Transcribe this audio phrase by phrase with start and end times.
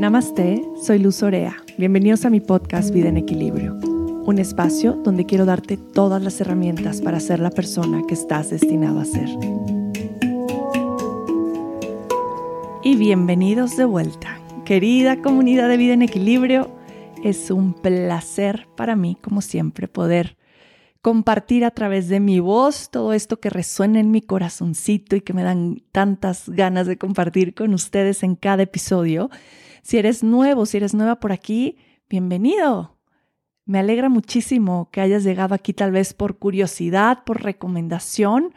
[0.00, 1.58] Namaste, soy Luz Orea.
[1.76, 7.02] Bienvenidos a mi podcast Vida en Equilibrio, un espacio donde quiero darte todas las herramientas
[7.02, 9.28] para ser la persona que estás destinado a ser.
[12.82, 16.70] Y bienvenidos de vuelta, querida comunidad de Vida en Equilibrio.
[17.22, 20.38] Es un placer para mí, como siempre, poder
[21.02, 25.34] compartir a través de mi voz todo esto que resuena en mi corazoncito y que
[25.34, 29.28] me dan tantas ganas de compartir con ustedes en cada episodio.
[29.82, 31.76] Si eres nuevo, si eres nueva por aquí,
[32.08, 32.98] bienvenido.
[33.64, 38.52] Me alegra muchísimo que hayas llegado aquí tal vez por curiosidad, por recomendación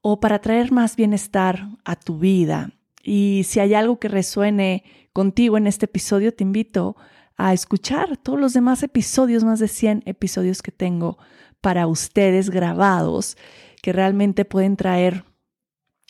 [0.00, 2.70] o para traer más bienestar a tu vida.
[3.02, 6.96] Y si hay algo que resuene contigo en este episodio, te invito
[7.36, 11.18] a escuchar todos los demás episodios, más de 100 episodios que tengo
[11.60, 13.36] para ustedes grabados
[13.82, 15.24] que realmente pueden traer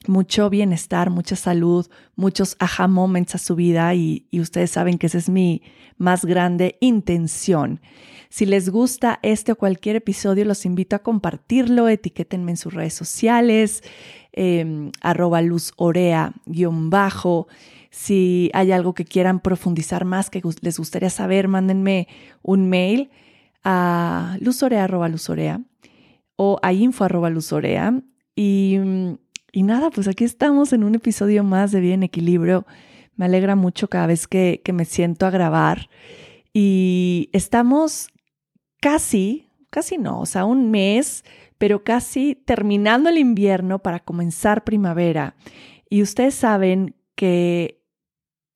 [0.06, 5.18] mucho bienestar, mucha salud, muchos aha moments a su vida y, ustedes saben que esa
[5.18, 5.60] es mi
[5.96, 7.80] más grande intención.
[8.28, 12.94] Si les gusta este o cualquier episodio, los invito a compartirlo, etiquétenme en sus redes
[12.94, 13.82] sociales,
[14.32, 17.48] eh, arroba luzorea-bajo.
[17.90, 22.06] Si hay algo que quieran profundizar más, que les gustaría saber, mándenme
[22.42, 23.10] un mail
[23.64, 25.60] a luzorea arroba luzorea
[26.36, 28.00] o a info arroba luzorea.
[28.36, 28.78] Y,
[29.52, 32.66] y nada, pues aquí estamos en un episodio más de Bien Equilibrio.
[33.16, 35.88] Me alegra mucho cada vez que, que me siento a grabar.
[36.52, 38.08] Y estamos
[38.80, 41.24] casi, casi no, o sea, un mes,
[41.58, 45.34] pero casi terminando el invierno para comenzar primavera.
[45.90, 47.82] Y ustedes saben que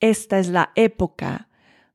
[0.00, 1.48] esta es la época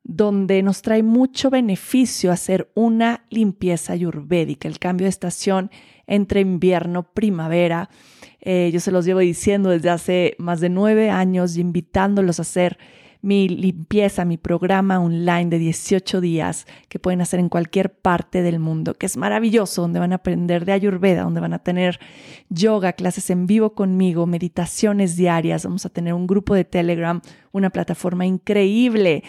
[0.04, 5.70] donde nos trae mucho beneficio hacer una limpieza ayurvédica, el cambio de estación
[6.08, 7.90] entre invierno, primavera.
[8.42, 12.78] Eh, yo se los llevo diciendo desde hace más de nueve años invitándolos a hacer
[13.22, 18.60] mi limpieza, mi programa online de 18 días que pueden hacer en cualquier parte del
[18.60, 22.00] mundo, que es maravilloso, donde van a aprender de Ayurveda, donde van a tener
[22.50, 27.22] yoga, clases en vivo conmigo, meditaciones diarias, vamos a tener un grupo de Telegram,
[27.52, 29.24] una plataforma increíble.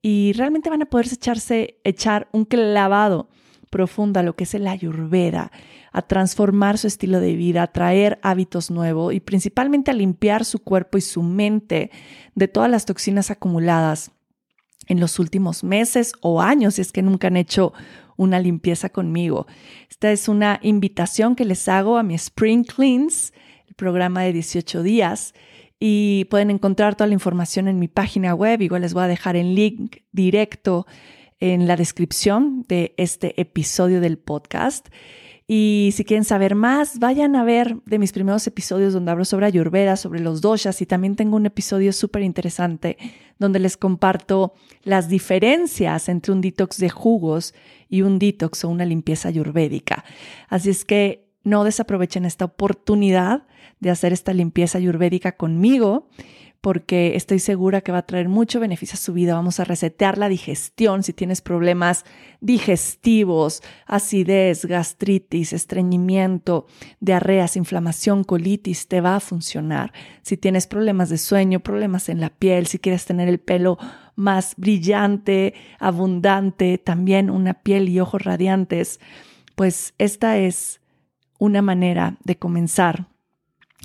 [0.00, 3.28] Y realmente van a poder echarse, echar un clavado
[3.70, 5.50] profundo a lo que es el ayurveda,
[5.92, 10.58] a transformar su estilo de vida, a traer hábitos nuevos y principalmente a limpiar su
[10.58, 11.90] cuerpo y su mente
[12.34, 14.10] de todas las toxinas acumuladas
[14.88, 17.72] en los últimos meses o años, si es que nunca han hecho
[18.16, 19.46] una limpieza conmigo.
[19.90, 23.32] Esta es una invitación que les hago a mi Spring Cleans,
[23.66, 25.34] el programa de 18 días
[25.78, 28.60] y pueden encontrar toda la información en mi página web.
[28.62, 30.86] Igual les voy a dejar el link directo
[31.40, 34.88] en la descripción de este episodio del podcast.
[35.48, 39.46] Y si quieren saber más, vayan a ver de mis primeros episodios donde hablo sobre
[39.46, 42.96] Ayurveda, sobre los doshas y también tengo un episodio súper interesante
[43.38, 44.54] donde les comparto
[44.84, 47.54] las diferencias entre un detox de jugos
[47.88, 50.04] y un detox o una limpieza ayurvédica.
[50.48, 53.46] Así es que no desaprovechen esta oportunidad
[53.80, 56.08] de hacer esta limpieza ayurvédica conmigo
[56.62, 59.34] porque estoy segura que va a traer mucho beneficio a su vida.
[59.34, 62.04] Vamos a resetear la digestión si tienes problemas
[62.40, 66.66] digestivos, acidez, gastritis, estreñimiento,
[67.00, 69.92] diarreas, inflamación, colitis, te va a funcionar.
[70.22, 73.76] Si tienes problemas de sueño, problemas en la piel, si quieres tener el pelo
[74.14, 79.00] más brillante, abundante, también una piel y ojos radiantes,
[79.56, 80.80] pues esta es
[81.40, 83.11] una manera de comenzar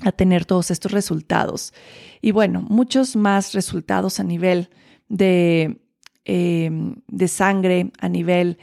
[0.04, 1.72] a tener todos estos resultados.
[2.20, 4.70] Y bueno, muchos más resultados a nivel
[5.08, 5.80] de,
[6.24, 8.58] em, de sangre, a nivel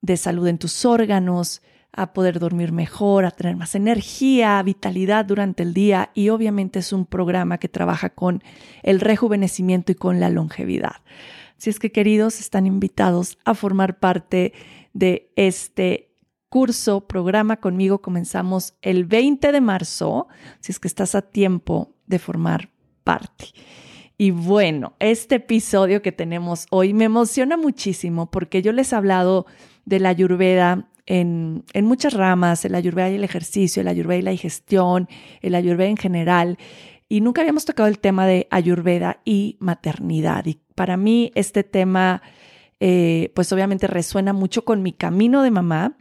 [0.00, 1.62] de salud en tus órganos,
[1.92, 6.92] a poder dormir mejor, a tener más energía, vitalidad durante el día y obviamente es
[6.92, 8.42] un programa que trabaja con
[8.82, 10.96] el rejuvenecimiento y con la longevidad.
[11.56, 14.52] Si es que queridos, están invitados a formar parte
[14.92, 16.07] de este
[16.48, 20.28] curso, programa conmigo comenzamos el 20 de marzo,
[20.60, 22.70] si es que estás a tiempo de formar
[23.04, 23.46] parte.
[24.16, 29.46] Y bueno, este episodio que tenemos hoy me emociona muchísimo porque yo les he hablado
[29.84, 34.22] de la ayurveda en, en, muchas ramas, el ayurveda y el ejercicio, el ayurveda y
[34.22, 35.08] la digestión,
[35.40, 36.58] el ayurveda en general,
[37.08, 40.44] y nunca habíamos tocado el tema de ayurveda y maternidad.
[40.46, 42.20] Y para mí este tema,
[42.80, 45.96] eh, pues obviamente resuena mucho con mi camino de mamá,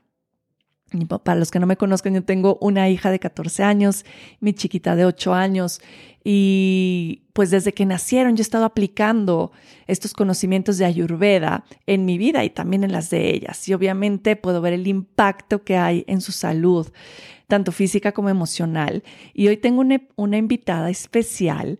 [1.23, 4.05] para los que no me conozcan, yo tengo una hija de 14 años,
[4.39, 5.81] mi chiquita de 8 años,
[6.23, 9.51] y pues desde que nacieron yo he estado aplicando
[9.85, 13.67] estos conocimientos de Ayurveda en mi vida y también en las de ellas.
[13.69, 16.87] Y obviamente puedo ver el impacto que hay en su salud,
[17.47, 19.03] tanto física como emocional.
[19.33, 21.79] Y hoy tengo una, una invitada especial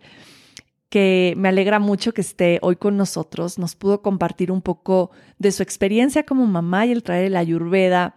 [0.89, 3.59] que me alegra mucho que esté hoy con nosotros.
[3.59, 8.15] Nos pudo compartir un poco de su experiencia como mamá y el traer la ayurveda,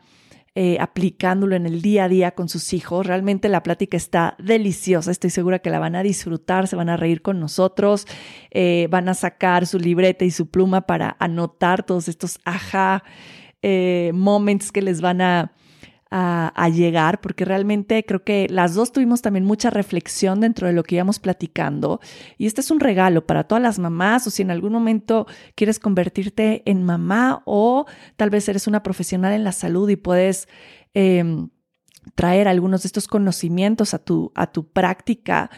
[0.63, 3.07] eh, aplicándolo en el día a día con sus hijos.
[3.07, 5.11] Realmente la plática está deliciosa.
[5.11, 8.07] Estoy segura que la van a disfrutar, se van a reír con nosotros,
[8.51, 13.05] eh, van a sacar su libreta y su pluma para anotar todos estos ajá
[13.63, 15.53] eh, moments que les van a
[16.11, 20.83] a, llegar, porque realmente creo que las dos tuvimos también mucha reflexión dentro de lo
[20.83, 22.01] que íbamos platicando.
[22.37, 25.79] Y este es un regalo para todas las mamás, o si en algún momento quieres
[25.79, 27.87] convertirte en mamá o
[28.17, 30.49] tal vez eres una profesional en la salud y puedes...
[30.95, 31.49] Em,
[32.15, 35.51] traer algunos de estos conocimientos a tu, a tu práctica,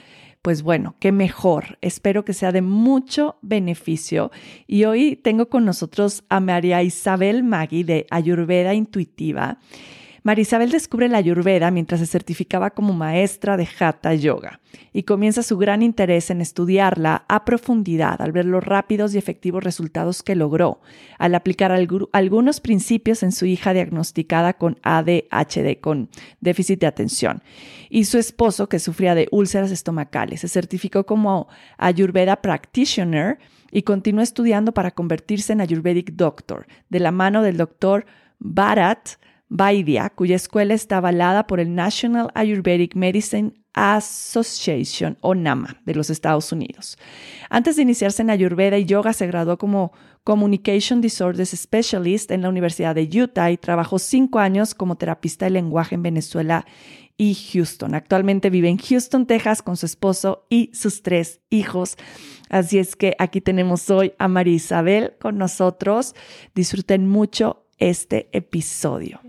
[0.43, 1.78] pues bueno, qué mejor.
[1.81, 4.32] Espero que sea de mucho beneficio.
[4.66, 9.58] Y hoy tengo con nosotros a María Isabel Magui de Ayurveda Intuitiva.
[10.24, 14.60] Marisabel descubre la Ayurveda mientras se certificaba como maestra de Hatha Yoga
[14.92, 19.64] y comienza su gran interés en estudiarla a profundidad al ver los rápidos y efectivos
[19.64, 20.80] resultados que logró
[21.19, 21.72] al aplicar
[22.12, 26.08] algunos principios en su hija diagnosticada con ADHD, con
[26.40, 27.42] déficit de atención,
[27.90, 30.42] y su esposo que sufría de úlceras estomacales.
[30.42, 31.48] Se certificó como
[31.78, 33.38] Ayurveda Practitioner
[33.72, 38.06] y continuó estudiando para convertirse en Ayurvedic Doctor, de la mano del doctor
[38.38, 39.16] Bharat
[39.54, 46.08] Vaidya, cuya escuela está avalada por el National Ayurvedic Medicine Association o NAMA de los
[46.08, 46.96] Estados Unidos.
[47.50, 49.93] Antes de iniciarse en Ayurveda y Yoga, se graduó como
[50.25, 55.50] Communication Disorders Specialist en la Universidad de Utah y trabajó cinco años como terapista de
[55.50, 56.64] lenguaje en Venezuela
[57.19, 57.94] y Houston.
[57.94, 61.99] Actualmente vive en Houston, Texas, con su esposo y sus tres hijos.
[62.49, 66.14] Así es que aquí tenemos hoy a María Isabel con nosotros.
[66.54, 69.20] Disfruten mucho este episodio.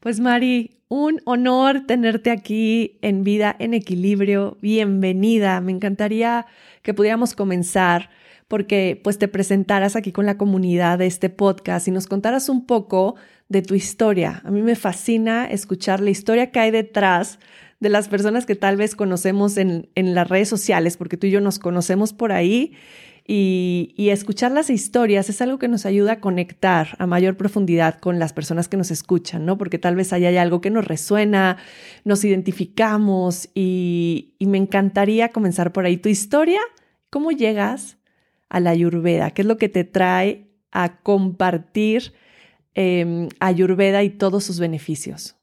[0.00, 4.56] Pues Mari, un honor tenerte aquí en Vida en Equilibrio.
[4.62, 5.60] Bienvenida.
[5.60, 6.46] Me encantaría
[6.80, 8.08] que pudiéramos comenzar
[8.48, 12.64] porque pues te presentaras aquí con la comunidad de este podcast y nos contaras un
[12.64, 13.16] poco
[13.50, 14.40] de tu historia.
[14.42, 17.38] A mí me fascina escuchar la historia que hay detrás
[17.78, 21.30] de las personas que tal vez conocemos en, en las redes sociales, porque tú y
[21.30, 22.72] yo nos conocemos por ahí
[23.26, 28.18] y, escuchar las historias es algo que nos ayuda a conectar a mayor profundidad con
[28.18, 29.56] las personas que nos escuchan, ¿no?
[29.56, 31.56] Porque tal vez haya algo que nos resuena,
[32.04, 35.96] nos identificamos y, me encantaría comenzar por ahí.
[35.96, 36.60] Tu historia,
[37.08, 37.98] ¿cómo llegas
[38.48, 39.30] a la Ayurveda?
[39.30, 42.12] ¿Qué es lo que te trae a compartir
[42.74, 45.36] eh, Ayurveda y todos sus beneficios?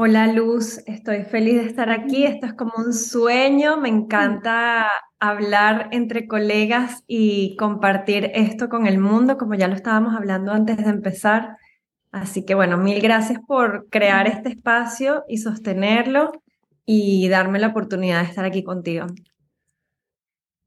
[0.00, 2.24] Hola Luz, estoy feliz de estar aquí.
[2.24, 3.78] Esto es como un sueño.
[3.78, 4.88] Me encanta
[5.20, 10.76] hablar entre colegas y compartir esto con el mundo, como ya lo estábamos hablando antes
[10.76, 11.56] de empezar.
[12.10, 16.32] Así que bueno, mil gracias por crear este espacio y sostenerlo
[16.84, 19.06] y darme la oportunidad de estar aquí contigo.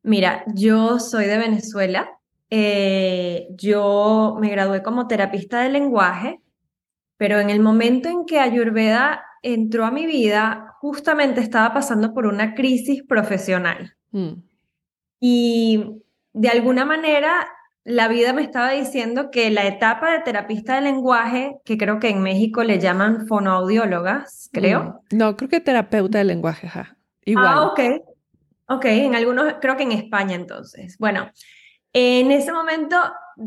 [0.04, 2.10] Mira, yo soy de Venezuela.
[2.50, 6.42] Eh, yo me gradué como terapista de lenguaje
[7.22, 12.26] pero en el momento en que Ayurveda entró a mi vida, justamente estaba pasando por
[12.26, 13.96] una crisis profesional.
[14.12, 14.44] Mm.
[15.20, 16.04] Y
[16.34, 17.48] de alguna manera
[17.84, 22.10] la vida me estaba diciendo que la etapa de terapista de lenguaje, que creo que
[22.10, 25.02] en México le llaman fonoaudiólogas, creo.
[25.12, 25.18] Mm.
[25.18, 26.96] No, creo que terapeuta de lenguaje, ja.
[27.26, 27.48] Igual.
[27.48, 27.80] Ah, ok.
[28.68, 30.98] Ok, en algunos, creo que en España entonces.
[30.98, 31.30] Bueno,
[31.92, 32.96] en ese momento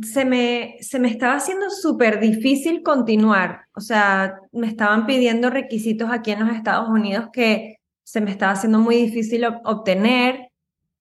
[0.03, 3.62] se me, se me estaba haciendo súper difícil continuar.
[3.75, 8.53] O sea, me estaban pidiendo requisitos aquí en los Estados Unidos que se me estaba
[8.53, 10.44] haciendo muy difícil obtener.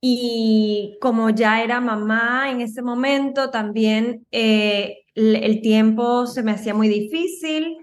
[0.06, 6.74] Y como ya era mamá en ese momento, también eh, el, tiempo se me hacía
[6.74, 7.78] muy difícil.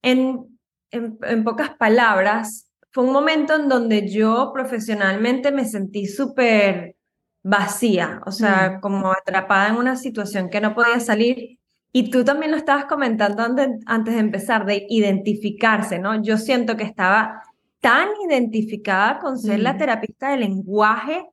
[0.00, 0.58] En,
[0.90, 6.96] en, en pocas palabras, fue un momento en donde yo profesionalmente me sentí súper
[7.42, 8.80] vacía, o sea, mm.
[8.80, 11.58] como atrapada en una situación que no podía salir.
[11.92, 16.22] Y tú también lo estabas comentando antes, de empezar, de identificarse, ¿no?
[16.22, 17.42] Yo siento que estaba
[17.80, 19.76] tan identificada con ser la mm.
[19.78, 21.26] terapista de lenguaje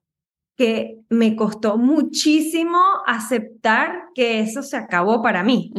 [0.55, 5.71] que me costó muchísimo aceptar que eso se acabó para mí.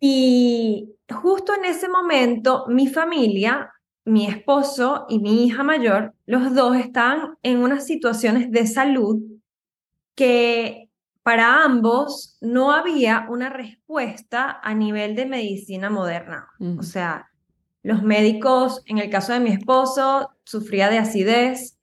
[0.00, 3.70] Y justo en ese momento, mi familia
[4.04, 9.22] mi esposo y mi hija mayor, los dos están en unas situaciones de salud
[10.14, 10.90] que
[11.22, 16.48] para ambos no había una respuesta a nivel de medicina moderna.
[16.78, 17.30] O sea,
[17.82, 21.73] los médicos, en el caso de mi esposo, sufría de acidez,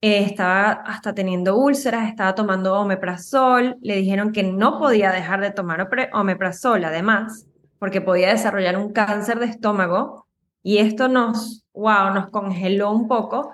[0.00, 5.50] eh, estaba hasta teniendo úlceras, estaba tomando omeprazol, le dijeron que no podía dejar de
[5.50, 7.46] tomar omeprazol, además,
[7.78, 10.26] porque podía desarrollar un cáncer de estómago,
[10.62, 13.52] y esto nos wow, nos congeló un poco.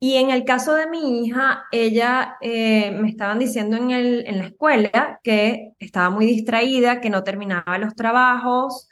[0.00, 4.38] Y en el caso de mi hija, ella eh, me estaban diciendo en, el, en
[4.38, 8.88] la escuela que estaba muy distraída, que no terminaba los trabajos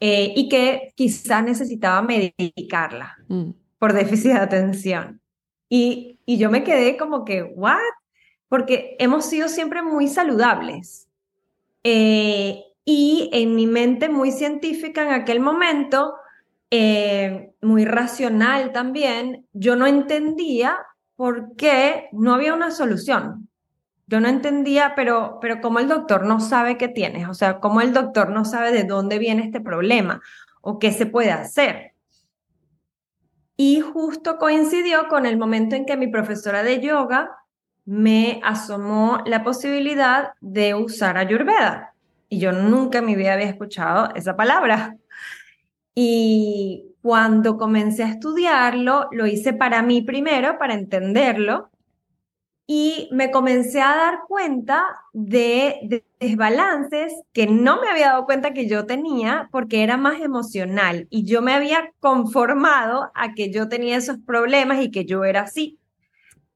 [0.00, 3.50] eh, y que quizás necesitaba medicarla mm.
[3.78, 5.20] por déficit de atención.
[5.68, 7.78] Y, y yo me quedé como que, ¿what?
[8.48, 11.08] Porque hemos sido siempre muy saludables.
[11.82, 16.14] Eh, y en mi mente muy científica en aquel momento,
[16.70, 20.76] eh, muy racional también, yo no entendía
[21.16, 23.48] por qué no había una solución.
[24.06, 27.80] Yo no entendía, pero, pero cómo el doctor no sabe qué tienes, o sea, cómo
[27.80, 30.20] el doctor no sabe de dónde viene este problema
[30.60, 31.93] o qué se puede hacer.
[33.56, 37.36] Y justo coincidió con el momento en que mi profesora de yoga
[37.84, 41.94] me asomó la posibilidad de usar Ayurveda.
[42.28, 44.96] Y yo nunca en mi vida había escuchado esa palabra.
[45.94, 51.70] Y cuando comencé a estudiarlo, lo hice para mí primero, para entenderlo,
[52.66, 58.66] y me comencé a dar cuenta de, desbalances que no me había dado cuenta que
[58.66, 63.96] yo tenía porque era más emocional y yo me había conformado a que yo tenía
[63.96, 65.78] esos problemas y que yo era así.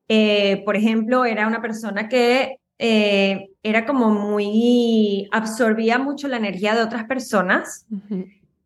[0.08, 6.74] Eh, por ejemplo, era una persona que eh, era como muy, absorbía mucho la energía
[6.74, 7.86] de otras personas.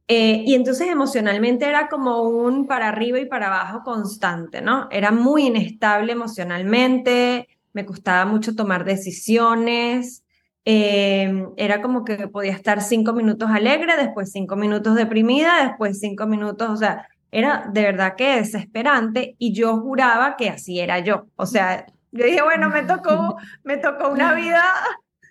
[0.08, 4.88] Eh, y entonces emocionalmente era como un para arriba y para abajo constante, ¿no?
[4.90, 10.24] Era muy inestable emocionalmente, me costaba mucho tomar decisiones,
[10.64, 16.26] eh, era como que podía estar cinco minutos alegre, después cinco minutos deprimida, después cinco
[16.26, 21.26] minutos, o sea, era de verdad que desesperante y yo juraba que así era yo.
[21.36, 24.62] O sea, yo dije, bueno, me tocó, me tocó una vida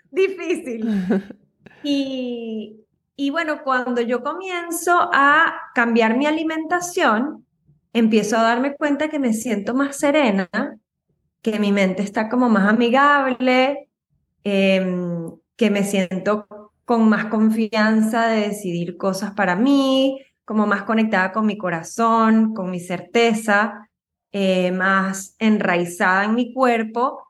[0.09, 0.87] difícil.
[1.83, 2.80] Y,
[3.21, 7.45] y bueno, cuando yo comienzo a cambiar mi alimentación,
[7.93, 10.49] empiezo a darme cuenta que me siento más serena,
[11.43, 13.89] que mi mente está como más amigable,
[14.43, 16.47] em, que me siento
[16.83, 22.71] con más confianza de decidir cosas para mí, como más conectada con mi corazón, con
[22.71, 23.87] mi certeza,
[24.31, 27.21] eh, más enraizada en mi cuerpo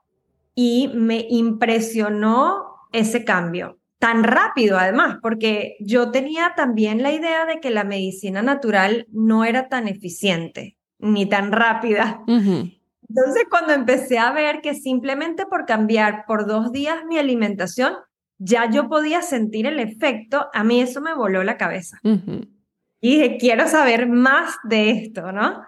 [0.54, 7.60] y me impresionó ese cambio tan rápido además, porque yo tenía también la idea de
[7.60, 12.20] que la medicina natural no era tan eficiente ni tan rápida.
[12.26, 17.94] Entonces, cuando empecé a ver que simplemente por cambiar por dos días mi alimentación,
[18.38, 22.00] ya yo podía sentir el efecto, a mí eso me voló la cabeza.
[22.02, 25.62] Y dije, quiero saber más de esto, ¿no?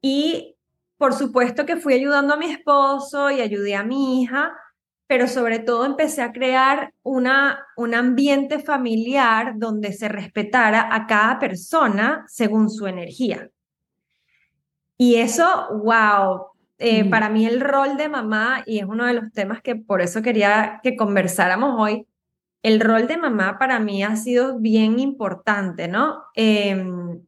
[0.00, 0.54] Y
[0.96, 4.52] por supuesto que fui ayudando a mi esposo y ayudé a mi hija
[5.06, 11.38] pero sobre todo empecé a crear una, un ambiente familiar donde se respetara a cada
[11.38, 13.50] persona según su energía.
[14.96, 15.44] Y eso,
[15.82, 16.46] wow,
[16.78, 17.10] eh, mm.
[17.10, 20.22] para mí el rol de mamá, y es uno de los temas que por eso
[20.22, 22.06] quería que conversáramos hoy,
[22.62, 26.22] el rol de mamá para mí ha sido bien importante, ¿no?
[26.34, 27.20] Em,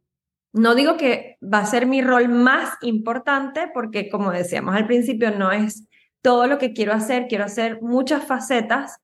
[0.54, 5.30] no digo que va a ser mi rol más importante, porque como decíamos al principio,
[5.30, 5.86] no es
[6.26, 8.98] todo lo que quiero hacer, quiero hacer muchas facetas,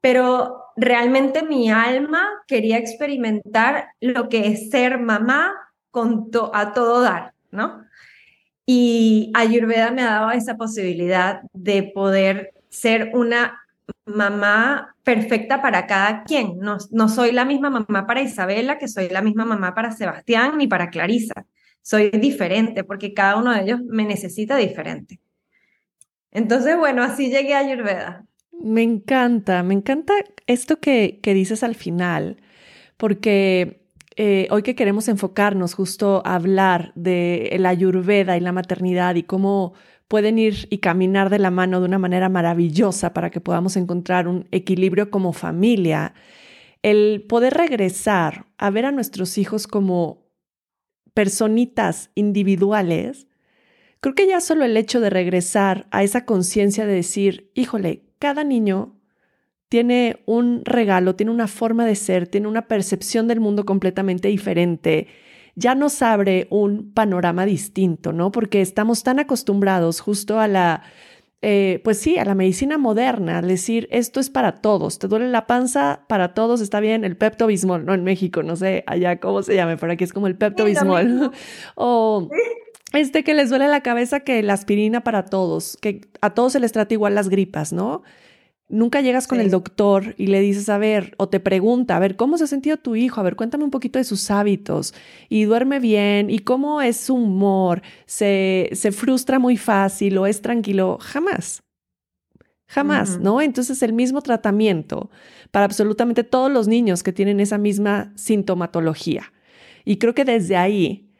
[0.00, 5.52] pero realmente mi alma quería experimentar lo que es ser mamá
[5.90, 7.84] con a todo dar, ¿no?
[8.64, 13.60] Y Ayurveda me ha dado esa posibilidad de poder ser una
[14.04, 16.60] mamá perfecta para cada quien.
[16.60, 20.58] No, no soy la misma mamá para Isabela que soy la misma mamá para Sebastián
[20.58, 21.44] ni para Clarisa.
[21.82, 25.18] Soy diferente porque cada uno de ellos me necesita diferente.
[26.32, 28.26] Entonces, bueno, así llegué a Ayurveda.
[28.52, 30.14] Me encanta, me encanta
[30.46, 32.38] esto que, que dices al final,
[32.96, 33.82] porque
[34.16, 39.22] eh, hoy que queremos enfocarnos justo a hablar de la Ayurveda y la maternidad y
[39.22, 39.74] cómo
[40.08, 44.28] pueden ir y caminar de la mano de una manera maravillosa para que podamos encontrar
[44.28, 46.12] un equilibrio como familia,
[46.82, 50.26] el poder regresar a ver a nuestros hijos como
[51.14, 53.26] personitas individuales
[54.02, 58.42] Creo que ya solo el hecho de regresar a esa conciencia de decir, híjole, cada
[58.42, 58.96] niño
[59.68, 65.06] tiene un regalo, tiene una forma de ser, tiene una percepción del mundo completamente diferente,
[65.54, 68.32] ya nos abre un panorama distinto, ¿no?
[68.32, 70.82] Porque estamos tan acostumbrados justo a la,
[71.40, 75.28] eh, pues sí, a la medicina moderna, al decir, esto es para todos, te duele
[75.28, 79.20] la panza, para todos está bien, el Pepto Bismol, no en México, no sé allá
[79.20, 81.30] cómo se llame, pero aquí es como el Pepto Bismol.
[81.76, 82.28] o
[82.92, 86.60] este que les duele la cabeza que la aspirina para todos, que a todos se
[86.60, 88.02] les trata igual las gripas, ¿no?
[88.72, 92.16] nunca llegas con el doctor y le dices, a ver, o te pregunta, a ver,
[92.16, 93.20] ¿cómo se ha sentido tu hijo?
[93.20, 94.94] A ver, cuéntame un poquito de sus hábitos
[95.28, 100.40] y duerme bien y cómo es su humor, se, se frustra muy fácil o es
[100.40, 100.98] tranquilo.
[101.00, 101.62] Jamás.
[102.66, 103.42] Jamás, ¿no?
[103.42, 105.10] Entonces el mismo tratamiento
[105.50, 109.30] para absolutamente todos los niños que tienen esa misma sintomatología.
[109.84, 111.11] Y creo que desde ahí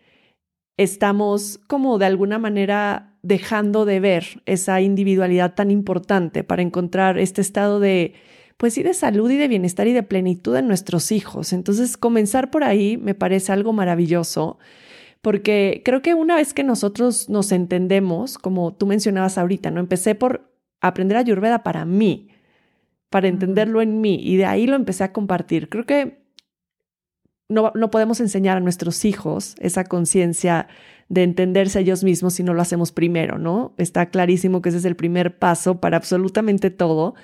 [0.83, 7.41] estamos como de alguna manera dejando de ver esa individualidad tan importante para encontrar este
[7.41, 8.15] estado de,
[8.57, 11.53] pues sí, de salud y de bienestar y de plenitud en nuestros hijos.
[11.53, 14.59] Entonces, comenzar por ahí me parece algo maravilloso,
[15.21, 19.81] porque creo que una vez que nosotros nos entendemos, como tú mencionabas ahorita, ¿no?
[19.81, 22.29] Empecé por aprender Ayurveda para mí,
[23.09, 25.69] para entenderlo en mí, y de ahí lo empecé a compartir.
[25.69, 26.22] Creo que
[27.53, 30.69] no, podemos enseñar a nuestros hijos esa conciencia
[31.09, 33.75] de entenderse a ellos mismos si no lo hacemos primero, ¿no?
[33.77, 37.15] Está clarísimo que ese es el primer paso para absolutamente todo,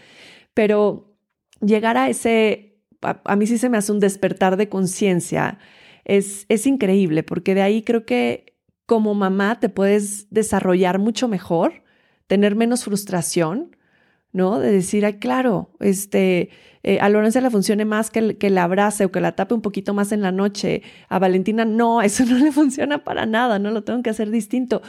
[0.55, 1.17] pero
[1.61, 5.59] llegar a ese, a, mí sí se me hace un despertar de conciencia,
[6.05, 11.83] es, es increíble, porque de ahí creo que como mamá te puedes desarrollar mucho mejor,
[12.27, 13.77] tener menos frustración,
[14.33, 14.59] ¿no?
[14.59, 16.51] De decir, ay, claro, este,
[16.83, 19.63] eh, a Lorenza le funcione más que, que la abrace o que la tape un
[19.63, 20.83] poquito más en la noche.
[21.09, 24.83] A Valentina no, eso no le funciona para nada, no lo tengo que hacer distinto.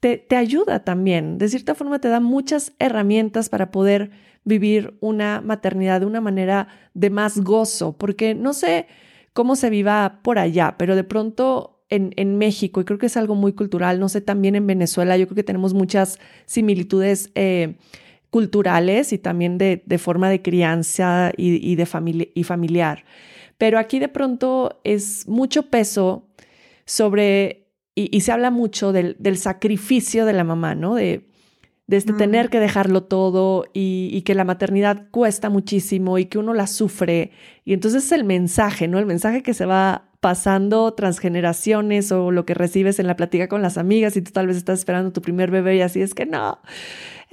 [0.00, 4.10] Te, te ayuda también, de cierta forma te da muchas herramientas para poder
[4.44, 8.88] vivir una maternidad de una manera de más gozo, porque no sé
[9.32, 13.16] cómo se viva por allá, pero de pronto en, en, México, y creo que es
[13.16, 17.76] algo muy cultural, no sé, también en Venezuela, yo creo que tenemos muchas similitudes eh,
[18.32, 23.04] culturales y también de, forma de crianza y, de familia, y familiar.
[23.58, 26.30] Pero aquí de pronto es mucho peso
[26.86, 30.94] sobre, y, se habla mucho del, sacrificio de la mamá, ¿no?
[30.94, 31.28] De,
[31.86, 36.38] de este tener que dejarlo todo y, y, que la maternidad cuesta muchísimo y que
[36.38, 37.32] uno la sufre.
[37.66, 38.98] Y entonces el mensaje, ¿no?
[38.98, 43.60] El mensaje que se va pasando transgeneraciones o lo que recibes en la plática con
[43.60, 46.26] las amigas y tú tal vez estás esperando tu primer bebé y así es que
[46.26, 46.60] no,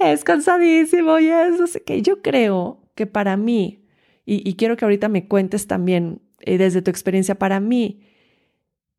[0.00, 2.02] es cansadísimo y es sé qué.
[2.02, 3.86] Yo creo que para mí,
[4.26, 8.00] y, quiero que ahorita me cuentes también eh, desde tu experiencia, para mí,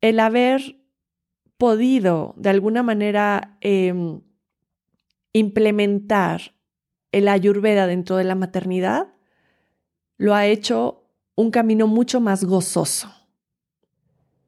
[0.00, 0.78] el haber
[1.58, 4.22] podido de alguna manera em,
[5.34, 6.54] implementar
[7.12, 9.12] el ayurveda dentro de la maternidad,
[10.16, 13.21] lo ha hecho un camino mucho más gozoso.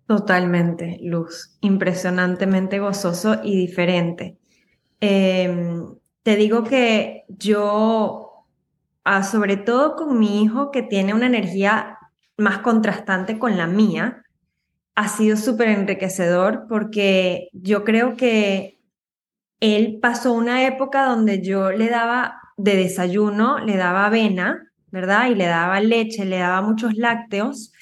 [0.07, 4.37] Totalmente, Luz, impresionantemente gozoso y diferente.
[5.01, 8.47] Em, te digo que yo,
[9.05, 11.99] ah, sobre todo con mi hijo que tiene una energía
[12.39, 14.25] más contrastante con la mía,
[14.97, 18.81] ha sido súper enriquecedor porque yo creo que
[19.61, 25.29] él pasó una época donde yo le daba de desayuno, le daba avena, ¿verdad?
[25.31, 27.74] Y le daba leche, le daba muchos lácteos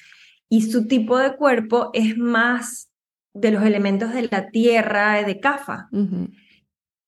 [0.53, 2.91] y su tipo de cuerpo es más
[3.33, 5.89] de los elementos de la tierra, de cafa.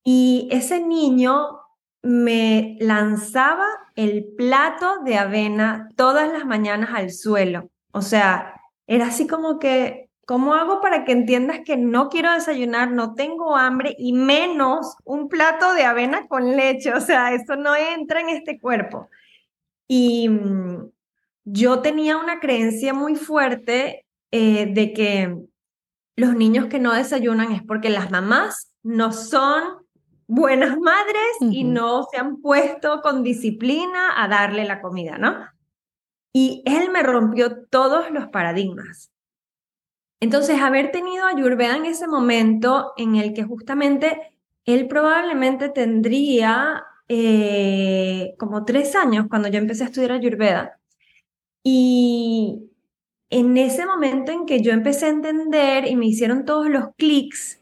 [0.04, 1.60] Y ese niño
[2.02, 7.70] me lanzaba el plato de avena todas las mañanas al suelo.
[7.92, 12.90] O sea, era así como que, ¿cómo hago para que entiendas que no quiero desayunar,
[12.90, 16.96] no tengo hambre y menos un plato de avena con leche?
[16.96, 19.08] O sea, eso no entra en este cuerpo.
[19.88, 20.95] Y mm,
[21.46, 25.38] yo tenía una creencia muy fuerte eh, de que
[26.18, 29.86] los niños que no desayunan es porque las mamás no son
[30.28, 35.46] buenas madres y no se han puesto con disciplina a darle la comida, ¿no?
[36.34, 39.12] Y él me rompió todos los paradigmas.
[40.20, 44.34] Entonces, haber tenido a Ayurveda en ese momento en el que justamente
[44.66, 50.80] él probablemente tendría eh, como tres años cuando yo empecé a estudiar Ayurveda.
[51.68, 52.70] Y
[53.32, 57.60] en ese momento en que yo empecé a entender y me hicieron todos los clics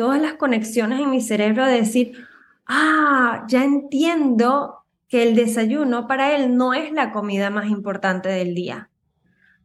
[0.00, 2.26] todas las conexiones en mi cerebro de decir,
[2.64, 8.54] ah, ya entiendo que el desayuno para él no es la comida más importante del
[8.54, 8.88] día,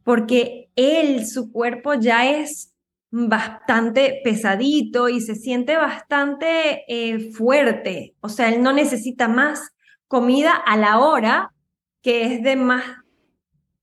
[0.02, 2.74] porque él, su cuerpo ya es
[3.10, 9.70] bastante pesadito y se siente bastante eh, fuerte, o sea, él no necesita más
[10.06, 11.54] comida a la hora
[12.02, 12.84] que es de más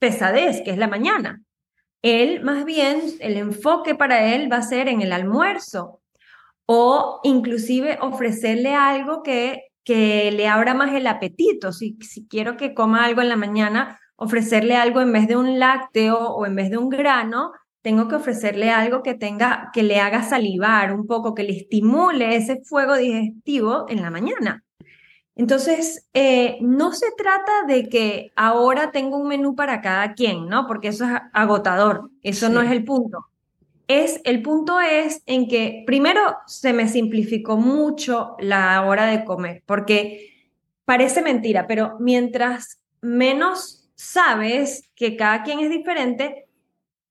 [0.03, 1.41] pesadez, que es la mañana.
[2.01, 6.01] Él, más bien, el enfoque para él va a ser en el almuerzo,
[6.65, 11.71] o inclusive ofrecerle algo que, que le abra más el apetito.
[11.71, 15.57] Si, si quiero que coma algo en la mañana, ofrecerle algo en vez de un
[15.57, 20.01] lácteo o en vez de un grano, tengo que ofrecerle algo que tenga, que le
[20.01, 24.65] haga salivar un poco, que le estimule ese fuego digestivo en la mañana.
[25.35, 30.67] Entonces, eh, no se trata de que ahora tengo un menú para cada quien, ¿no?
[30.67, 33.25] Porque eso es agotador, eso no es el punto.
[33.87, 39.63] Es, el punto es en que primero se me simplificó mucho la hora de comer,
[39.65, 40.29] porque
[40.85, 46.45] parece mentira, pero mientras menos sabes que cada quien es diferente,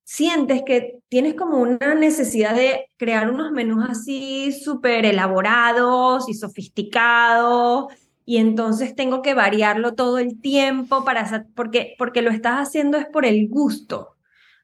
[0.05, 7.87] sientes que tienes como una necesidad de crear unos menús así súper elaborados y sofisticados
[8.25, 13.07] y entonces tengo que variarlo todo el tiempo para porque porque lo estás haciendo es
[13.07, 14.17] por el gusto,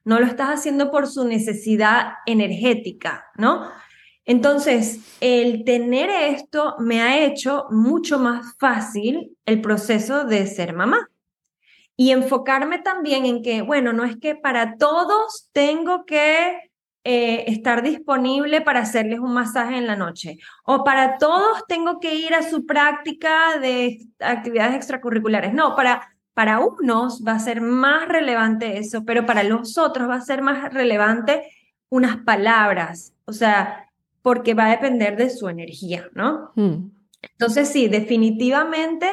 [0.03, 3.69] no lo estás haciendo por su necesidad energética, ¿no?
[4.29, 11.09] Entonces, el tener esto me ha hecho mucho más fácil el proceso de ser mamá.
[11.95, 16.68] Y enfocarme también en que, bueno, no es que para todos tengo que
[17.03, 20.37] eh, estar disponible para hacerles un masaje en la noche.
[20.65, 25.53] O para todos tengo que ir a su práctica de actividades extracurriculares.
[25.53, 30.15] No, para, para unos va a ser más relevante eso, pero para los otros va
[30.15, 31.49] a ser más relevante
[31.89, 33.13] unas palabras.
[33.25, 33.89] O sea,
[34.21, 36.51] porque va a depender de su energía, ¿no?
[36.55, 36.91] Hmm.
[37.21, 39.09] Entonces, sí, definitivamente,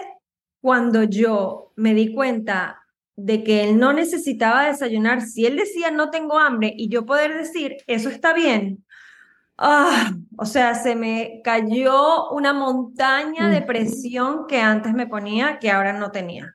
[0.60, 2.85] cuando yo me di cuenta
[3.16, 7.34] de que él no necesitaba desayunar, si él decía no tengo hambre y yo poder
[7.34, 8.84] decir eso está bien,
[9.58, 15.70] ah, o sea, se me cayó una montaña de presión que antes me ponía que
[15.70, 16.54] ahora no tenía.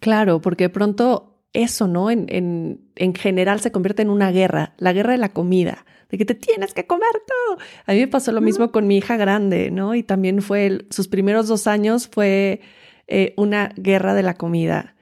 [0.00, 2.10] Claro, porque de pronto eso, ¿no?
[2.10, 6.18] En, en, en general se convierte en una guerra, la guerra de la comida, de
[6.18, 7.58] que te tienes que comer todo.
[7.86, 9.94] A mí me pasó lo mismo con mi hija grande, ¿no?
[9.94, 12.60] Y también fue, sus primeros dos años fue
[13.06, 14.94] eh, una guerra de la comida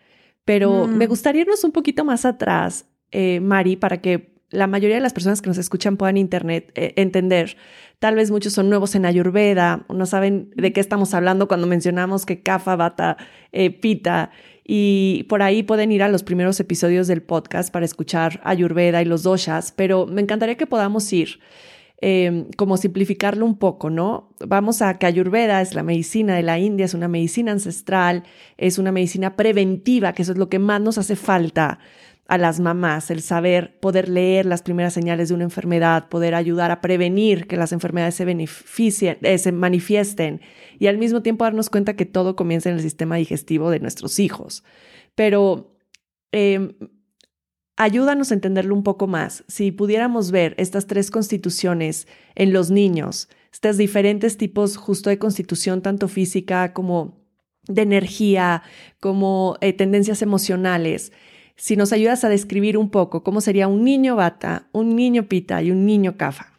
[0.45, 1.09] pero me mm.
[1.09, 5.41] gustaría irnos un poquito más atrás, eh, Mari, para que la mayoría de las personas
[5.41, 7.57] que nos escuchan puedan internet eh, entender.
[7.99, 12.27] Tal vez muchos son nuevos en Ayurveda, no saben de qué estamos hablando cuando mencionamos
[12.27, 13.17] que Kafa, Bata,
[13.53, 14.31] eh, Pita.
[14.65, 19.05] Y por ahí pueden ir a los primeros episodios del podcast para escuchar Ayurveda y
[19.05, 21.41] los doshas, pero me encantaría que podamos ir
[22.05, 24.35] Em, como simplificarlo un poco, ¿no?
[24.45, 28.25] Vamos a que Ayurveda es la medicina de la India, es una medicina ancestral,
[28.57, 31.79] es una medicina preventiva, que eso es lo que más nos hace falta
[32.27, 36.73] a las mamás, el saber poder leer las primeras señales de una enfermedad, poder ayudar
[36.73, 40.41] a prevenir que las enfermedades se, beneficien, eh, se manifiesten
[40.81, 44.19] y al mismo tiempo darnos cuenta que todo comienza en el sistema digestivo de nuestros
[44.19, 44.65] hijos.
[45.15, 45.77] Pero
[46.33, 46.73] em,
[47.83, 49.43] Ayúdanos a entenderlo un poco más.
[49.49, 55.83] Si pudiéramos ver estas tres constituciones en los niños, estos diferentes tipos justo de constitución,
[55.83, 57.19] tanto física como
[57.67, 58.63] de energía,
[59.01, 61.13] como eh, tendencias emocionales,
[61.57, 65.61] si nos ayudas a describir un poco cómo sería un niño bata, un niño pita
[65.61, 66.53] y un niño cafa.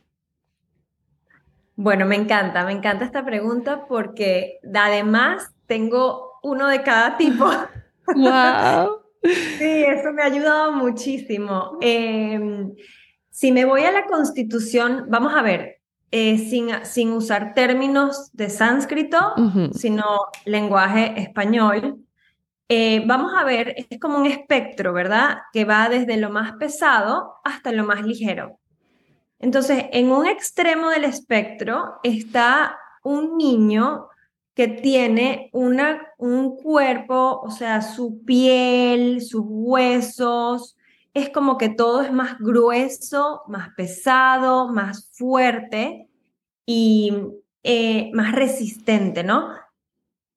[1.77, 7.49] Bueno, me encanta, me encanta esta pregunta porque además tengo uno de cada tipo.
[8.13, 9.02] ¡Wow!
[9.23, 11.77] Sí, eso me ha ayudado muchísimo.
[11.81, 12.73] Em,
[13.29, 15.79] si me voy a la constitución, vamos a ver,
[16.11, 19.33] eh, sin, sin, usar términos de sánscrito,
[19.73, 20.03] sino
[20.45, 22.03] lenguaje español,
[22.69, 25.39] eh, vamos a ver, es como un espectro, ¿verdad?
[25.51, 28.59] Que va desde lo más pesado hasta lo más ligero.
[29.39, 34.07] Entonces, en un extremo del espectro está un niño
[34.53, 40.77] que tiene una, un cuerpo, o sea, su piel, sus huesos,
[41.13, 46.07] es como que todo es más grueso, más pesado, más fuerte
[46.65, 47.13] y
[47.63, 49.49] eh, más resistente, ¿no?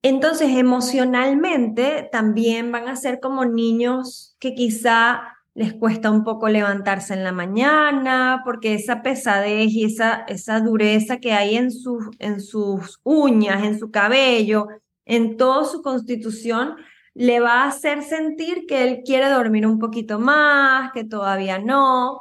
[0.03, 7.15] Entonces, emocionalmente también van a ser como niños que quizá les cuesta un poco levantarse
[7.15, 11.71] en la mañana, porque esa pesadez y esa, esa dureza que hay en,
[12.19, 14.69] en sus uñas, en su cabello,
[15.07, 16.77] en toda su constitución,
[17.15, 22.21] le va a hacer sentir que él quiere dormir un poquito más, que todavía no.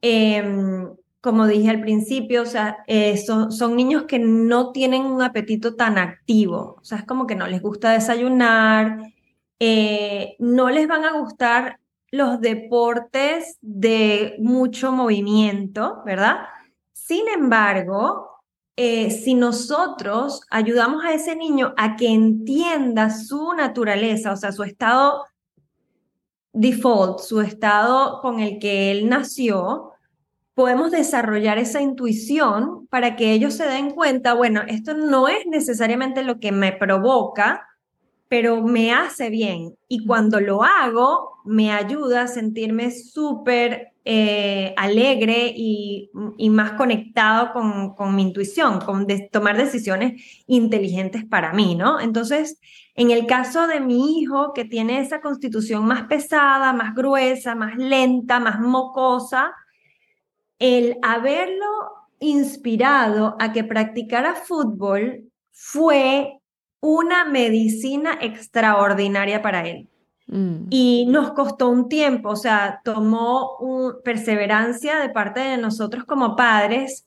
[0.00, 0.88] Em,
[1.20, 5.76] como dije al principio, o sea, eh, son, son, niños que no tienen un apetito
[5.76, 8.98] tan activo, o sea, es como que no les gusta desayunar,
[9.60, 11.78] eh, no les van a gustar
[12.12, 16.40] los deportes de mucho movimiento, ¿verdad?
[16.92, 18.28] Sin embargo,
[18.76, 24.62] eh, si nosotros ayudamos a ese niño a que entienda su naturaleza, o sea, su
[24.62, 25.24] estado
[26.52, 29.92] default, su estado con el que él nació,
[30.52, 36.22] podemos desarrollar esa intuición para que ellos se den cuenta, bueno, esto no es necesariamente
[36.22, 37.66] lo que me provoca
[38.32, 39.76] pero me hace bien.
[39.88, 46.10] Y cuando lo hago, me ayuda a sentirme súper eh, alegre y,
[46.48, 52.00] más conectado con, con mi intuición, con tomar decisiones inteligentes para mí, ¿no?
[52.00, 52.58] Entonces,
[52.94, 57.76] en el caso de mi hijo, que tiene esa constitución más pesada, más gruesa, más
[57.76, 59.52] lenta, más mocosa,
[60.58, 61.68] el haberlo
[62.18, 66.38] inspirado a que practicara fútbol fue
[66.82, 69.88] una medicina extraordinaria para él.
[70.26, 70.66] Mm.
[70.68, 73.56] Y nos costó un tiempo, o sea, tomó
[74.04, 77.06] perseverancia de parte de nosotros como padres.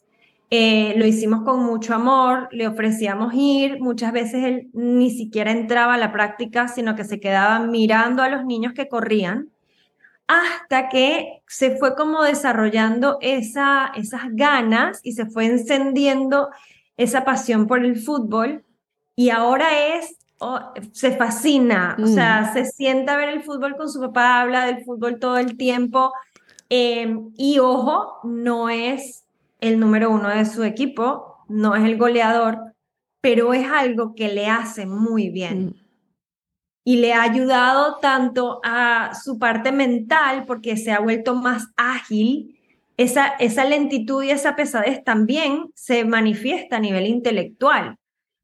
[0.50, 5.96] Eh, lo hicimos con mucho amor, le ofrecíamos ir, muchas veces él ni siquiera entraba
[5.96, 9.50] a la práctica, sino que se quedaba mirando a los niños que corrían,
[10.28, 16.50] hasta que se fue como desarrollando esa, esas ganas y se fue encendiendo
[16.96, 18.65] esa pasión por el fútbol
[19.16, 20.60] y ahora es, oh,
[20.92, 22.54] se fascina, o sea, mm.
[22.54, 26.12] se sienta a ver el fútbol con su papá, habla del fútbol todo el tiempo.
[26.70, 29.24] Em, y ojo, no es
[29.62, 32.60] el número uno de su equipo, no es el goleador,
[33.22, 35.68] pero es algo que le hace muy bien.
[35.68, 35.74] Mm.
[36.88, 42.60] Y le ha ayudado tanto a su parte mental porque se ha vuelto más ágil.
[42.98, 47.98] Esa, esa lentitud y esa pesadez también se manifiesta a nivel intelectual.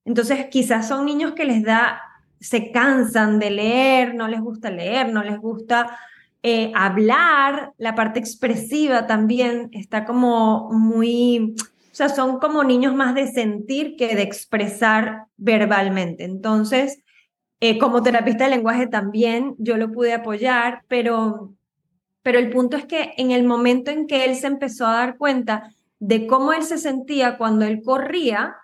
[0.06, 2.02] Entonces, quizás son niños que les da,
[2.40, 5.98] se cansan de leer, no les gusta leer, no les gusta
[6.44, 13.14] eh, hablar, la parte expresiva también está como muy, o sea, son como niños más
[13.14, 16.24] de sentir que de expresar verbalmente.
[16.24, 17.04] Entonces,
[17.60, 21.54] eh, como terapista de lenguaje también yo lo pude apoyar, pero,
[22.24, 25.18] pero el punto es que en el momento en que él se empezó a dar
[25.18, 28.56] cuenta de cómo él se sentía cuando él corría,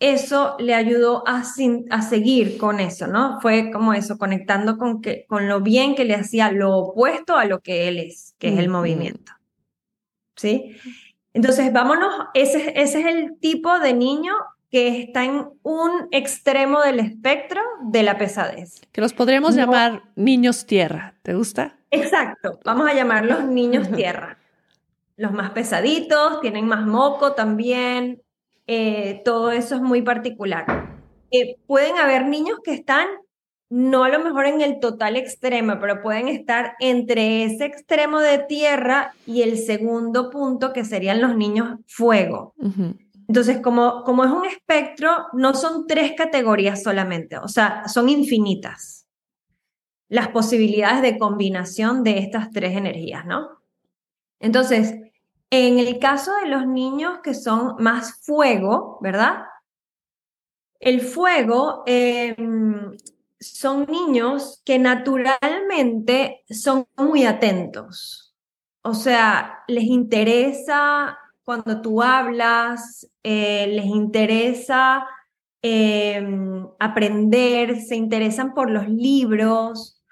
[0.00, 1.42] eso le ayudó a,
[1.90, 3.40] a, seguir con eso, ¿no?
[3.40, 7.44] Fue como eso, conectando con, que, con lo bien que le hacía lo opuesto a
[7.46, 9.32] lo que él es, que es el movimiento.
[10.36, 10.76] ¿Sí?
[11.32, 14.34] Entonces, vámonos, ese, ese es el tipo de niño
[14.70, 18.80] que está en un extremo del espectro de la pesadez.
[18.92, 21.76] Que los podríamos llamar niños tierra, ¿te gusta?
[21.90, 24.38] Exacto, vamos a llamarlos niños tierra.
[25.16, 28.22] Los más pesaditos, tienen más moco también,
[28.68, 30.64] eh, todo eso es muy particular.
[31.32, 33.08] Eh, pueden haber niños que están
[33.70, 38.38] no a lo mejor en el total extremo, pero pueden estar entre ese extremo de
[38.38, 42.54] tierra y el segundo punto que serían los niños fuego.
[43.28, 48.98] Entonces, como, como es un espectro, no son tres categorías solamente, o sea, son infinitas
[50.08, 53.60] las posibilidades de combinación de estas tres energías, ¿no?
[54.40, 54.94] Entonces,
[55.50, 59.44] en el caso de los niños que son más fuego, ¿verdad?
[60.80, 62.96] El fuego em,
[63.40, 68.34] son niños que naturalmente son muy atentos.
[68.82, 75.06] O sea, les interesa cuando tú hablas, eh, les interesa
[75.62, 80.02] em, aprender, se interesan por los libros,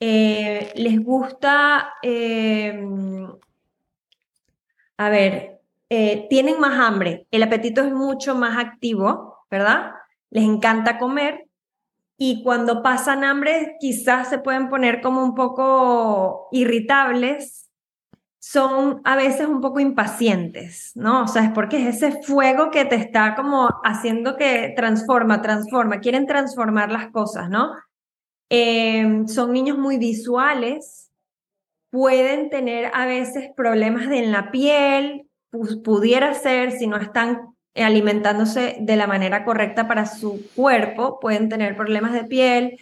[0.00, 3.28] eh, les gusta em,
[4.98, 9.92] a ver, eh, tienen más hambre, el apetito es mucho más activo, ¿verdad?
[10.30, 11.46] Les encanta comer
[12.16, 17.64] y cuando pasan hambre quizás se pueden poner como un poco irritables,
[18.38, 21.22] son a veces un poco impacientes, ¿no?
[21.22, 26.00] O sea, es porque es ese fuego que te está como haciendo que transforma, transforma,
[26.00, 27.72] quieren transformar las cosas, ¿no?
[28.50, 31.10] Em, son niños muy visuales,
[31.94, 35.28] pueden tener a veces problemas en la piel,
[35.84, 41.76] pudiera ser si no están alimentándose de la manera correcta para su cuerpo, pueden tener
[41.76, 42.80] problemas de piel.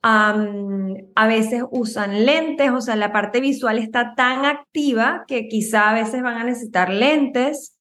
[0.00, 5.94] a veces usan lentes, o sea, la parte visual está tan activa que quizá a
[5.94, 7.76] veces van a necesitar lentes.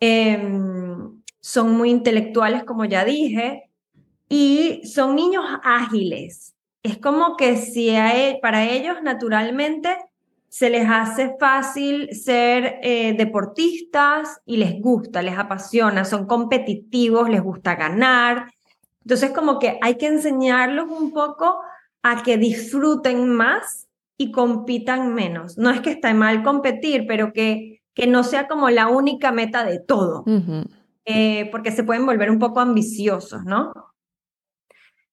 [0.00, 3.68] Em, son muy intelectuales, como ya dije,
[4.30, 6.54] y son niños ágiles.
[6.82, 9.94] Es como que si e, para ellos naturalmente
[10.56, 17.42] se les hace fácil ser eh, deportistas y les gusta, les apasiona, son competitivos, les
[17.42, 18.50] gusta ganar.
[19.02, 21.58] Entonces como que hay que enseñarlos un poco
[22.02, 25.58] a que disfruten más y compitan menos.
[25.58, 29.62] No es que esté mal competir, pero que, que no sea como la única meta
[29.62, 30.24] de todo,
[31.04, 33.74] eh, porque se pueden volver un poco ambiciosos, ¿no?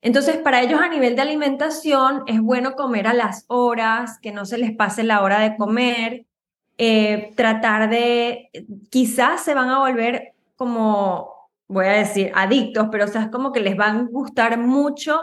[0.04, 4.46] Entonces, para ellos a nivel de alimentación es bueno comer a las horas, que no
[4.46, 6.26] se les pase la hora de comer,
[6.78, 8.50] eh, tratar de,
[8.90, 13.54] quizás se van a volver como, voy a decir, adictos, pero o sea, es como
[13.54, 15.22] que les van a gustar mucho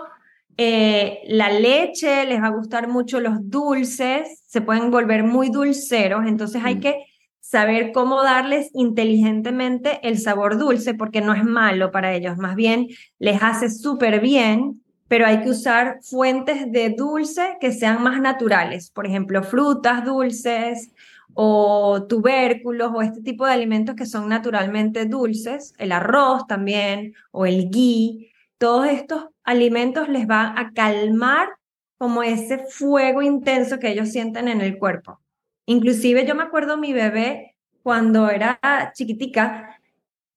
[0.57, 6.27] eh, la leche, les va a gustar mucho los dulces, se pueden volver muy dulceros,
[6.27, 6.81] entonces hay mm.
[6.81, 7.05] que
[7.51, 12.87] saber cómo darles inteligentemente el sabor dulce, porque no es malo para ellos, más bien
[13.19, 18.93] les hace súper bien, pero hay que usar fuentes de dulce que sean más naturales,
[18.93, 20.93] por ejemplo, frutas dulces
[21.35, 27.47] o tubérculos o este tipo de alimentos que son naturalmente dulces, el arroz también o
[27.47, 31.49] el ghee, todos estos alimentos les van a calmar
[31.99, 35.21] como ese fuego intenso que ellos sienten en el cuerpo.
[35.67, 38.59] Inclusive yo me acuerdo mi bebé cuando era
[38.95, 39.81] chiquitica,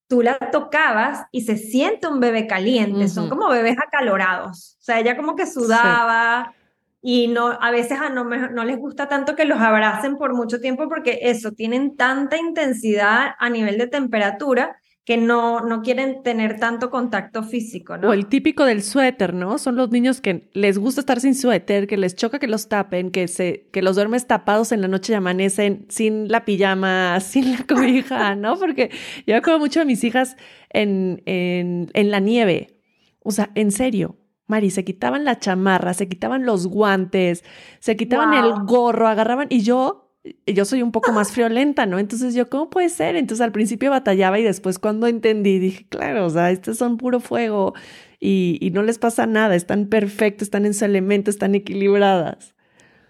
[0.06, 5.00] tú la tocabas y se siente un bebé caliente, son como bebés acalorados, o sea,
[5.00, 6.54] ella como que sudaba
[7.02, 10.60] y no, a veces a no, no les gusta tanto que los abracen por mucho
[10.60, 16.58] tiempo porque eso, tienen tanta intensidad a nivel de temperatura que no, no quieren tener
[16.58, 18.08] tanto contacto físico, ¿no?
[18.08, 19.58] O el típico del suéter, ¿no?
[19.58, 23.10] Son los niños que les gusta estar sin suéter, que les choca que los tapen,
[23.10, 27.52] que, se, que los duermes tapados en la noche y amanecen sin la pijama, sin
[27.52, 28.58] la cobija, ¿no?
[28.58, 28.90] Porque
[29.26, 30.36] yo acuerdo mucho a mis hijas
[30.70, 32.80] en, en, en la nieve.
[33.22, 37.44] O sea, en serio, Mari, se quitaban la chamarra, se quitaban los guantes,
[37.78, 40.03] se quitaban el gorro, agarraban y yo
[40.46, 41.98] yo soy un poco más friolenta, ¿no?
[41.98, 43.16] Entonces yo, ¿cómo puede ser?
[43.16, 47.20] Entonces al principio batallaba y después cuando entendí dije, claro, o sea, estos son puro
[47.20, 47.74] fuego
[48.20, 52.54] y, y no les pasa nada, están perfectos, están en su elemento, están equilibradas.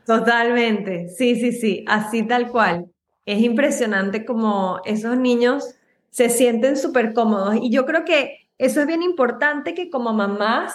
[0.07, 2.87] Totalmente, sí, sí, sí, así tal cual.
[3.27, 5.77] Es impresionante como esos niños
[6.11, 10.73] se sienten súper cómodos y yo creo que eso es bien importante que como mamás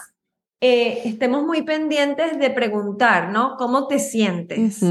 [0.62, 3.56] eh, estemos muy pendientes de preguntar, ¿no?
[3.58, 4.82] ¿Cómo te sientes?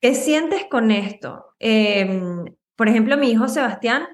[0.00, 1.46] ¿Qué sientes con esto?
[1.58, 2.44] Em,
[2.76, 4.08] por ejemplo, mi hijo Sebastián,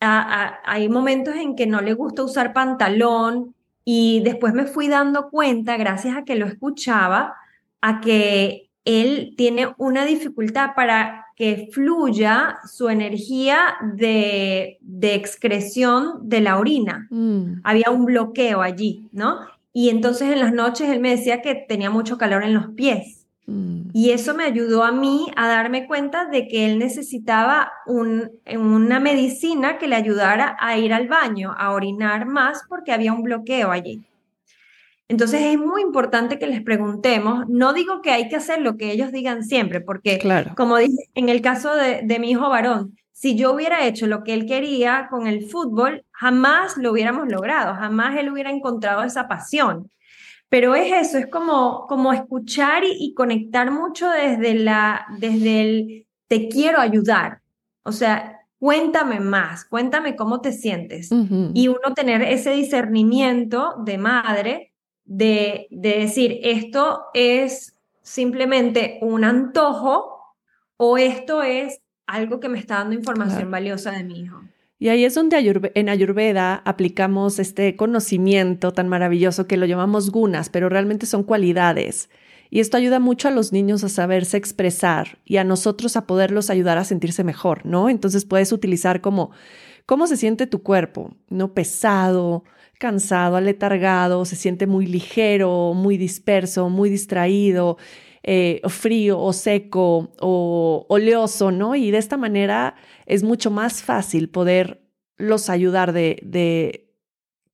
[0.00, 5.76] hay momentos en que no le gusta usar pantalón y después me fui dando cuenta,
[5.76, 7.34] gracias a que lo escuchaba,
[7.80, 16.40] a que él tiene una dificultad para que fluya su energía de, de excreción de
[16.40, 17.06] la orina.
[17.10, 17.60] Mm.
[17.62, 19.40] Había un bloqueo allí, ¿no?
[19.72, 23.25] Y entonces en las noches él me decía que tenía mucho calor en los pies.
[23.46, 23.90] Mm.
[23.92, 29.78] Y eso me ayudó a mí a darme cuenta de que él necesitaba una medicina
[29.78, 34.04] que le ayudara a ir al baño, a orinar más porque había un bloqueo allí.
[35.08, 37.44] Entonces es muy importante que les preguntemos.
[37.48, 40.18] No digo que hay que hacer lo que ellos digan siempre, porque
[40.56, 44.24] como dije en el caso de, de mi hijo varón, si yo hubiera hecho lo
[44.24, 49.26] que él quería con el fútbol, jamás lo hubiéramos logrado, jamás él hubiera encontrado esa
[49.26, 49.90] pasión.
[50.48, 56.48] Pero es eso, es como, como escuchar y, conectar mucho desde, la, desde el te
[56.48, 57.40] quiero ayudar.
[57.82, 61.10] O sea, cuéntame más, cuéntame cómo te sientes.
[61.54, 64.72] Y uno tener ese discernimiento de madre
[65.04, 70.34] de, de decir, esto es simplemente un antojo
[70.76, 74.40] o esto es algo que me está dando información valiosa de mi hijo.
[74.78, 80.50] Y ahí es donde en Ayurveda aplicamos este conocimiento tan maravilloso que lo llamamos gunas,
[80.50, 82.10] pero realmente son cualidades.
[82.50, 86.50] Y esto ayuda mucho a los niños a saberse expresar y a nosotros a poderlos
[86.50, 87.88] ayudar a sentirse mejor, ¿no?
[87.88, 89.30] Entonces puedes utilizar como
[89.86, 91.54] cómo se siente tu cuerpo, ¿no?
[91.54, 92.44] Pesado,
[92.78, 97.78] cansado, aletargado, se siente muy ligero, muy disperso, muy distraído,
[98.28, 101.74] eh, frío o seco o oleoso, ¿no?
[101.76, 102.74] Y de esta manera
[103.06, 106.90] es mucho más fácil poderlos ayudar de,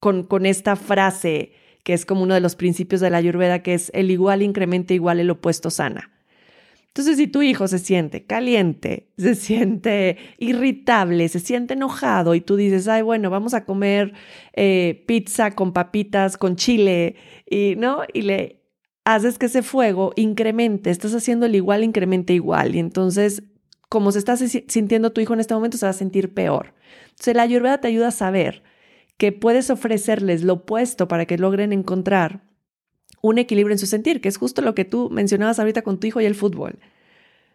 [0.00, 1.52] con esta frase
[1.84, 4.94] que es como uno de los principios de la ayurveda, que es el igual incrementa
[4.94, 6.10] igual, el opuesto sana.
[6.88, 12.56] Entonces, si tu hijo se siente caliente, se siente irritable, se siente enojado y tú
[12.56, 14.12] dices, ay, bueno, vamos a comer
[14.52, 17.16] eh, pizza con papitas, con chile,
[17.48, 18.02] y, ¿no?
[18.12, 18.61] Y le
[19.04, 22.74] haces que ese fuego incremente, estás haciendo el igual, incremente igual.
[22.74, 23.42] Y entonces,
[23.88, 26.74] como se está sintiendo tu hijo en este momento, se va a sentir peor.
[27.10, 28.62] Entonces, la ayurveda te ayuda a saber
[29.16, 32.42] que puedes ofrecerles lo opuesto para que logren encontrar
[33.20, 36.06] un equilibrio en su sentir, que es justo lo que tú mencionabas ahorita con tu
[36.06, 36.78] hijo y el fútbol.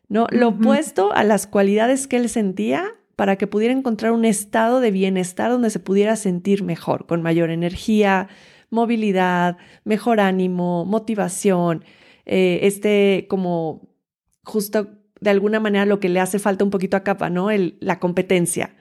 [0.07, 0.27] ¿no?
[0.31, 4.91] Lo opuesto a las cualidades que él sentía para que pudiera encontrar un estado de
[4.91, 8.29] bienestar donde se pudiera sentir mejor, con mayor energía,
[8.69, 11.83] movilidad, mejor ánimo, motivación,
[12.25, 13.89] eh, este como
[14.43, 14.87] justo
[15.19, 17.49] de alguna manera lo que le hace falta un poquito a CAFA, ¿no?
[17.49, 18.75] El, la competencia,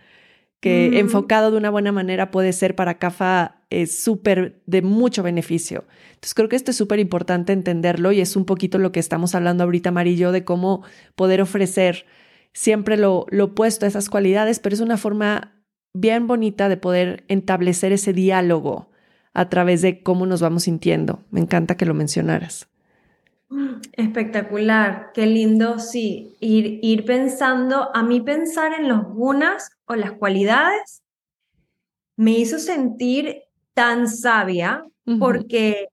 [0.61, 0.97] que mm.
[0.97, 5.85] enfocado de una buena manera puede ser para CAFA es súper de mucho beneficio.
[6.09, 9.35] Entonces creo que esto es súper importante entenderlo y es un poquito lo que estamos
[9.35, 10.83] hablando ahorita, Amarillo, de cómo
[11.15, 12.07] poder ofrecer
[12.53, 15.63] siempre lo, lo opuesto a esas cualidades, pero es una forma
[15.95, 18.91] bien bonita de poder establecer ese diálogo
[19.37, 21.21] a través de cómo nos vamos sintiendo.
[21.31, 22.69] Me encanta que lo mencionaras.
[23.93, 30.13] Espectacular, qué lindo, sí, ir, ir pensando, a mí pensar en los gunas o las
[30.13, 31.03] cualidades
[32.17, 33.43] me hizo sentir
[33.75, 34.85] tan sabia
[35.21, 35.89] porque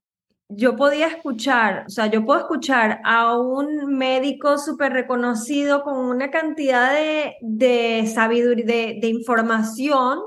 [0.47, 6.31] yo podía escuchar, o sea, yo puedo escuchar a un médico súper reconocido con una
[6.31, 10.19] cantidad de, de sabiduría, de, de información,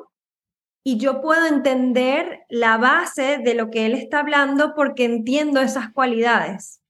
[0.88, 5.90] y yo puedo entender la base de lo que él está hablando porque entiendo esas
[5.92, 6.80] cualidades.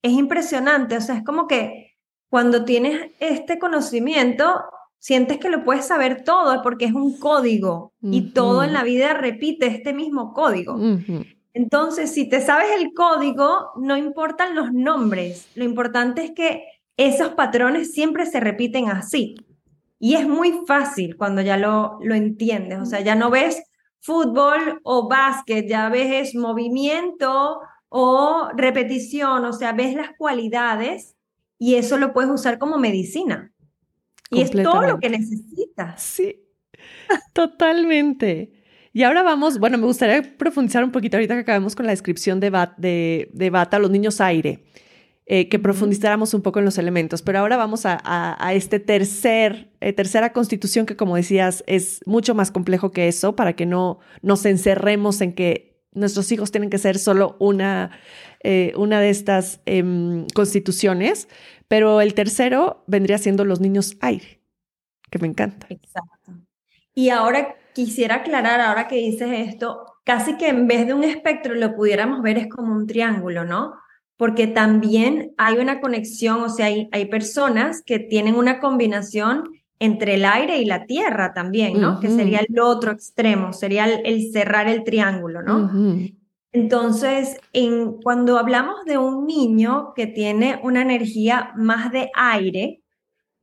[0.00, 1.96] Es impresionante, o sea, es como que
[2.30, 4.62] cuando tienes este conocimiento,
[5.00, 9.12] sientes que lo puedes saber todo porque es un código y todo en la vida
[9.12, 10.78] repite este mismo código.
[11.52, 16.62] Entonces, si te sabes el código, no importan los nombres, lo importante es que
[16.96, 19.34] esos patrones siempre se repiten así.
[20.04, 23.62] Y es muy fácil cuando ya lo, lo entiendes, o sea, ya no ves
[24.00, 31.14] fútbol o básquet, ya ves movimiento o repetición, o sea, ves las cualidades
[31.56, 33.52] y eso lo puedes usar como medicina.
[34.28, 36.02] Y es todo lo que necesitas.
[36.02, 36.34] Sí,
[37.32, 38.50] totalmente.
[38.92, 42.40] Y ahora vamos, bueno, me gustaría profundizar un poquito ahorita que acabemos con la descripción
[42.40, 44.64] de, de, de Bata, los niños aire,
[45.26, 47.22] eh, que profundizáramos un poco en los elementos.
[47.22, 52.34] Pero ahora vamos a, a, este tercer, eh, tercera constitución que, como decías, es mucho
[52.34, 56.78] más complejo que eso, para que no nos encerremos en que nuestros hijos tienen que
[56.78, 57.92] ser solo una,
[58.42, 61.28] eh, una de estas em, constituciones.
[61.68, 64.40] Pero el tercero vendría siendo los niños aire,
[65.08, 65.66] que me encanta.
[65.70, 66.32] Exacto.
[66.94, 71.54] Y ahora quisiera aclarar, ahora que dices esto, casi que en vez de un espectro
[71.54, 73.74] lo pudiéramos ver es como un triángulo, ¿no?
[74.16, 79.44] Porque también hay una conexión, o sea, hay, hay personas que tienen una combinación
[79.82, 81.98] entre el aire y la tierra también, ¿no?
[81.98, 85.72] Que sería el otro extremo, sería el, cerrar el triángulo, ¿no?
[86.52, 92.80] Entonces, en, cuando hablamos de un niño que tiene una energía más de aire,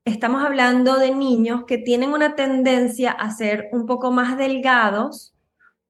[0.05, 5.35] estamos hablando de niños que tienen una tendencia a ser un poco más delgados,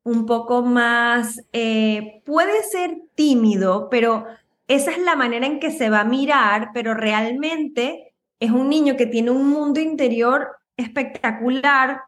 [0.02, 4.26] un poco más, eh, puede ser tímido, pero
[4.70, 8.96] esa es la manera en que se va a mirar, pero realmente es un niño
[8.96, 10.48] que tiene un mundo interior
[10.78, 12.04] espectacular,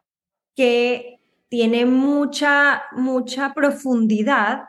[0.56, 4.62] que tiene mucha, mucha profundidad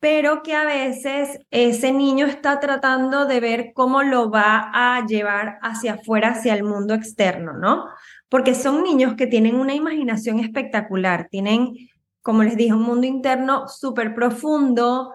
[0.00, 5.58] pero que a veces ese niño está tratando de ver cómo lo va a llevar
[5.60, 7.84] hacia afuera, hacia el mundo externo, ¿no?
[8.30, 11.74] Porque son niños que tienen una imaginación espectacular, tienen,
[12.22, 15.12] como les dije, un mundo interno súper profundo,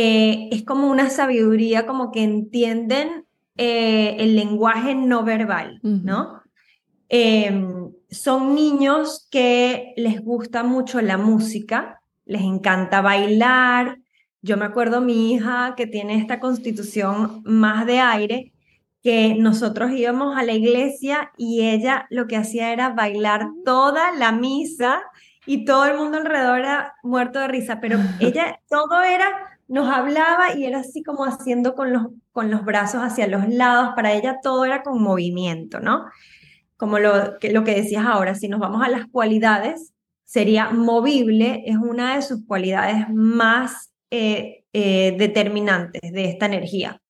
[0.00, 3.24] eh, es como una sabiduría, como que entienden
[3.56, 6.40] eh, el lenguaje no verbal, ¿no?
[7.08, 13.98] Em, son niños que les gusta mucho la música, les encanta bailar,
[14.40, 18.52] yo me acuerdo mi hija que tiene esta constitución más de aire,
[19.02, 24.30] que nosotros íbamos a la iglesia y ella lo que hacía era bailar toda la
[24.30, 25.02] misa
[25.44, 30.54] y todo el mundo alrededor era muerto de risa, pero ella todo era, nos hablaba
[30.56, 34.38] y era así como haciendo con los, con los brazos hacia los lados, para ella
[34.42, 36.06] todo era con movimiento, ¿no?
[36.76, 39.92] Como lo que, lo que decías ahora, si nos vamos a las cualidades,
[40.24, 47.00] sería movible, es una de sus cualidades más eh, eh, determinantes de esta energía.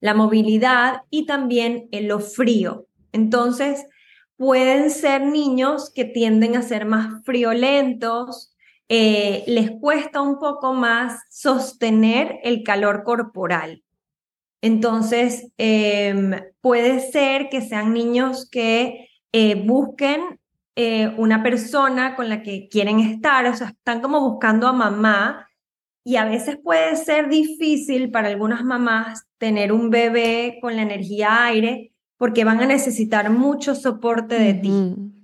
[0.00, 2.86] La movilidad y también en lo frío.
[3.12, 3.86] Entonces,
[4.36, 8.54] pueden ser niños que tienden a ser más friolentos,
[8.90, 13.82] eh, les cuesta un poco más sostener el calor corporal.
[14.60, 19.06] Entonces, em, puede ser que sean niños que
[19.64, 20.38] busquen
[21.18, 25.46] una persona con la que quieren estar, o sea, están como buscando a mamá
[26.04, 31.44] y a veces puede ser difícil para algunas mamás tener un bebé con la energía
[31.44, 34.70] aire porque van a necesitar mucho soporte de ti.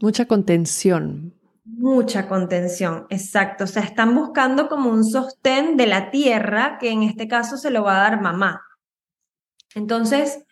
[0.01, 1.35] Mucha contención.
[1.79, 3.65] Mucha contención, exacto.
[3.65, 7.71] O sea, están buscando como un sostén de la tierra que en este caso se
[7.71, 8.63] lo va a dar mamá.
[9.75, 10.43] Entonces,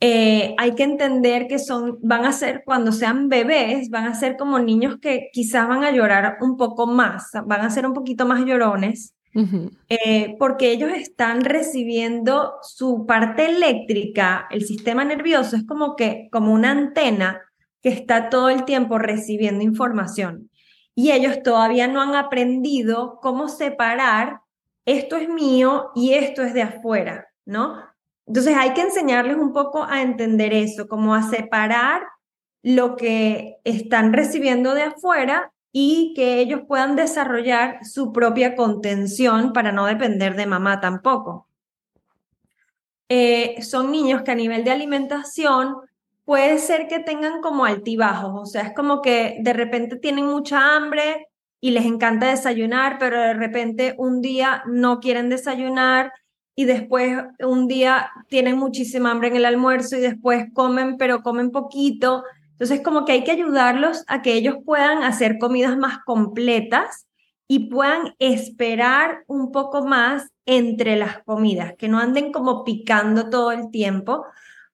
[0.00, 4.36] eh, hay que entender que son, van a ser, cuando sean bebés, van a ser
[4.36, 8.26] como niños que quizás van a llorar un poco más, van a ser un poquito
[8.26, 9.16] más llorones
[9.90, 16.54] eh, porque ellos están recibiendo su parte eléctrica, el sistema nervioso es como que, como
[16.54, 17.42] una antena
[17.82, 20.50] que está todo el tiempo recibiendo información.
[20.96, 24.40] Y ellos todavía no han aprendido cómo separar
[24.86, 27.84] esto es mío y esto es de afuera, ¿no?
[28.26, 32.02] Entonces hay que enseñarles un poco a entender eso, como a separar
[32.62, 39.72] lo que están recibiendo de afuera y que ellos puedan desarrollar su propia contención para
[39.72, 41.48] no depender de mamá tampoco.
[43.08, 45.76] Eh, son niños que a nivel de alimentación
[46.26, 50.74] puede ser que tengan como altibajos, o sea, es como que de repente tienen mucha
[50.76, 51.28] hambre
[51.60, 56.12] y les encanta desayunar, pero de repente un día no quieren desayunar
[56.56, 61.52] y después un día tienen muchísima hambre en el almuerzo y después comen, pero comen
[61.52, 62.24] poquito.
[62.52, 67.06] Entonces, como que hay que ayudarlos a que ellos puedan hacer comidas más completas
[67.46, 73.52] y puedan esperar un poco más entre las comidas, que no anden como picando todo
[73.52, 74.24] el tiempo,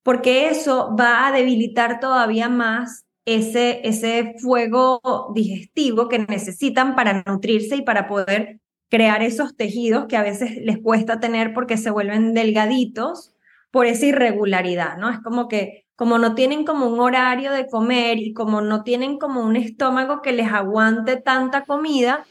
[0.02, 5.00] porque eso va a debilitar todavía más ese, ese fuego
[5.34, 10.78] digestivo que necesitan para nutrirse y para poder crear esos tejidos que a veces les
[10.78, 13.34] cuesta tener porque se vuelven delgaditos
[13.70, 15.08] por esa irregularidad, ¿no?
[15.08, 19.18] Es como que como no tienen como un horario de comer y como no tienen
[19.18, 22.26] como un estómago que les aguante tanta comida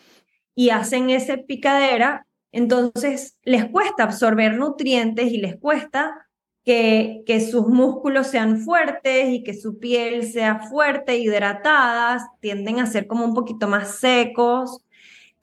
[0.53, 6.30] y hacen ese picadera, entonces les cuesta absorber nutrientes y les cuesta
[6.64, 12.86] que, que sus músculos sean fuertes y que su piel sea fuerte, hidratadas, tienden a
[12.86, 14.82] ser como un poquito más secos.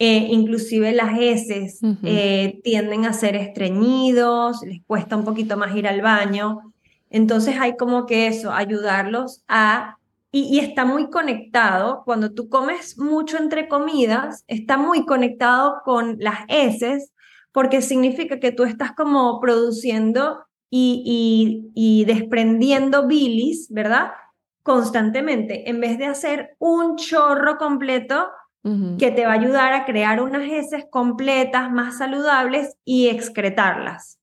[0.01, 5.89] Eh, inclusive las heces eh, tienden a ser estreñidos, les cuesta un poquito más ir
[5.89, 6.73] al baño.
[7.11, 9.97] Entonces hay como que eso, ayudarlos a...
[10.31, 16.19] Y, y, está muy conectado, cuando tú comes mucho entre comidas, está muy conectado con
[16.21, 17.13] las heces,
[17.51, 24.13] porque significa que tú estás como produciendo y, y, y desprendiendo bilis, ¿verdad?
[24.63, 28.29] Constantemente, en vez de hacer un chorro completo
[28.99, 34.19] que te va a ayudar a crear unas heces completas, más saludables y excretarlas.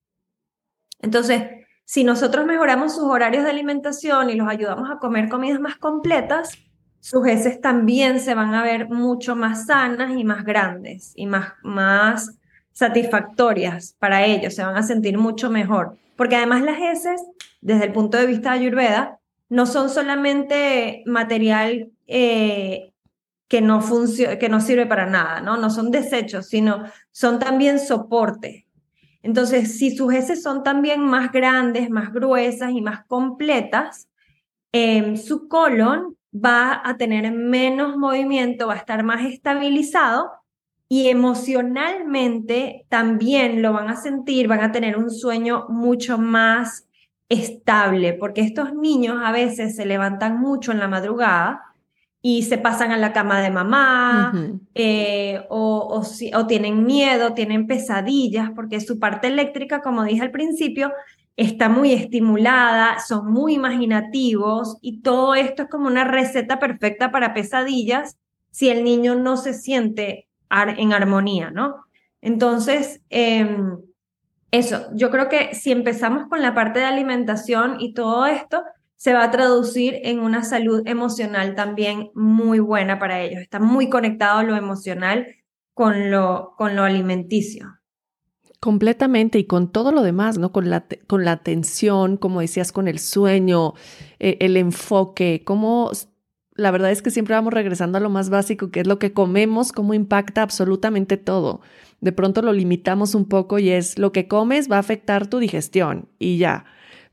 [1.00, 1.41] Entonces,
[1.84, 6.58] si nosotros mejoramos sus horarios de alimentación y los ayudamos a comer comidas más completas,
[7.00, 11.54] sus heces también se van a ver mucho más sanas y más grandes y más,
[11.64, 12.38] más
[12.76, 15.97] satisfactorias para ellos, se van a sentir mucho mejor.
[16.17, 17.23] Porque además las heces,
[17.61, 19.19] desde el punto de vista de Ayurveda,
[19.49, 22.91] no son solamente material eh,
[23.47, 23.82] que, no
[24.39, 25.57] que no sirve para nada, ¿no?
[25.57, 28.67] No son desechos, sino son también soporte.
[29.23, 34.09] Entonces, si sus heces son también más grandes, más gruesas y más completas,
[34.71, 40.30] em, su colon va a tener menos movimiento, va a estar más estabilizado
[40.88, 46.88] y emocionalmente también lo van a sentir, van a tener un sueño mucho más
[47.30, 51.62] estable, porque estos niños a veces se levantan mucho en la madrugada
[52.22, 54.34] y se pasan a la cama de mamá
[54.74, 56.02] eh, o,
[56.34, 60.92] o, tienen miedo, tienen pesadillas, porque su parte eléctrica, como dije al principio,
[61.36, 67.34] está muy estimulada, son muy imaginativos y todo esto es como una receta perfecta para
[67.34, 68.18] pesadillas
[68.52, 71.86] si el niño no se siente en armonía, ¿no?
[72.22, 73.78] Entonces, em,
[74.52, 78.64] eso, yo creo que si empezamos con la parte de alimentación y todo esto,
[78.96, 83.41] se va a traducir en una salud emocional también muy buena para ellos.
[83.41, 85.28] Está muy conectado lo emocional
[85.74, 87.78] con lo, con lo alimenticio.
[88.60, 90.52] Completamente y con todo lo demás, ¿no?
[90.52, 93.74] Con la, con la atención, como decías, con el sueño,
[94.18, 95.91] eh, el enfoque, cómo
[96.56, 99.14] la verdad es que siempre vamos regresando a lo más básico, que es lo que
[99.14, 101.62] comemos, cómo impacta absolutamente todo.
[101.99, 105.39] De pronto lo limitamos un poco y es lo que comes va a afectar tu
[105.39, 106.66] digestión y ya.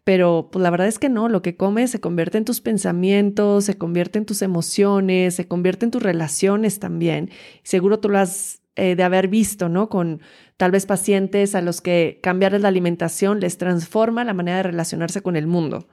[0.05, 3.65] Pero pues la verdad es que no, lo que comes se convierte en tus pensamientos,
[3.65, 7.31] se convierte en tus emociones, se convierte en tus relaciones también.
[7.63, 9.89] Seguro tú lo has eh, de haber visto, ¿no?
[9.89, 10.21] Con
[10.57, 15.21] tal vez pacientes a los que cambiar la alimentación les transforma la manera de relacionarse
[15.21, 15.89] con el mundo.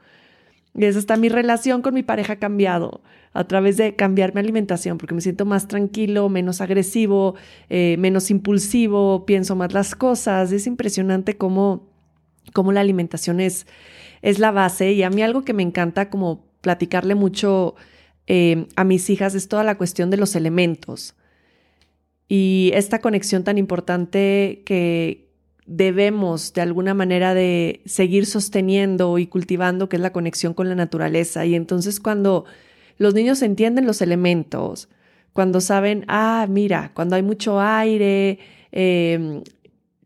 [0.76, 3.02] Y esa está mi relación con mi pareja cambiado
[3.34, 7.36] a través de cambiar mi alimentación, porque me siento más tranquilo, menos agresivo,
[7.70, 10.52] eh, menos impulsivo, pienso más las cosas.
[10.52, 11.88] Es impresionante cómo,
[12.54, 13.68] cómo la alimentación es,
[14.22, 14.92] es la base.
[14.94, 17.76] Y a mí algo que me encanta como platicarle mucho
[18.28, 21.16] eh, a mis hijas es toda la cuestión de los elementos.
[22.28, 25.30] Y esta conexión tan importante que,
[25.70, 30.74] debemos de alguna manera de seguir sosteniendo y cultivando, que es la conexión con la
[30.74, 31.46] naturaleza.
[31.46, 32.46] Y entonces cuando
[33.00, 34.90] los niños entienden los elementos,
[35.34, 38.38] cuando saben, ah, mira, cuando hay mucho aire,
[38.72, 39.42] eh,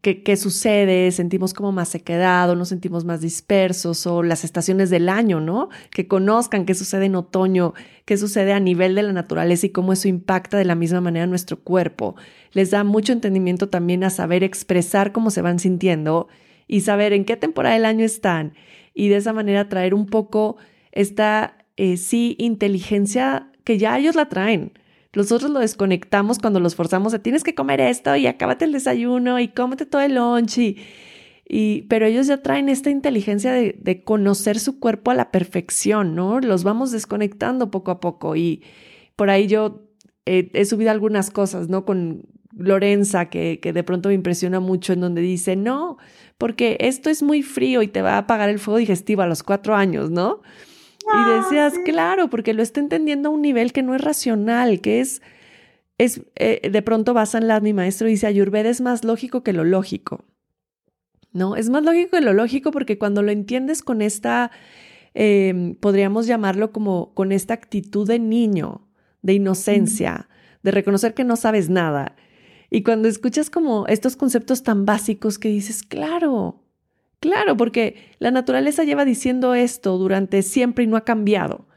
[0.04, 1.10] ¿qué, sucede?
[1.12, 5.70] Sentimos como más sequedad nos sentimos más dispersos o las estaciones del año, ¿no?
[5.92, 7.74] Que conozcan qué sucede en otoño,
[8.04, 11.26] qué sucede a nivel de la naturaleza y cómo eso impacta de la misma manera
[11.26, 12.16] nuestro cuerpo.
[12.52, 16.28] Les da mucho entendimiento también a saber expresar cómo se van sintiendo
[16.68, 18.54] y saber en qué temporada del año están
[18.94, 20.58] y de esa manera traer un poco
[20.92, 24.74] esta, eh, sí, inteligencia que ya ellos la traen
[25.16, 29.40] Nosotros lo desconectamos cuando los forzamos a tienes que comer esto y acábate el desayuno
[29.40, 34.80] y cómete todo el lunch y, pero ellos ya traen esta inteligencia de, conocer su
[34.80, 36.40] cuerpo a la perfección, ¿no?
[36.40, 38.64] Los vamos desconectando poco a poco y
[39.16, 39.84] por ahí yo
[40.26, 41.86] he subido algunas cosas, ¿no?
[41.86, 42.24] Con
[42.56, 45.98] Lorenza, que, que, de pronto me impresiona mucho, en donde dice, no,
[46.38, 49.44] porque esto es muy frío y te va a apagar el fuego digestivo a los
[49.44, 50.42] cuatro años, ¿no?
[51.06, 54.80] Y ah, decías, claro, porque lo está entendiendo a un nivel que no es racional,
[54.82, 55.22] que es,
[55.98, 60.26] es eh, de pronto la mi maestro dice, Ayurveda es más lógico que lo lógico.
[61.32, 61.56] ¿No?
[61.56, 64.52] Es más lógico que lo lógico porque cuando lo entiendes con esta,
[65.16, 68.88] em, podríamos llamarlo como con esta actitud de niño,
[69.24, 70.30] de inocencia,
[70.62, 72.16] de reconocer que no sabes nada.
[72.70, 76.63] Y cuando escuchas como estos conceptos tan básicos que dices, claro,
[77.24, 81.70] Claro, porque la naturaleza lleva diciendo esto durante siempre y no ha cambiado.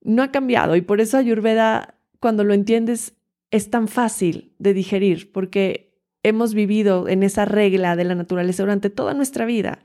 [0.00, 3.14] No ha cambiado y por eso Ayurveda, cuando lo entiendes,
[3.50, 8.90] es tan fácil de digerir, porque hemos vivido en esa regla de la naturaleza durante
[8.90, 9.80] toda nuestra vida.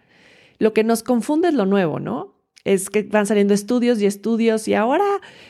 [0.60, 2.36] Lo que nos confunde es lo nuevo, ¿no?
[2.64, 5.08] Es que van saliendo estudios y estudios y ahora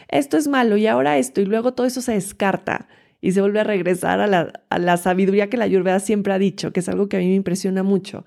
[0.07, 2.87] esto es malo y ahora esto y luego todo eso se descarta
[3.19, 6.79] y se vuelve a regresar a la, sabiduría que la Ayurveda siempre ha dicho, que
[6.79, 8.23] es algo que a mí me impresiona mucho.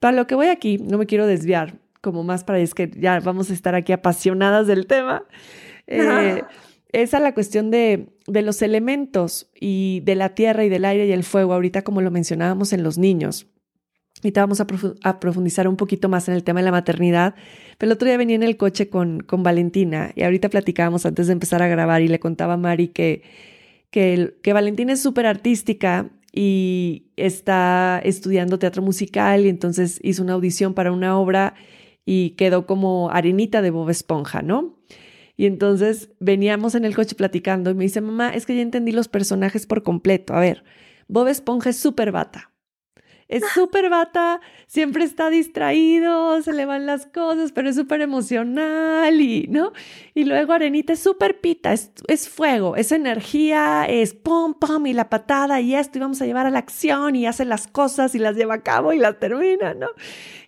[0.00, 3.20] Para lo que voy aquí, no me quiero desviar, como más para es que ya
[3.20, 5.24] vamos a estar aquí apasionadas del tema.
[5.86, 6.42] Eh,
[6.92, 11.06] es a la cuestión de, de, los elementos y de la tierra y del aire
[11.06, 13.46] y el fuego, ahorita como lo mencionábamos en los niños.
[14.22, 17.34] Ahorita vamos a, profundizar un poquito más en el tema de la maternidad.
[17.78, 21.28] Pero el otro día venía en el coche con, con Valentina y ahorita platicábamos antes
[21.28, 23.22] de empezar a grabar y le contaba a Mari que,
[23.90, 26.10] que, que Valentina es súper artística
[26.40, 31.54] y está estudiando teatro musical y entonces hizo una audición para una obra
[32.06, 34.78] y quedó como arenita de Bob Esponja, ¿no?
[35.36, 38.92] Y entonces veníamos en el coche platicando y me dice, mamá, es que ya entendí
[38.92, 40.32] los personajes por completo.
[40.32, 40.62] A ver,
[41.08, 42.47] Bob Esponja es súper bata
[43.28, 49.20] es súper bata, siempre está distraído, se le van las cosas, pero es súper emocional
[49.20, 49.72] y, ¿no?
[50.14, 54.94] Y luego Arenita es súper pita, es, es, fuego, es energía, es pum, pum y
[54.94, 58.14] la patada y esto y vamos a llevar a la acción y hace las cosas
[58.14, 59.88] y las lleva a cabo y las termina, ¿no?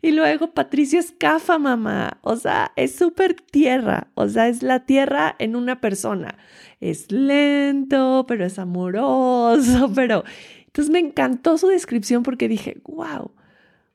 [0.01, 4.87] Y luego Patricio es cafa, mamá, o sea, es súper tierra, o sea, es la
[4.87, 6.39] tierra en una persona.
[6.81, 10.25] Es lento, pero es amoroso, pero
[10.71, 13.33] entonces me encantó su descripción porque dije, wow,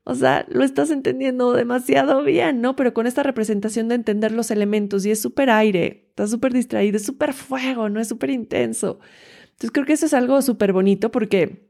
[0.04, 2.76] o sea, lo estás entendiendo demasiado bien, ¿no?
[2.76, 6.98] Pero con esta representación de entender los elementos y es súper aire, está súper distraído,
[6.98, 8.02] es súper fuego, ¿no?
[8.02, 9.00] Es súper intenso.
[9.46, 11.66] Entonces creo que eso es algo súper bonito porque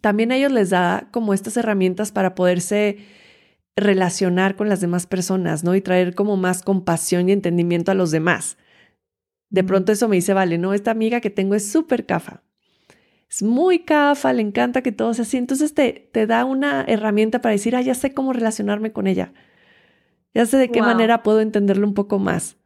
[0.00, 2.98] también a ellos les da como estas herramientas para poderse
[3.76, 5.74] relacionar con las demás personas, ¿no?
[5.74, 8.58] Y traer como más compasión y entendimiento a los demás.
[9.50, 12.42] De pronto eso me dice, vale, no, esta amiga que tengo es súper cafa,
[13.36, 15.36] es muy cafa, le encanta que todo sea así.
[15.36, 19.34] Entonces te, te da una herramienta para decir, ah, ya sé cómo relacionarme con ella.
[20.32, 22.56] Ya sé de qué manera puedo entenderlo un poco más.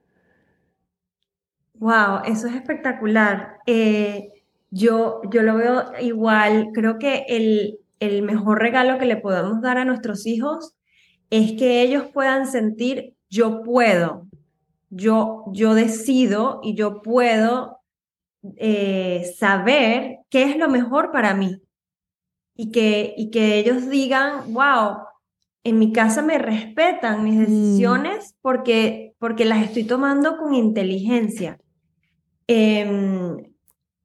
[1.75, 3.57] Wow, eso es espectacular.
[3.67, 6.69] Eh, yo, yo lo veo igual.
[6.73, 10.77] Creo que el, el mejor regalo que le podemos dar a nuestros hijos
[11.31, 14.29] es que ellos puedan sentir yo puedo,
[14.89, 17.80] yo, yo decido y yo puedo
[18.57, 21.61] eh, saber qué es lo mejor para mí
[22.55, 24.99] y que, y que ellos digan, wow,
[25.65, 27.41] en mi casa me respetan mis mm.
[27.41, 31.59] decisiones porque, porque las estoy tomando con inteligencia.
[32.47, 33.37] Em,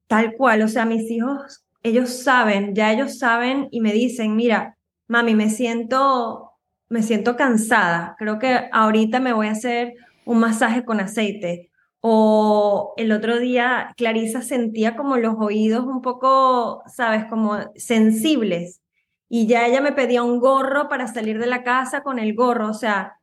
[0.08, 4.78] tal cual, o sea, mis hijos, ellos saben, ya ellos saben y me dicen, mira,
[5.08, 6.52] mami, me siento,
[6.90, 9.94] me siento cansada, creo que ahorita me voy a hacer
[10.26, 11.72] un masaje con aceite
[12.08, 18.80] o el otro día Clarisa sentía como los oídos un poco, sabes, como sensibles.
[19.28, 22.70] Y ya ella me pedía un gorro para salir de la casa con el gorro.
[22.70, 23.18] O sea,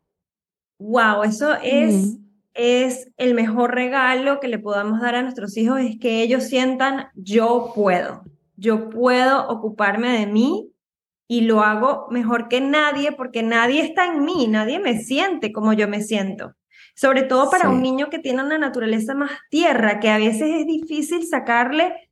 [0.80, 2.18] wow, eso es,
[2.55, 7.07] es el mejor regalo que le podamos dar a nuestros hijos, es que ellos sientan,
[7.14, 8.24] yo puedo,
[8.57, 10.72] yo puedo ocuparme de mí
[11.28, 15.72] y lo hago mejor que nadie porque nadie está en mí, nadie me siente como
[15.72, 16.57] yo me siento.
[16.95, 20.66] Sobre todo para un niño que tiene una naturaleza más tierra, que a veces es
[20.66, 22.11] difícil sacarle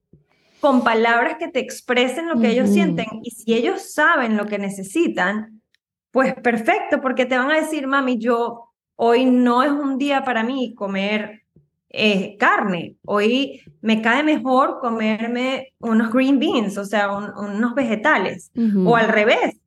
[0.60, 3.06] con palabras que te expresen lo que ellos sienten.
[3.22, 5.62] Y si ellos saben lo que necesitan,
[6.10, 10.42] pues perfecto, porque te van a decir, mami, yo hoy no es un día para
[10.42, 11.42] mí comer
[11.88, 12.96] eh, carne.
[13.04, 18.52] Hoy me cae mejor comerme unos green beans, o sea, unos vegetales.
[18.84, 19.59] O al revés,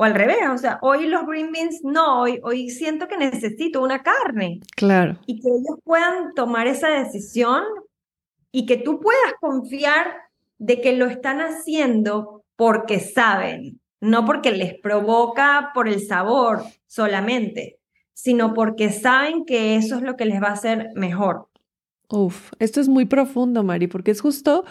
[0.00, 3.82] o al revés, o sea, hoy los green beans no, hoy, hoy siento que necesito
[3.82, 4.60] una carne.
[4.76, 5.18] Claro.
[5.26, 7.64] Y que ellos puedan tomar esa decisión
[8.52, 10.06] y que tú puedas confiar
[10.58, 17.80] de que lo están haciendo porque saben, no porque les provoca por el sabor solamente,
[18.14, 21.48] sino porque saben que eso es lo que les va a hacer mejor.
[22.08, 24.64] Uf, esto es muy profundo, Mari, porque es justo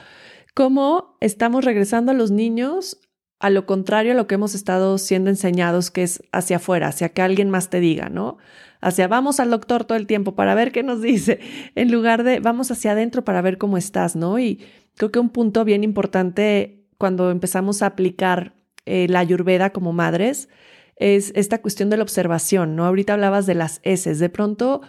[0.56, 3.02] como estamos regresando a los niños
[3.40, 7.10] a lo contrario a lo que hemos estado siendo enseñados, que es hacia afuera, hacia
[7.10, 8.38] que alguien más te diga, ¿no?
[8.82, 11.40] Hacia vamos al doctor todo el tiempo para ver qué nos dice,
[11.76, 14.40] en lugar de vamos hacia adentro para ver cómo estás, ¿no?
[14.40, 14.66] Y
[14.96, 20.50] creo que un punto bien importante cuando empezamos a aplicar eh, la ayurveda como madres
[20.96, 22.86] es esta cuestión de la observación, ¿no?
[22.86, 24.82] Ahorita hablabas de las S, de pronto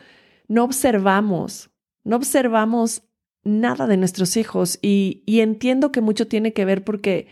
[0.46, 1.68] no observamos,
[2.04, 3.02] no observamos
[3.44, 7.28] nada de nuestros hijos y entiendo que mucho tiene que ver porque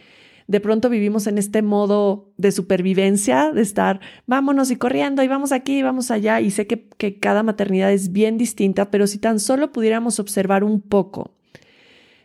[0.46, 5.52] de pronto vivimos en este modo de supervivencia, de estar, vámonos y corriendo y vamos
[5.52, 6.40] aquí y vamos allá.
[6.40, 10.62] Y sé que, que cada maternidad es bien distinta, pero si tan solo pudiéramos observar
[10.62, 11.36] un poco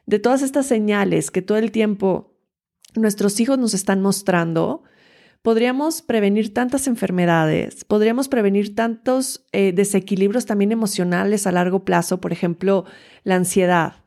[0.06, 2.36] de todas estas señales que todo el tiempo
[2.96, 4.84] nuestros hijos nos están mostrando,
[5.42, 12.32] podríamos prevenir tantas enfermedades, podríamos prevenir tantos eh, desequilibrios también emocionales a largo plazo, por
[12.32, 12.86] ejemplo,
[13.24, 14.04] la ansiedad,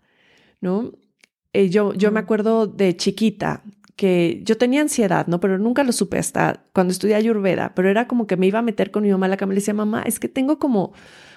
[0.60, 0.92] ¿no?
[1.52, 3.62] Eh, yo, yo me acuerdo de chiquita,
[3.96, 5.40] que yo tenía ansiedad, ¿no?
[5.40, 8.62] Pero nunca lo supe hasta cuando estudié Ayurveda, pero era como que me iba a
[8.62, 10.92] meter con mi mamá a la cama y le decía, mamá, es que tengo como,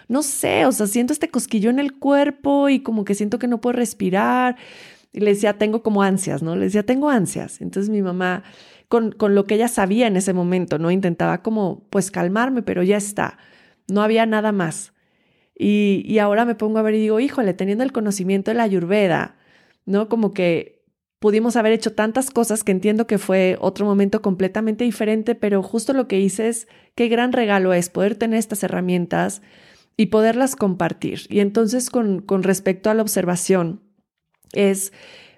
[0.08, 3.48] no sé, o sea, siento este cosquillo en el cuerpo y como que siento que
[3.48, 4.56] no puedo respirar.
[5.14, 6.56] Y le decía, tengo como ansias, ¿no?
[6.56, 7.62] Le decía, tengo ansias.
[7.62, 8.44] Entonces mi mamá,
[8.88, 10.92] con, con lo que ella sabía en ese momento, ¿no?
[10.92, 13.38] Intentaba como, pues calmarme, pero ya está.
[13.88, 14.94] No había nada más.
[15.58, 18.64] Y, y ahora me pongo a ver y digo, híjole, teniendo el conocimiento de la
[18.64, 19.38] Ayurveda,
[19.86, 20.10] ¿no?
[20.10, 20.77] Como que
[21.20, 25.94] pudimos haber hecho tantas cosas que entiendo que fue otro momento completamente diferente, pero justo
[25.94, 29.42] lo que hice es qué gran regalo es poder tener estas herramientas
[29.96, 31.22] y poderlas compartir.
[31.30, 33.82] Y entonces con, con respecto a la observación,
[34.54, 34.94] es,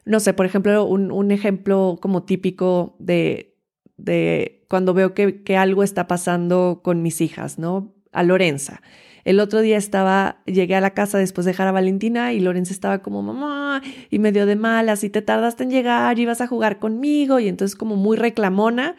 [0.06, 3.58] no sé, por ejemplo, un, un ejemplo como típico de,
[3.98, 7.96] de cuando veo que, que algo está pasando con mis hijas, ¿no?
[8.12, 8.82] A Lorenza.
[9.30, 12.74] El otro día estaba, llegué a la casa después de dejar a Valentina y Lorenza
[12.74, 16.48] estaba como, mamá, y medio de malas, y te tardaste en llegar, y ibas a
[16.48, 18.96] jugar conmigo, y entonces como muy reclamona,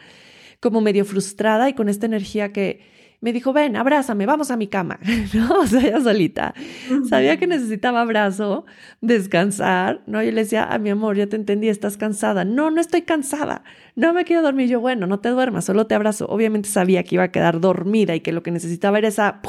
[0.61, 2.79] como medio frustrada y con esta energía que
[3.19, 5.01] me dijo, ven, abrázame, vamos a mi cama,
[5.33, 5.59] ¿no?
[5.59, 6.53] O sea, ella solita.
[7.09, 8.63] Sabía que necesitaba abrazo,
[9.01, 10.23] descansar, ¿no?
[10.23, 12.45] Yo le decía, a mi amor, ya te entendí, estás cansada.
[12.45, 13.65] No, no estoy cansada,
[13.97, 14.69] no me quiero dormir.
[14.69, 16.25] Yo, bueno, no te duermas, solo te abrazo.
[16.29, 19.41] Obviamente sabía que iba a quedar dormida y que lo que necesitaba era esa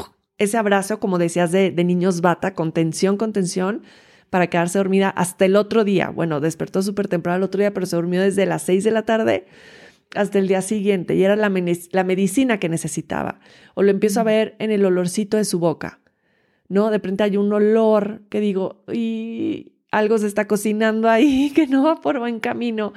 [0.43, 3.83] ese abrazo, como decías, de, niños bata, con tensión, con tensión,
[4.29, 6.09] para quedarse dormida hasta el otro día.
[6.09, 9.03] Bueno, despertó súper temprano el otro día, pero se durmió desde las seis de la
[9.03, 9.45] tarde
[10.15, 11.51] hasta el día siguiente y era la,
[11.91, 13.39] la medicina que necesitaba.
[13.75, 15.99] O lo empiezo a ver en el olorcito de su boca,
[16.67, 16.85] ¿no?
[16.85, 21.83] De repente hay un olor que digo, y algo se está cocinando ahí que no
[21.83, 22.93] va por buen camino.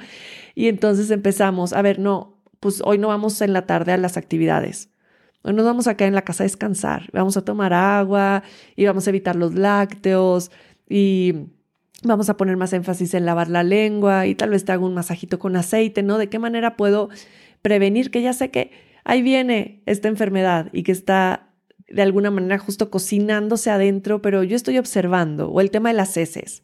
[0.55, 4.17] Y entonces empezamos, a ver, no, pues hoy no vamos en la tarde a las
[4.17, 4.89] actividades
[5.53, 8.43] nos vamos a quedar en la casa a descansar, vamos a tomar agua
[8.75, 10.51] y vamos a evitar los lácteos
[10.89, 11.33] y
[12.03, 14.93] vamos a poner más énfasis en lavar la lengua y tal vez te hago un
[14.93, 16.17] masajito con aceite, ¿no?
[16.17, 17.09] ¿De qué manera puedo
[17.61, 18.71] prevenir que ya sé que
[19.03, 21.47] ahí viene esta enfermedad y que está
[21.89, 26.17] de alguna manera justo cocinándose adentro, pero yo estoy observando, o el tema de las
[26.17, 26.63] heces.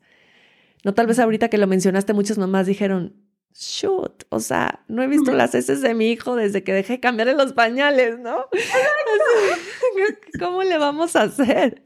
[0.83, 3.13] No, tal vez ahorita que lo mencionaste, muchas mamás dijeron,
[3.53, 7.35] shoot, o sea, no he visto las heces de mi hijo desde que dejé cambiarle
[7.35, 8.47] los pañales, ¿no?
[10.39, 11.81] ¿Cómo le vamos a hacer?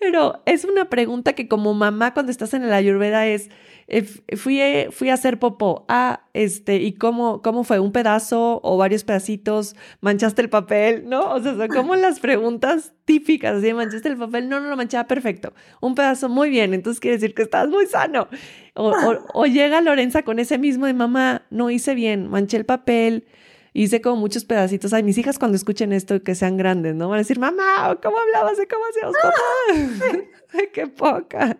[0.00, 3.48] Pero es una pregunta que como mamá cuando estás en la ayurveda es,
[3.90, 4.02] eh,
[4.36, 7.78] fui, eh, fui a hacer popó, ah, este, ¿y cómo, cómo fue?
[7.78, 9.76] ¿Un pedazo o varios pedacitos?
[10.02, 11.08] ¿Manchaste el papel?
[11.08, 11.32] ¿No?
[11.32, 14.50] O sea, son como las preguntas típicas, así, ¿manchaste el papel?
[14.50, 15.54] No, no lo manchaba, perfecto.
[15.80, 18.28] Un pedazo, muy bien, entonces quiere decir que estás muy sano.
[18.74, 18.92] O,
[19.32, 23.26] o, llega Lorenza con ese mismo de mamá, no hice bien, manché el papel,
[23.72, 24.92] hice como muchos pedacitos.
[24.92, 27.08] Ay, mis hijas cuando escuchen esto que sean grandes, ¿no?
[27.08, 30.24] Van a decir, mamá, ¿cómo hablabas de cómo hacíamos papá?
[30.52, 31.56] Ay, qué poca.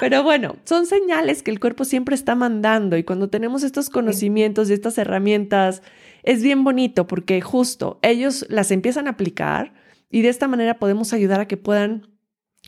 [0.00, 4.70] Pero bueno, son señales que el cuerpo siempre está mandando y cuando tenemos estos conocimientos
[4.70, 5.82] y estas herramientas,
[6.22, 9.74] es bien bonito porque justo ellos las empiezan a aplicar
[10.10, 12.08] y de esta manera podemos ayudar a que puedan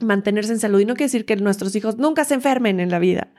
[0.00, 0.80] mantenerse en salud.
[0.80, 3.32] Y no quiere decir que nuestros hijos nunca se enfermen en la vida,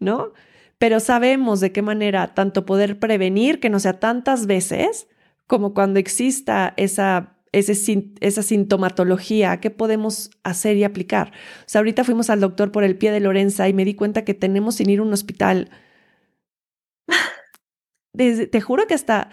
[0.00, 0.32] ¿no?
[0.78, 5.06] Pero sabemos de qué manera tanto poder prevenir que no sea tantas veces
[5.46, 11.32] como cuando exista esa esa sintomatología, qué podemos hacer y aplicar.
[11.60, 14.24] O sea, ahorita fuimos al doctor por el pie de Lorenza y me di cuenta
[14.24, 15.70] que tenemos sin ir a un hospital.
[18.16, 19.30] te juro que hasta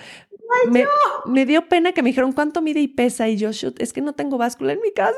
[0.69, 0.86] me,
[1.26, 4.13] me, dio pena que me dijeron cuánto mide y pesa y yo, es que no
[4.13, 5.17] tengo báscula en mi casa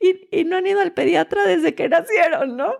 [0.00, 2.74] y, y no han ido al pediatra desde que nacieron, ¿no?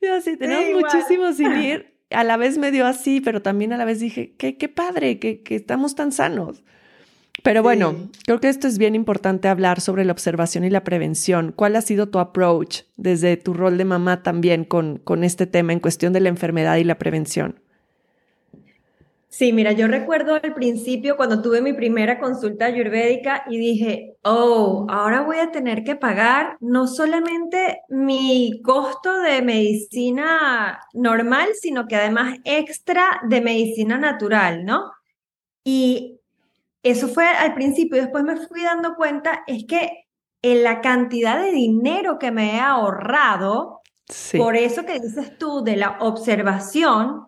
[0.00, 1.98] Yo sí, tenemos muchísimo sin ir.
[2.10, 5.18] A la vez me dio así, pero también a la vez dije, qué, qué padre,
[5.18, 6.64] que, que estamos tan sanos.
[7.42, 11.52] Pero bueno, creo que esto es bien importante hablar sobre la observación y la prevención.
[11.54, 15.72] ¿Cuál ha sido tu approach desde tu rol de mamá también con, con este tema
[15.72, 17.60] en cuestión de la enfermedad y la prevención?
[19.30, 24.86] Sí, mira, yo recuerdo al principio cuando tuve mi primera consulta ayurvédica y dije, oh,
[24.88, 31.96] ahora voy a tener que pagar no solamente mi costo de medicina normal, sino que
[31.96, 34.90] además extra de medicina natural, ¿no?
[35.62, 36.17] Y
[36.82, 40.06] eso fue al principio después me fui dando cuenta, es que
[40.42, 43.80] en la cantidad de dinero que me he ahorrado,
[44.36, 47.26] por eso que dices tú de la observación,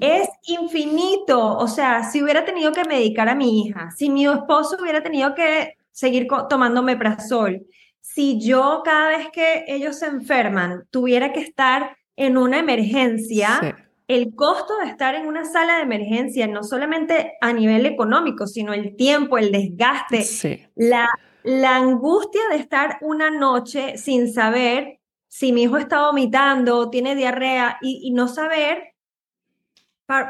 [0.00, 1.56] es infinito.
[1.56, 5.34] O sea, si hubiera tenido que medicar a mi hija, si mi esposo hubiera tenido
[5.34, 7.66] que seguir tomando meprazol,
[8.00, 14.34] si yo cada vez que ellos se enferman tuviera que estar en una emergencia, el
[14.34, 18.94] costo de estar en una sala de emergencia, no solamente a nivel económico, sino el
[18.96, 21.08] tiempo, el desgaste, la,
[21.42, 27.78] la angustia de estar una noche sin saber si mi hijo está vomitando, tiene diarrea
[27.82, 28.94] y, no saber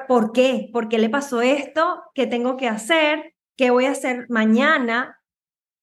[0.08, 4.26] por qué, por qué le pasó esto, qué tengo que hacer, qué voy a hacer
[4.30, 5.20] mañana.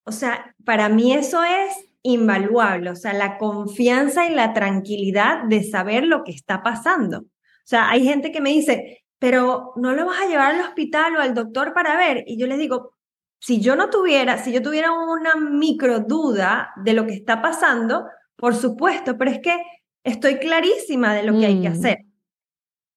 [0.03, 5.63] O sea, para mí eso es invaluable, o sea, la confianza y la tranquilidad de
[5.63, 7.23] saber lo que está pasando.
[7.63, 11.15] O sea, hay gente que me dice, pero no lo vas a llevar al hospital
[11.15, 12.25] o al doctor para ver.
[12.27, 12.93] Y yo les digo,
[13.39, 18.05] si yo no tuviera, si yo tuviera una micro duda de lo que está pasando,
[18.35, 19.63] por supuesto, pero es que
[20.03, 21.73] estoy clarísima de lo que hay que mm.
[21.73, 21.97] hacer.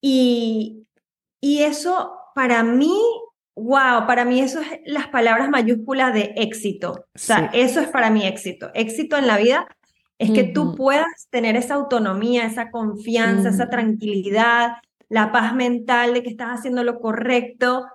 [0.00, 0.86] Y,
[1.40, 3.00] y eso para mí,
[3.54, 7.06] wow, para mí eso es las palabras mayúsculas de éxito.
[7.14, 8.70] O sea, eso es para mí éxito.
[8.74, 9.68] Éxito en la vida
[10.18, 14.76] es que tú puedas tener esa autonomía, esa confianza, esa tranquilidad,
[15.08, 17.86] la paz mental de que estás haciendo lo correcto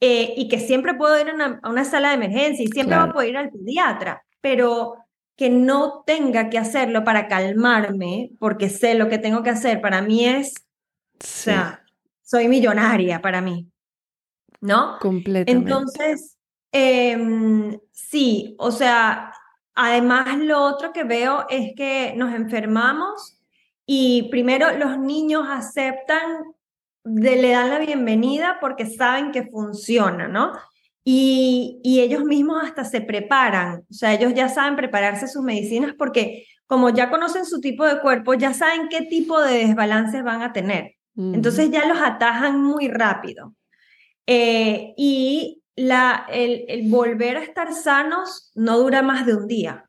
[0.00, 3.12] eh, y que siempre puedo ir a una, sala de emergencia y siempre voy a
[3.12, 4.96] poder ir al pediatra, pero
[5.36, 10.02] que no tenga que hacerlo para calmarme, porque sé lo que tengo que hacer, para
[10.02, 10.54] mí es,
[11.18, 11.82] o sea,
[12.22, 13.70] soy millonaria para mí,
[14.60, 14.98] ¿no?
[15.00, 15.52] Completamente.
[15.52, 16.36] Entonces,
[16.72, 19.32] em, sí, o sea,
[19.80, 23.40] además lo otro que veo es que nos enfermamos
[23.86, 26.44] y primero los niños aceptan,
[27.04, 30.52] le dan la bienvenida porque saben que funciona, ¿no?
[31.02, 36.46] Y, ellos mismos hasta se preparan, o sea, ellos ya saben prepararse sus medicinas porque
[36.66, 40.52] como ya conocen su tipo de cuerpo, ya saben qué tipo de desbalances van a
[40.52, 40.94] tener.
[41.16, 43.54] Entonces ya los atajan muy rápido.
[44.26, 49.88] Eh, y la, el, volver a estar sanos no dura más de un día.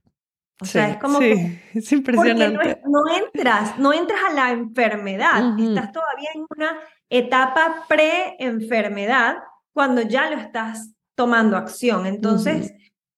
[0.61, 2.81] O sea, es como sí, es impresionante.
[2.85, 6.77] No, entras, no entras a la enfermedad, estás todavía en una
[7.09, 9.37] etapa pre-enfermedad
[9.73, 12.05] cuando ya lo estás tomando acción.
[12.05, 12.73] Entonces,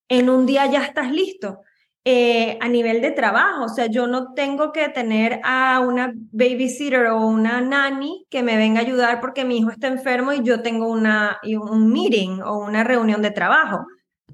[0.07, 1.61] en un día ya estás listo.
[2.05, 7.05] Eh, a nivel de trabajo, o sea, yo no tengo que tener a una babysitter
[7.07, 10.61] o una nanny que me venga a ayudar porque mi hijo está enfermo y yo
[10.61, 13.85] tengo una, un meeting o una reunión de trabajo.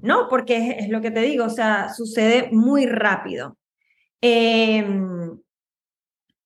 [0.02, 3.56] No, porque es, lo que te digo, o sea, sucede muy rápido.
[4.20, 5.38] Em,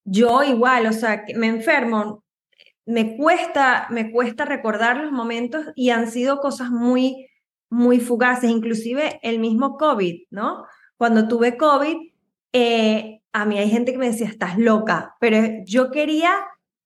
[0.05, 2.25] yo igual, o sea, me enfermo,
[2.87, 7.29] me cuesta, me cuesta recordar los momentos y han sido cosas muy,
[7.71, 10.65] muy fugaces, inclusive el mismo COVID, ¿no?
[11.05, 11.97] Cuando tuve COVID,
[12.55, 15.37] eh, a mí hay gente que me decía, estás loca, pero
[15.67, 16.33] yo quería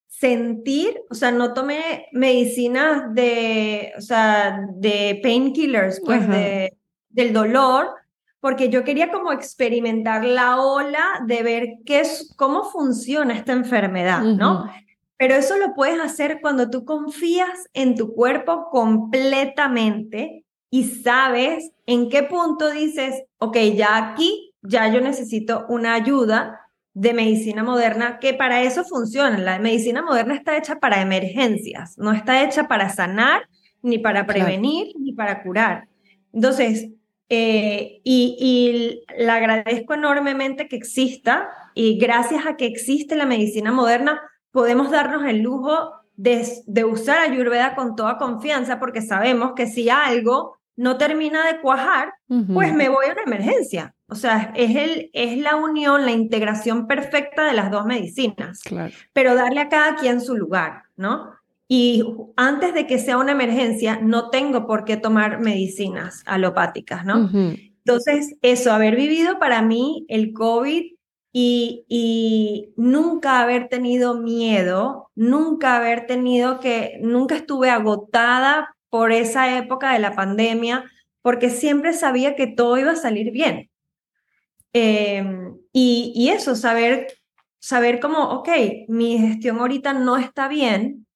[0.08, 6.76] sentir, o sea, no tomé medicinas de, o sea, de painkillers, pues de,
[7.10, 7.94] del dolor,
[8.40, 14.22] porque yo quería como experimentar la ola de ver qué es, cómo funciona esta enfermedad,
[14.22, 14.68] ¿no?
[15.16, 22.08] Pero eso lo puedes hacer cuando tú confías en tu cuerpo completamente y sabes en
[22.08, 26.60] qué punto dices, ok, ya aquí, ya yo necesito una ayuda
[26.94, 29.38] de medicina moderna, que para eso funciona.
[29.38, 33.48] La medicina moderna está hecha para emergencias, no está hecha para sanar,
[33.82, 35.88] ni para prevenir, ni para curar.
[36.32, 36.88] Entonces,
[37.28, 43.70] eh, y, y le agradezco enormemente que exista y gracias a que existe la medicina
[43.70, 49.88] moderna, podemos darnos el lujo de, usar Ayurveda con toda confianza porque sabemos que si
[49.88, 52.14] algo no termina de cuajar,
[52.54, 53.96] pues me voy a una emergencia.
[54.06, 58.62] O sea, es, el, es la unión, la integración perfecta de las dos medicinas.
[58.62, 58.94] Claro.
[59.12, 61.32] Pero darle a cada quien su lugar, ¿no?
[61.66, 62.04] Y
[62.36, 67.28] antes de que sea una emergencia, no tengo por qué tomar medicinas alopáticas, ¿no?
[67.84, 70.92] Entonces, eso, haber vivido para mí el COVID
[71.32, 79.58] y, y, nunca haber tenido miedo, nunca haber tenido que, nunca estuve agotada por esa
[79.58, 80.84] época de la pandemia,
[81.22, 83.70] porque siempre sabía que todo iba a salir bien.
[84.72, 87.08] Em, y, y, eso, saber,
[87.58, 88.48] saber como, ok,
[88.88, 91.06] mi gestión ahorita no está bien,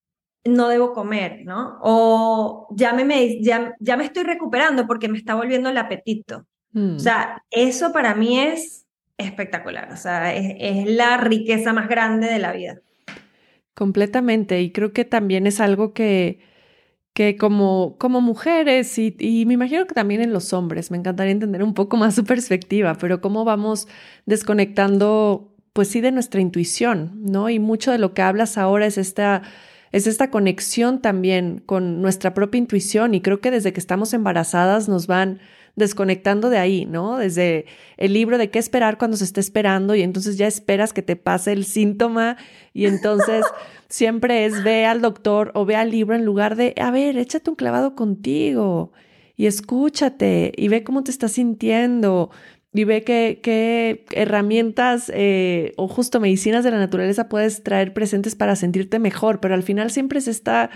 [0.44, 1.78] no debo comer, ¿no?
[1.82, 6.46] O ya me, ya, ya me estoy recuperando porque me está volviendo el apetito.
[6.74, 6.98] O mm.
[6.98, 8.86] sea, eso para mí es
[9.18, 12.80] espectacular, o sea, es, es la riqueza más grande de la vida.
[13.74, 16.40] Completamente, y creo que también es algo que
[17.12, 21.62] que como, como mujeres y, me imagino que también en los hombres, me encantaría entender
[21.62, 23.86] un poco más su perspectiva, pero cómo vamos
[24.24, 27.50] desconectando, pues sí, de nuestra intuición, ¿no?
[27.50, 29.42] Y mucho de lo que hablas ahora es esta,
[29.92, 34.88] es esta conexión también con nuestra propia intuición y creo que desde que estamos embarazadas
[34.88, 35.40] nos van
[35.74, 37.16] desconectando de ahí, ¿no?
[37.18, 41.02] Desde el libro de qué esperar cuando se esté esperando y entonces ya esperas que
[41.02, 42.36] te pase el síntoma
[42.74, 43.44] y entonces
[43.93, 47.51] siempre es ve al doctor o ve al libro en lugar de, a ver, échate
[47.51, 48.90] un clavado contigo
[49.36, 52.30] y escúchate y ve cómo te estás sintiendo
[52.72, 58.34] y ve qué, qué herramientas eh, o justo medicinas de la naturaleza puedes traer presentes
[58.34, 60.70] para sentirte mejor, pero al final siempre es esta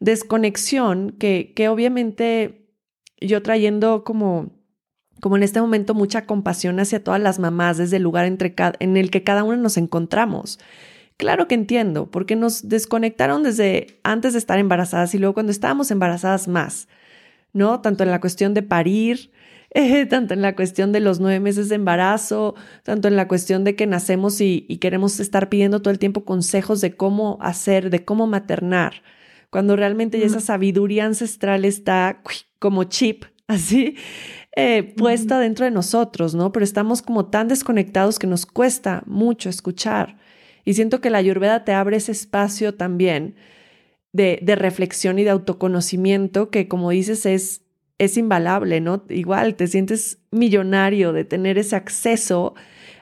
[0.00, 2.70] desconexión que, que obviamente
[3.20, 4.54] yo trayendo como,
[5.20, 9.10] como en este momento mucha compasión hacia todas las mamás desde el lugar en el
[9.10, 10.58] que cada una nos encontramos.
[11.16, 15.90] Claro que entiendo, porque nos desconectaron desde antes de estar embarazadas y luego cuando estábamos
[15.90, 16.88] embarazadas más,
[17.54, 17.80] ¿no?
[17.80, 19.30] Tanto en la cuestión de parir,
[19.70, 23.64] eh, tanto en la cuestión de los nueve meses de embarazo, tanto en la cuestión
[23.64, 27.88] de que nacemos y, y queremos estar pidiendo todo el tiempo consejos de cómo hacer,
[27.90, 29.02] de cómo maternar,
[29.50, 32.22] cuando realmente ya esa sabiduría ancestral está
[32.58, 33.96] como chip, así,
[34.54, 36.52] eh, puesta dentro de nosotros, ¿no?
[36.52, 40.18] Pero estamos como tan desconectados que nos cuesta mucho escuchar.
[40.66, 43.36] Y siento que la ayurveda te abre ese espacio también
[44.12, 47.62] de, de reflexión y de autoconocimiento que, como dices, es,
[47.98, 49.04] es invalable, ¿no?
[49.08, 52.54] Igual te sientes millonario de tener ese acceso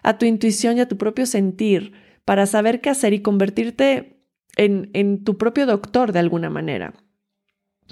[0.03, 1.95] a tu intuición y a tu propio sentir
[2.27, 4.21] para saber qué hacer y convertirte
[4.57, 6.93] en, en tu propio doctor de alguna manera,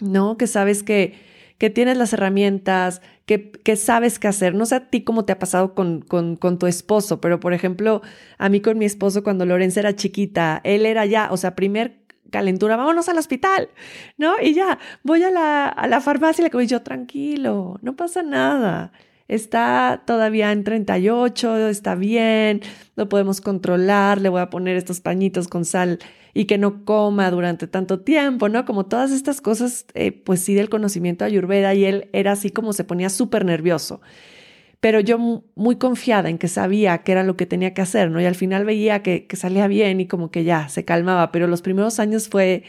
[0.03, 0.37] ¿no?
[0.37, 1.15] Que sabes que
[1.63, 3.03] que tienes las herramientas,
[3.39, 4.55] que, que, sabes qué hacer.
[4.55, 7.55] No sé a ti cómo te ha pasado con, con, con, tu esposo, pero por
[7.55, 8.03] ejemplo,
[8.39, 12.03] a mí con mi esposo cuando Lorenza era chiquita, él era ya, o sea, primer
[12.31, 13.69] calentura, vámonos al hospital,
[14.19, 14.35] ¿no?
[14.43, 18.23] Y ya, voy a la, a la farmacia y le digo, yo tranquilo, no pasa
[18.23, 18.93] nada
[19.35, 22.61] está todavía en 38, está bien,
[22.97, 25.99] lo podemos controlar, le voy a poner estos pañitos con sal
[26.35, 28.65] y que no coma durante tanto tiempo, ¿no?
[28.65, 32.73] Como todas estas cosas, eh, pues sí, del conocimiento Ayurveda y él era así como
[32.73, 34.01] se ponía súper nervioso.
[34.81, 35.19] Pero yo
[35.55, 38.21] muy confiada en que sabía que era lo que tenía que hacer, ¿no?
[38.21, 41.47] Y al final veía que, que salía bien y como que ya se calmaba, pero
[41.47, 42.65] los primeros años fue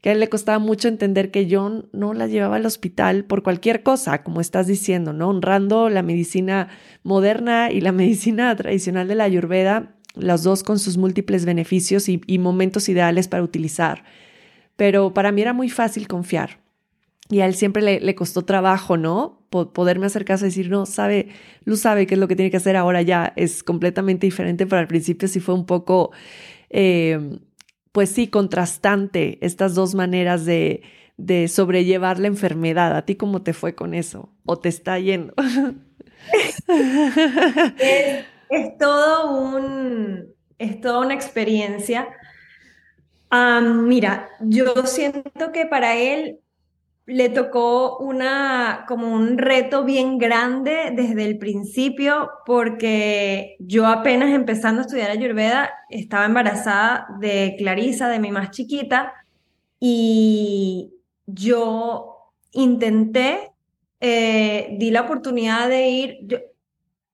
[0.00, 3.42] que a él le costaba mucho entender que yo no la llevaba al hospital por
[3.42, 5.28] cualquier cosa, como estás diciendo, ¿no?
[5.28, 6.68] Honrando la medicina
[7.02, 12.38] moderna y la medicina tradicional de la Ayurveda, las dos con sus múltiples beneficios y,
[12.38, 14.04] momentos ideales para utilizar.
[14.76, 16.60] Pero para mí era muy fácil confiar.
[17.28, 19.38] Y a él siempre le, costó trabajo, ¿no?
[19.50, 21.28] poderme hacer caso y decir, no, sabe,
[21.64, 23.32] Luz sabe qué es lo que tiene que hacer ahora ya.
[23.36, 26.10] Es completamente diferente, pero al principio sí fue un poco
[26.70, 27.38] eh,
[27.92, 30.82] pues sí, contrastante estas dos maneras de,
[31.16, 32.96] de sobrellevar la enfermedad.
[32.96, 34.32] ¿A ti cómo te fue con eso?
[34.44, 35.34] ¿O te está yendo?
[37.78, 40.26] es, todo un,
[40.58, 42.08] es toda una experiencia.
[43.30, 46.40] mira, yo siento que para él
[47.10, 54.80] le tocó una, como un reto bien grande desde el principio, porque yo apenas empezando
[54.80, 59.12] a estudiar Ayurveda, estaba embarazada de Clarisa, de mi más chiquita,
[59.78, 60.94] y
[61.26, 63.52] yo intenté,
[64.00, 66.18] eh, di la oportunidad de ir,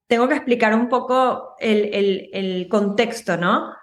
[0.07, 3.73] tengo que explicar un poco el, el contexto, ¿no?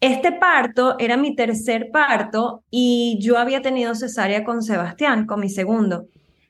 [0.00, 5.48] Este parto era mi tercer parto y yo había tenido cesárea con Sebastián, con mi
[5.48, 6.06] segundo,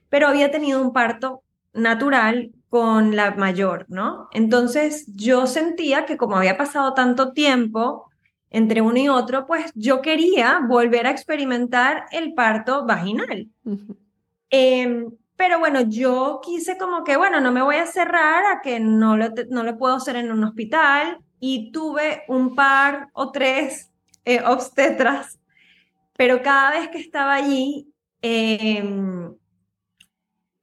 [0.09, 1.43] pero había tenido un parto
[1.73, 4.29] natural con la mayor, ¿no?
[4.33, 8.11] Entonces yo sentía que como había pasado tanto tiempo
[8.51, 13.49] entre uno y otro, pues yo quería volver a experimentar el parto vaginal.
[14.51, 18.81] Em, pero bueno, yo quise como que, bueno, no me voy a cerrar a que
[18.81, 23.91] no lo, no lo puedo hacer en un hospital, y tuve un par o tres
[24.25, 25.39] eh, obstetras,
[26.17, 29.35] pero cada vez que estaba allí em,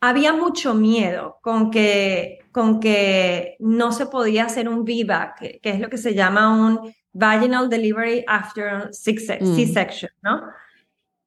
[0.02, 5.80] había mucho miedo con que con que no se podía hacer un VBAC, que, es
[5.80, 8.94] lo que se llama un vaginal delivery after mm.
[8.94, 10.44] C-section, ¿no?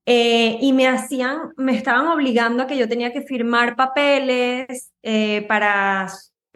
[0.06, 5.44] Eh, y me hacían, me estaban obligando a que yo tenía que firmar papeles eh,
[5.48, 6.06] para,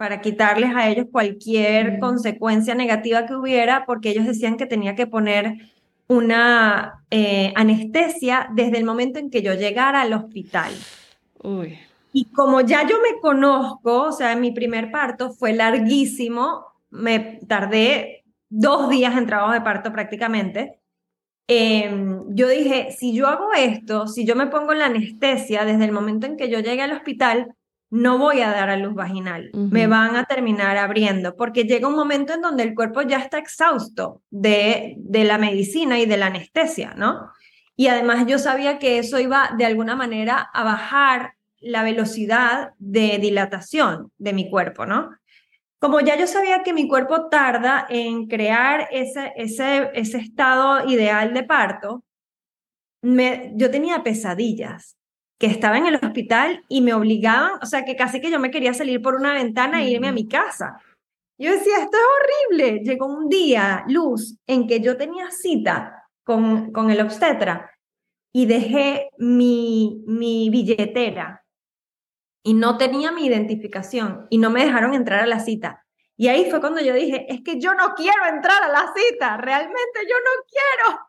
[0.01, 1.99] para quitarles a ellos cualquier mm.
[1.99, 5.59] consecuencia negativa que hubiera, porque ellos decían que tenía que poner
[6.07, 10.71] una eh, anestesia desde el momento en que yo llegara al hospital.
[12.13, 18.23] Y como ya yo me conozco, o sea, mi primer parto fue larguísimo, me tardé
[18.49, 20.79] dos días en trabajo de parto prácticamente.
[21.47, 25.91] Em, yo dije, si yo hago esto, si yo me pongo la anestesia desde el
[25.91, 27.53] momento en que yo llegue al hospital,
[27.91, 31.95] no voy a dar a luz vaginal, me van a terminar abriendo, porque llega un
[31.95, 36.27] momento en donde el cuerpo ya está exhausto de, de la medicina y de la
[36.27, 37.29] anestesia, ¿no?
[37.75, 43.17] Y además yo sabía que eso iba de alguna manera a bajar la velocidad de
[43.19, 45.09] dilatación de mi cuerpo, ¿no?
[45.77, 51.33] Como ya yo sabía que mi cuerpo tarda en crear ese, ese, ese estado ideal
[51.33, 52.05] de parto,
[53.01, 54.95] me, yo tenía pesadillas
[55.41, 58.51] que estaba en el hospital y me obligaban, o sea, que casi que yo me
[58.51, 60.79] quería salir por una ventana e irme a mi casa.
[61.39, 62.81] Yo decía, esto es horrible.
[62.83, 67.71] Llegó un día, luz, en que yo tenía cita con, con el obstetra
[68.31, 71.43] y dejé mi, mi billetera
[72.43, 75.83] y no tenía mi identificación y no me dejaron entrar a la cita.
[76.17, 79.37] Y ahí fue cuando yo dije, es que yo no quiero entrar a la cita,
[79.37, 80.99] realmente yo no quiero.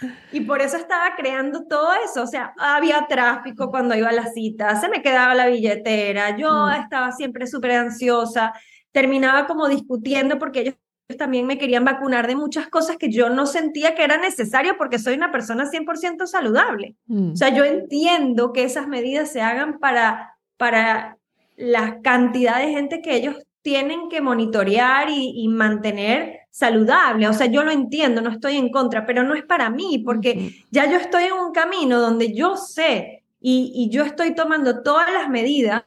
[0.32, 2.22] Y por eso estaba creando todo eso.
[2.22, 6.66] O sea, había tráfico cuando iba a la cita, se me quedaba la billetera, yo
[6.66, 6.82] mm.
[6.82, 8.52] estaba siempre súper ansiosa,
[8.92, 10.74] terminaba como discutiendo porque ellos
[11.18, 14.98] también me querían vacunar de muchas cosas que yo no sentía que era necesario porque
[14.98, 16.96] soy una persona 100% saludable.
[17.06, 17.32] Mm.
[17.32, 21.18] O sea, yo entiendo que esas medidas se hagan para, para
[21.56, 27.28] la cantidad de gente que ellos tienen que monitorear y, mantener saludable.
[27.28, 30.64] O sea, yo lo entiendo, no estoy en contra, pero no es para mí, porque
[30.70, 35.12] ya yo estoy en un camino donde yo sé y, y yo estoy tomando todas
[35.12, 35.84] las medidas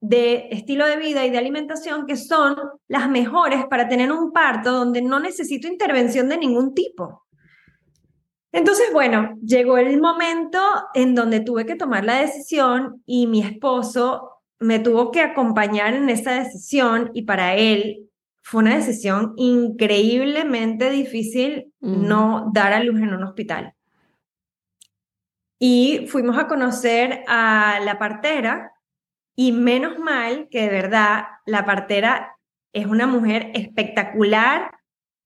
[0.00, 4.72] de estilo de vida y de alimentación que son las mejores para tener un parto
[4.72, 7.24] donde no necesito intervención de ningún tipo.
[8.52, 10.60] Entonces, bueno, llegó el momento
[10.94, 16.08] en donde tuve que tomar la decisión y mi esposo me tuvo que acompañar en
[16.08, 18.07] esa decisión y para él
[18.48, 23.74] fue una decisión increíblemente difícil no dar a luz en un hospital.
[25.58, 28.72] Y fuimos a conocer a la partera
[29.36, 32.38] y menos mal que de verdad la partera
[32.72, 34.70] es una mujer espectacular,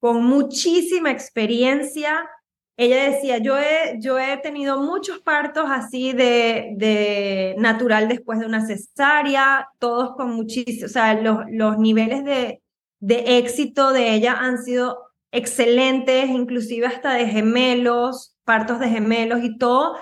[0.01, 2.29] con muchísima experiencia,
[2.77, 8.47] ella decía, yo he, yo he tenido muchos partos así de, de natural después de
[8.47, 12.62] una cesárea, todos con muchísimo, o sea, los, los niveles de,
[13.03, 19.59] de éxito de ella han sido excelentes, inclusive hasta de gemelos, partos de gemelos y
[19.59, 19.97] todo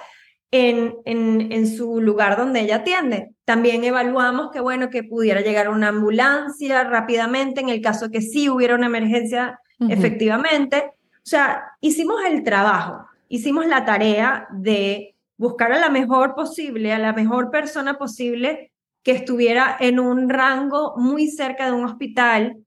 [0.50, 3.34] en, en, en, su lugar donde ella atiende.
[3.46, 8.50] También evaluamos que, bueno, que pudiera llegar una ambulancia rápidamente en el caso que sí
[8.50, 10.90] hubiera una emergencia, efectivamente.
[11.16, 16.98] O sea, hicimos el trabajo, hicimos la tarea de buscar a la mejor posible, a
[16.98, 18.72] la mejor persona posible
[19.02, 22.58] que estuviera en un rango muy cerca de un hospital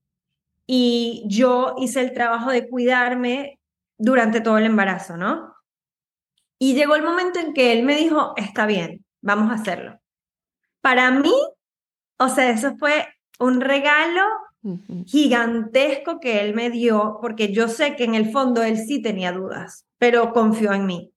[0.66, 3.60] y yo hice el trabajo de cuidarme
[3.98, 5.54] durante todo el embarazo, ¿no?
[6.60, 10.00] Y llegó el momento en que él me dijo, está bien, vamos a hacerlo.
[10.82, 11.34] Para mí,
[12.18, 13.08] o sea, eso fue
[13.40, 14.22] un regalo
[15.06, 19.34] gigantesco que él me dio, porque yo sé que en el fondo él sí tenía
[19.34, 21.14] dudas, pero confió en mí.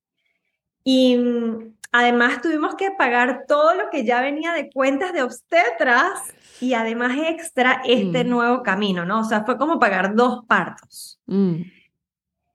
[0.83, 6.13] Y mm, además tuvimos que pagar todo lo que ya venía de cuentas de obstetras
[6.61, 8.29] y además extra este mm.
[8.29, 9.21] nuevo camino, ¿no?
[9.21, 11.21] O sea, fue como pagar dos partos.
[11.27, 11.63] Mm.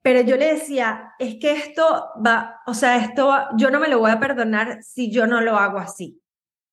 [0.04, 4.00] Pero yo le decía, es que esto va, o sea, esto yo no me lo
[4.00, 6.20] voy a perdonar si yo no lo hago así.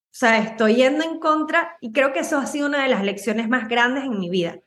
[0.07, 3.05] O sea, estoy yendo en contra y creo que eso ha sido una de las
[3.05, 4.59] lecciones más grandes en mi vida,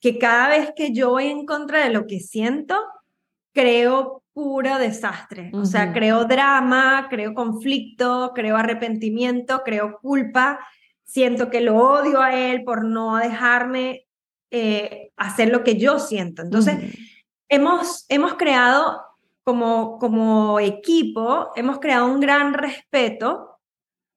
[0.00, 2.76] que cada vez que yo voy en contra de lo que siento,
[3.52, 5.50] creo puro desastre.
[5.54, 10.58] O sea, creo drama, creo conflicto, creo arrepentimiento, creo culpa,
[11.04, 14.06] siento que lo odio a él por no dejarme
[14.50, 16.42] eh, hacer lo que yo siento.
[16.42, 16.78] Entonces,
[17.48, 19.02] hemos, hemos creado
[19.44, 23.58] como, como equipo, hemos creado un gran respeto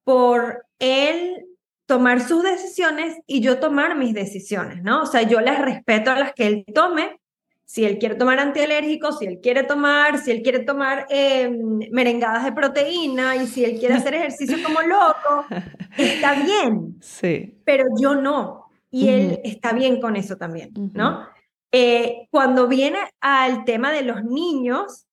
[0.05, 1.45] por él
[1.85, 5.03] tomar sus decisiones y yo tomar mis decisiones, ¿no?
[5.03, 7.19] O sea, yo les respeto a las que él tome.
[7.65, 12.43] Si él quiere tomar antialérgicos, si él quiere tomar, si él quiere tomar em, merengadas
[12.45, 15.45] de proteína y si él quiere hacer ejercicio como loco,
[15.97, 16.95] está bien.
[17.01, 17.59] Sí.
[17.65, 18.65] Pero yo no.
[18.91, 21.27] y él está bien con eso también, ¿no?
[21.71, 25.07] Eh, cuando viene al tema de los niños,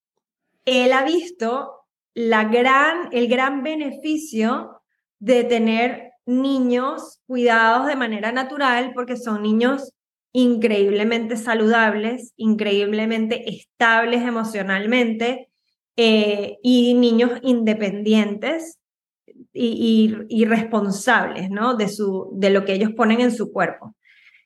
[0.64, 4.82] él ha visto la gran, el gran beneficio
[5.18, 9.92] de tener niños cuidados de manera natural porque son niños
[10.32, 15.50] increíblemente saludables, increíblemente estables emocionalmente
[15.96, 18.78] eh, y niños independientes
[19.52, 21.74] y, responsables ¿no?
[21.74, 23.94] de, su, de lo que ellos ponen en su cuerpo.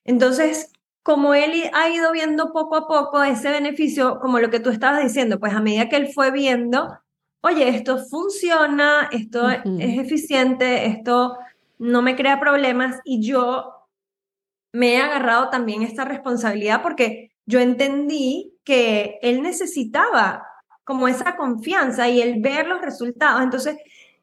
[0.05, 0.73] Entonces,
[1.03, 5.03] como él ha ido viendo poco a poco ese beneficio, como lo que tú estabas
[5.03, 6.99] diciendo, pues a medida que él fue viendo,
[7.43, 11.39] oye, esto funciona, esto es eficiente, esto
[11.79, 13.76] no me crea problemas y yo
[14.77, 20.47] me he agarrado también esta responsabilidad porque yo entendí que él necesitaba
[20.85, 23.43] como esa confianza y el ver los resultados.
[23.43, 23.77] Entonces,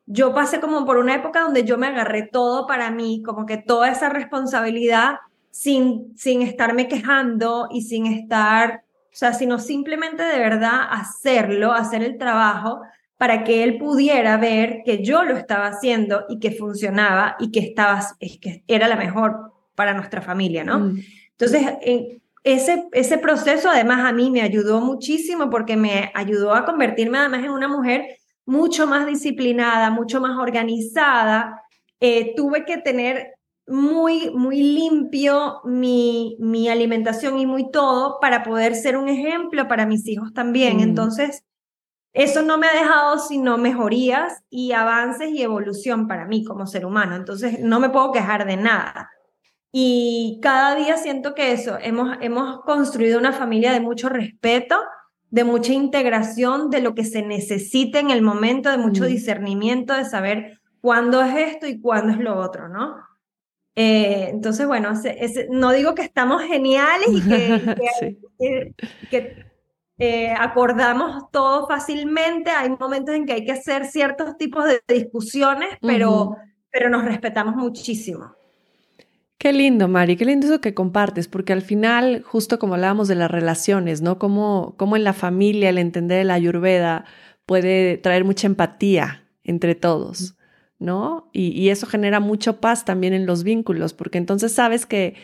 [0.06, 3.58] yo pasé como por una época donde yo me agarré todo para mí, como que
[3.58, 5.16] toda esa responsabilidad
[5.50, 12.04] sin, sin estarme quejando y sin estar, o sea, sino simplemente de verdad hacerlo, hacer
[12.04, 12.82] el trabajo
[13.18, 17.60] para que él pudiera ver que yo lo estaba haciendo y que funcionaba y que,
[17.60, 20.80] estaba, que era la mejor para nuestra familia, ¿no?
[20.80, 21.00] Mm.
[21.32, 21.68] Entonces,
[22.44, 27.44] ese, ese proceso además a mí me ayudó muchísimo porque me ayudó a convertirme además
[27.44, 31.62] en una mujer mucho más disciplinada, mucho más organizada.
[32.00, 33.34] Eh, tuve que tener
[33.66, 39.86] muy, muy limpio mi, mi alimentación y muy todo para poder ser un ejemplo para
[39.86, 40.78] mis hijos también.
[40.78, 40.82] Mm.
[40.82, 41.44] Entonces,
[42.12, 46.86] eso no me ha dejado sino mejorías y avances y evolución para mí como ser
[46.86, 47.16] humano.
[47.16, 49.10] Entonces, no me puedo quejar de nada.
[49.76, 54.78] Y cada día siento que eso, hemos, hemos construido una familia de mucho respeto,
[55.32, 59.08] de mucha integración, de lo que se necesita en el momento, de mucho mm.
[59.08, 62.98] discernimiento, de saber cuándo es esto y cuándo es lo otro, ¿no?
[63.76, 64.94] Eh, entonces, bueno,
[65.50, 67.22] no digo que estamos geniales y
[68.40, 68.76] que,
[69.10, 69.45] que,
[69.98, 75.70] eh, acordamos todo fácilmente, hay momentos en que hay que hacer ciertos tipos de discusiones,
[75.82, 76.38] pero,
[76.70, 78.36] pero nos respetamos muchísimo.
[79.44, 83.15] Qué lindo, Mari, qué lindo eso que compartes, porque al final, justo como hablábamos de
[83.15, 84.18] las relaciones, ¿no?
[84.18, 87.03] Cómo, cómo en la familia el entender la ayurveda
[87.45, 90.38] puede traer mucha empatía entre todos,
[90.80, 91.30] ¿no?
[91.34, 95.15] Y, y, eso genera mucho paz también en los vínculos, porque entonces sabes que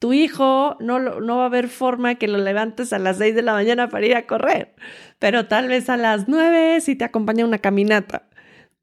[0.00, 3.42] tu hijo no, no va a haber forma que lo levantes a las seis de
[3.42, 4.74] la mañana para ir a correr,
[5.20, 8.27] pero tal vez a las nueve si te acompaña una caminata.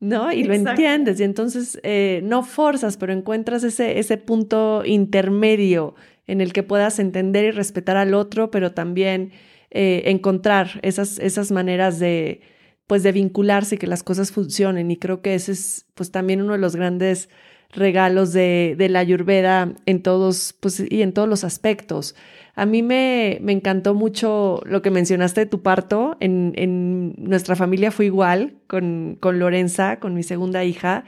[0.06, 0.32] ¿No?
[0.32, 5.95] Y lo entiendes y entonces eh, no forzas, pero encuentras ese, ese punto intermedio
[6.27, 9.32] en el que puedas entender y respetar al otro, pero también
[9.72, 12.41] eh, encontrar esas, esas maneras de,
[12.88, 14.91] pues, de vincularse y que las cosas funcionen.
[14.91, 17.30] Y creo que ese es, pues, también uno de los grandes
[17.72, 22.15] regalos de, de la Ayurveda en todos, pues, y en todos los aspectos.
[22.56, 26.15] A mí me, me encantó mucho lo que mencionaste de tu parto.
[26.22, 31.03] En, en nuestra familia fue igual con, con Lorenza, con mi segunda hija,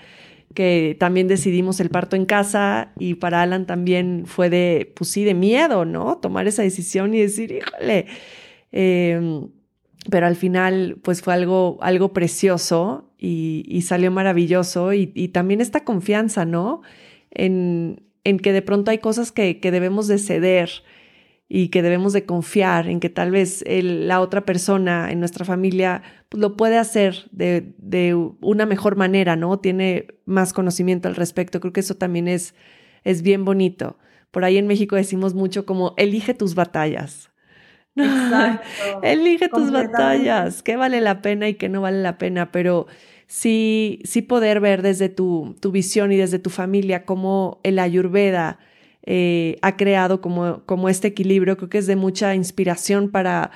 [0.53, 5.23] que también decidimos el parto en casa y para Alan también fue de, pues sí,
[5.23, 6.17] de miedo, ¿no?
[6.17, 8.07] Tomar esa decisión y decir, híjole.
[8.73, 9.49] Em,
[10.09, 15.61] pero al final, pues fue algo, algo precioso y, y salió maravilloso y, y, también
[15.61, 16.81] esta confianza, ¿no?
[17.31, 20.69] En, en que de pronto hay cosas que, que debemos de ceder
[21.49, 26.03] y que debemos de confiar en que tal vez la otra persona en nuestra familia
[26.29, 29.59] pues, lo puede hacer de, de, una mejor manera, ¿no?
[29.59, 31.61] Tiene más conocimiento al respecto.
[31.61, 32.53] Creo que eso también es,
[33.05, 33.97] es bien bonito.
[34.31, 37.31] Por ahí en México decimos mucho como elige tus batallas.
[37.95, 38.67] Exacto.
[39.01, 42.85] elige tus batallas, qué vale la pena y qué no vale la pena, pero
[43.25, 48.59] sí, sí poder ver desde tu, tu visión y desde tu familia cómo el ayurveda
[49.09, 53.51] eh, ha creado como, como este equilibrio, creo que es de mucha inspiración para,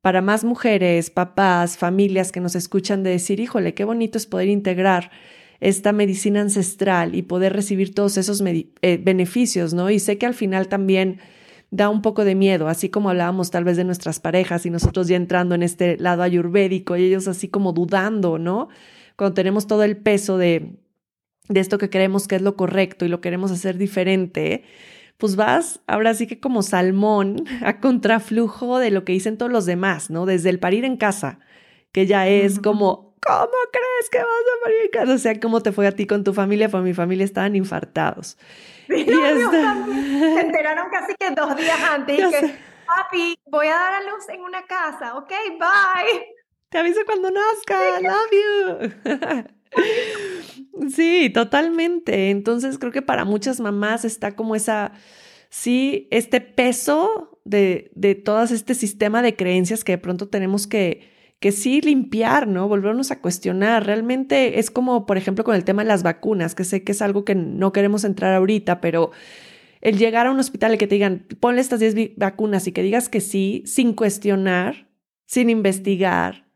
[0.00, 4.48] para más mujeres, papás, familias que nos escuchan de decir, híjole, qué bonito es poder
[4.48, 5.12] integrar
[5.60, 9.90] esta medicina ancestral y poder recibir todos esos eh, beneficios, ¿no?
[9.90, 11.20] Y sé que al final también
[11.70, 15.06] da un poco de miedo, así como hablábamos tal vez de nuestras parejas y nosotros
[15.06, 18.70] ya entrando en este lado ayurvédico y ellos así como dudando, ¿no?
[19.14, 20.72] Cuando tenemos todo el peso de,
[21.48, 24.64] de esto que creemos que es lo correcto y lo queremos hacer diferente,
[25.18, 29.66] pues vas ahora sí que como salmón a contraflujo de lo que dicen todos los
[29.66, 30.26] demás, ¿no?
[30.26, 31.38] Desde el parir en casa,
[31.92, 35.14] que ya es como, ¿cómo crees que vas a parir en casa?
[35.14, 36.68] O sea, ¿cómo te fue a ti con tu familia?
[36.68, 38.38] Pues mi familia estaban infartados.
[38.88, 39.10] y se
[40.40, 42.18] enteraron casi que dos días antes.
[42.18, 46.26] Y que, papi, voy a dar a luz en una casa, ok, bye.
[46.68, 49.46] Te aviso cuando nazca, love you.
[50.94, 52.30] Sí, totalmente.
[52.30, 54.92] Entonces creo que para muchas mamás está como esa,
[55.50, 61.08] sí este peso de, de todo este sistema de creencias que de pronto tenemos que,
[61.40, 62.68] que sí limpiar, ¿no?
[62.68, 63.86] Volvernos a cuestionar.
[63.86, 67.02] Realmente es como, por ejemplo, con el tema de las vacunas, que sé que es
[67.02, 69.10] algo que no queremos entrar ahorita, pero
[69.80, 72.82] el llegar a un hospital y que te digan, ponle estas 10 vacunas y que
[72.82, 74.88] digas que sí, sin cuestionar,
[75.26, 76.46] sin investigar,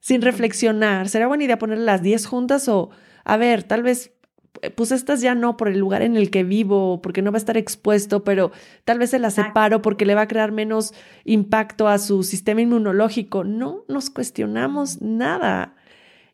[0.00, 2.90] sin reflexionar, ¿será buena idea poner las 10 juntas o,
[3.30, 4.12] a ver, tal vez
[4.60, 7.36] eh, pues estas ya no por el lugar en el que vivo, porque no va
[7.36, 8.50] a estar expuesto, pero
[8.84, 10.92] tal vez se las separo porque le va a crear menos
[11.24, 13.44] impacto a su sistema inmunológico.
[13.44, 15.76] No nos cuestionamos nada.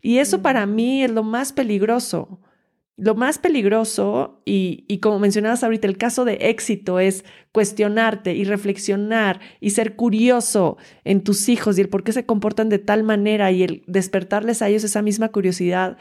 [0.00, 2.40] Y eso para mí es lo más peligroso.
[2.96, 8.44] Lo más peligroso, y, y como mencionabas ahorita, el caso de éxito es cuestionarte y
[8.44, 13.02] reflexionar y ser curioso en tus hijos y el por qué se comportan de tal
[13.02, 15.98] manera y el despertarles a ellos esa misma curiosidad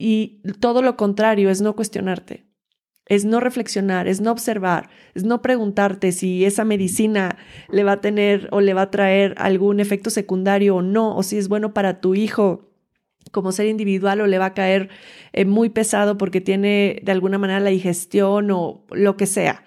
[0.00, 2.46] y todo lo contrario es no cuestionarte,
[3.04, 7.36] es no reflexionar, es no observar, es no preguntarte si esa medicina
[7.68, 11.22] le va a tener o le va a traer algún efecto secundario o no, o
[11.22, 12.70] si es bueno para tu hijo
[13.30, 14.88] como ser individual o le va a caer
[15.34, 19.64] eh, muy pesado porque tiene de alguna manera la digestión o lo que sea.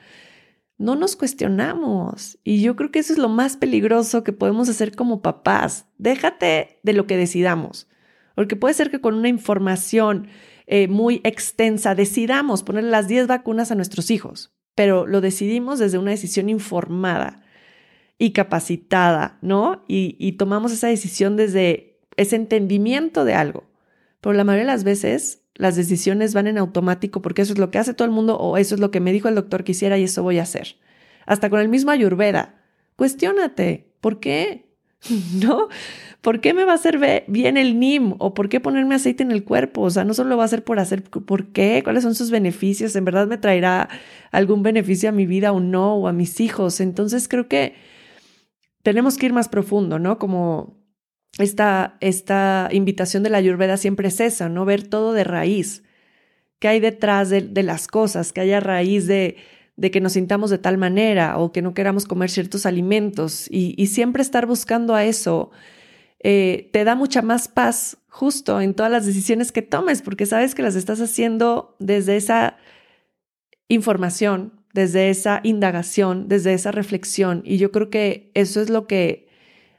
[0.80, 4.96] No nos cuestionamos y yo creo que eso es lo más peligroso que podemos hacer
[4.96, 5.86] como papás.
[6.00, 7.88] Déjate de lo que decidamos.
[8.36, 10.28] Porque puede ser que con una información
[10.68, 15.98] eh, muy extensa decidamos poner las 10 vacunas a nuestros hijos, pero lo decidimos desde
[15.98, 17.44] una decisión informada
[18.18, 19.84] y capacitada, ¿no?
[19.88, 23.66] Y, tomamos esa decisión desde ese entendimiento de algo.
[24.22, 27.70] Pero la mayoría de las veces las decisiones van en automático porque eso es lo
[27.70, 29.74] que hace todo el mundo o eso es lo que me dijo el doctor que
[29.74, 30.78] hiciera y eso voy a hacer.
[31.26, 32.62] Hasta con el mismo Ayurveda.
[32.96, 34.73] Cuestiónate, ¿por qué?
[35.42, 35.70] ¿No?
[36.24, 38.16] ¿por qué me va a hacer bien el NIM?
[38.18, 39.82] ¿O por qué ponerme aceite en el cuerpo?
[39.82, 41.82] O sea, no solo lo va a hacer por hacer, ¿por qué?
[41.84, 42.96] ¿Cuáles son sus beneficios?
[42.96, 43.90] ¿En verdad me traerá
[44.32, 45.96] algún beneficio a mi vida o no?
[45.96, 46.80] ¿O a mis hijos?
[46.80, 47.76] Entonces creo que
[48.84, 50.18] tenemos que ir más profundo, ¿no?
[50.18, 50.82] Como
[51.40, 54.64] esta, esta invitación de la Ayurveda siempre es esa, ¿no?
[54.64, 55.84] Ver todo de raíz.
[56.60, 58.32] ¿Qué hay detrás de, las cosas?
[58.32, 59.36] ¿Qué hay a raíz de,
[59.76, 63.74] de que nos sintamos de tal manera o que no queramos comer ciertos alimentos y,
[63.78, 65.52] y siempre estar buscando a eso
[66.24, 70.56] eh, te da mucha más paz justo en todas las decisiones que tomes, porque sabes
[70.56, 72.56] que las estás haciendo desde esa
[73.68, 77.42] información, desde esa indagación, desde esa reflexión.
[77.44, 79.28] Y yo creo que eso es lo que,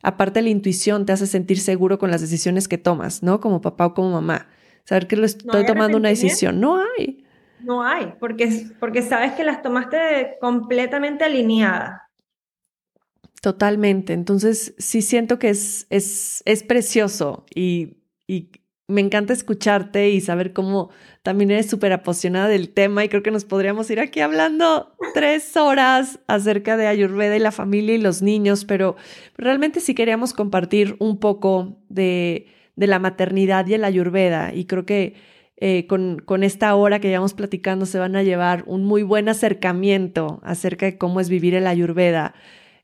[0.02, 3.40] aparte de la intuición, te hace sentir seguro con las decisiones que tomas, ¿no?
[3.40, 4.48] Como papá o como mamá.
[4.84, 6.60] Saber que lo estoy tomando una decisión.
[6.60, 7.23] No hay.
[7.64, 12.02] No hay, porque, porque sabes que las tomaste completamente alineadas.
[13.40, 14.12] Totalmente.
[14.12, 18.50] Entonces, sí siento que es, es, es precioso y, y,
[18.86, 20.90] me encanta escucharte y saber cómo
[21.22, 25.56] también eres súper apasionada del tema y creo que nos podríamos ir aquí hablando tres
[25.56, 28.96] horas acerca de Ayurveda y la familia y los niños, pero
[29.38, 32.46] realmente sí queríamos compartir un poco de,
[32.76, 35.14] de la maternidad y el Ayurveda y creo que
[35.56, 39.28] eh, con, con, esta hora que llevamos platicando se van a llevar un muy buen
[39.28, 42.34] acercamiento acerca de cómo es vivir el Ayurveda.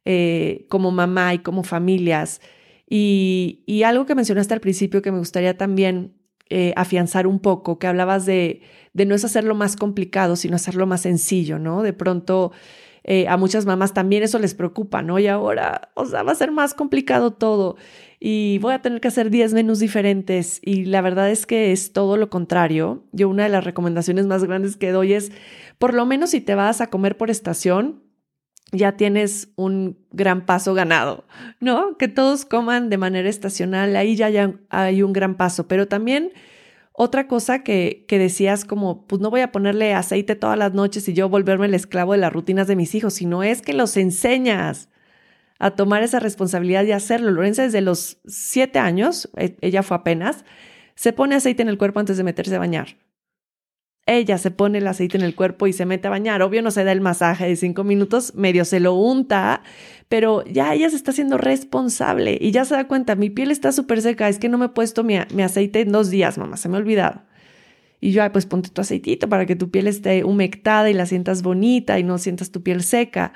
[0.07, 2.41] Eh, como mamá y como familias.
[2.89, 6.15] Y, y, algo que mencionaste al principio que me gustaría también
[6.49, 8.63] eh, afianzar un poco, que hablabas de,
[8.95, 11.83] de no es hacerlo más complicado, sino hacerlo más sencillo, ¿no?
[11.83, 12.51] De pronto
[13.05, 15.19] eh, a muchas mamás también eso les preocupa, ¿no?
[15.19, 17.77] Y ahora, o sea, va a ser más complicado todo
[18.23, 21.95] y voy a tener que hacer 10 menús diferentes y la verdad es que es
[21.95, 23.03] todo lo contrario.
[23.13, 25.33] Yo una de las recomendaciones más grandes que doy es,
[25.79, 28.05] por lo menos si te vas a comer por estación,
[28.73, 31.25] ya tienes un gran paso ganado,
[31.61, 31.97] ¿no?
[31.97, 34.31] Que todos coman de manera estacional, ahí ya,
[34.69, 36.33] hay un gran paso, pero también
[36.93, 41.09] otra cosa que, que decías como, pues no voy a ponerle aceite todas las noches
[41.09, 43.97] y yo volverme el esclavo de las rutinas de mis hijos, sino es que los
[43.97, 44.91] enseñas
[45.61, 47.31] a tomar esa responsabilidad y hacerlo.
[47.31, 50.45] Lorenza desde los siete años, e, ella fue apenas,
[50.97, 52.97] se pone aceite en el cuerpo antes de meterse a bañar
[54.11, 56.43] ella se pone el aceite en el cuerpo y se mete a bañar.
[56.43, 59.63] Obvio no se da el masaje de cinco minutos, medio se lo unta,
[60.09, 63.73] pero ya ella se está haciendo responsable y ya se da cuenta, mi piel está
[63.73, 66.69] súper seca, es que no me he puesto mi, aceite en dos días, mamá, se
[66.69, 67.23] me ha olvidado.
[68.01, 71.43] Y yo, pues ponte tu aceitito para que tu piel esté humectada y la sientas
[71.43, 73.33] bonita y no sientas tu piel seca.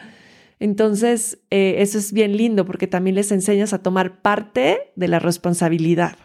[0.59, 5.19] Entonces, eh, eso es bien lindo porque también les enseñas a tomar parte de la
[5.19, 6.17] responsabilidad.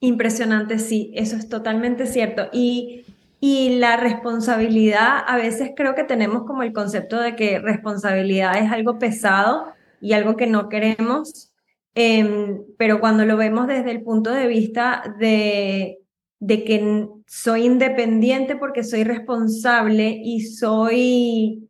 [0.00, 2.48] Impresionante, sí, eso es totalmente cierto.
[2.52, 3.04] Y,
[3.40, 8.70] y la responsabilidad, a veces creo que tenemos como el concepto de que responsabilidad es
[8.72, 9.66] algo pesado
[10.00, 11.52] y algo que no queremos,
[11.94, 16.00] em, pero cuando lo vemos desde el punto de vista de
[16.40, 21.69] de que soy independiente porque soy responsable y soy,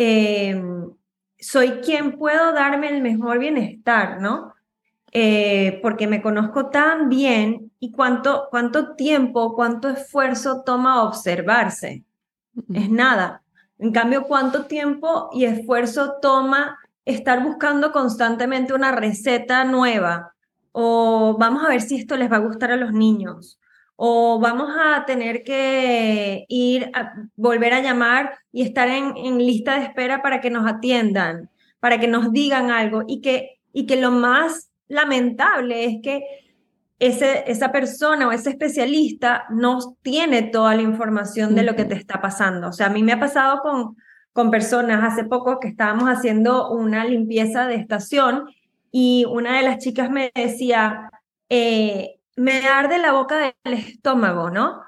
[0.00, 0.90] em,
[1.38, 4.54] soy quien puedo darme el mejor bienestar, ¿no?
[5.12, 12.04] Eh, porque me conozco tan bien y cuánto, cuánto tiempo, cuánto esfuerzo toma observarse.
[12.72, 13.42] Es nada.
[13.78, 20.34] En cambio, cuánto tiempo y esfuerzo toma estar buscando constantemente una receta nueva
[20.72, 23.59] o vamos a ver si esto les va a gustar a los niños
[24.02, 29.78] o vamos a tener que ir a volver a llamar y estar en, en, lista
[29.78, 31.50] de espera para que nos atiendan,
[31.80, 36.22] para que nos digan algo y que, y que lo más lamentable es que
[36.98, 41.94] ese, esa persona o ese especialista no tiene toda la información de lo que te
[41.94, 42.68] está pasando.
[42.68, 43.98] O sea, a mí me ha pasado con,
[44.32, 48.46] con personas hace poco que estábamos haciendo una limpieza de estación
[48.90, 51.10] y una de las chicas me decía,
[51.50, 54.80] eh, me arde la boca del estómago, ¿no?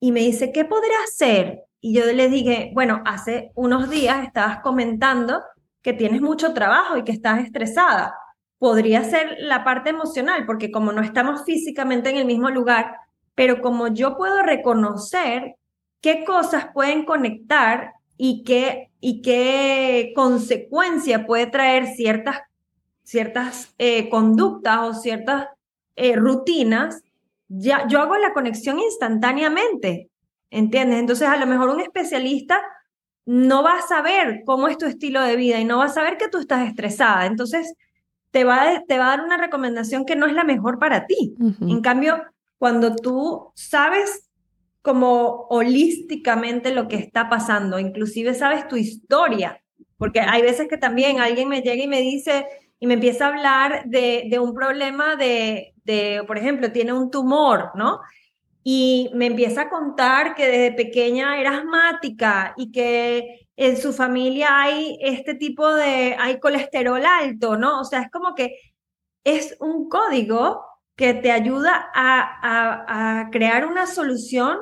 [0.00, 1.64] Y me dice, ¿qué podré hacer?
[1.78, 5.42] Y yo le dije, bueno, hace unos días estabas comentando
[5.82, 8.14] que tienes mucho trabajo y que estás estresada.
[8.56, 12.96] Podría ser la parte emocional, porque como no estamos físicamente en el mismo lugar,
[13.34, 15.56] pero como yo puedo reconocer
[16.00, 22.40] qué cosas pueden conectar y qué, y qué consecuencia puede traer ciertas,
[23.02, 25.48] ciertas eh, conductas o ciertas
[25.96, 27.02] eh, rutinas,
[27.48, 30.10] ya, yo hago la conexión instantáneamente,
[30.50, 30.98] ¿entiendes?
[30.98, 32.60] Entonces a lo mejor un especialista
[33.26, 36.16] no va a saber cómo es tu estilo de vida y no va a saber
[36.16, 37.26] que tú estás estresada.
[37.26, 37.74] Entonces
[38.30, 41.06] te va, a, te va a dar una recomendación que no es la mejor para
[41.06, 41.34] ti.
[41.60, 42.22] En cambio,
[42.58, 44.28] cuando tú sabes
[44.82, 49.62] como holísticamente lo que está pasando, inclusive sabes tu historia,
[49.96, 52.46] porque hay veces que también alguien me llega y me dice
[52.84, 57.10] y me empieza a hablar de, de un problema de, de, por ejemplo, tiene un
[57.10, 58.00] tumor, ¿no?
[58.62, 64.60] Y me empieza a contar que desde pequeña era asmática y que en su familia
[64.60, 67.80] hay este tipo de, hay colesterol alto, ¿no?
[67.80, 68.54] O sea, es como que
[69.24, 70.62] es un código
[70.94, 74.58] que te ayuda a, a, crear una solución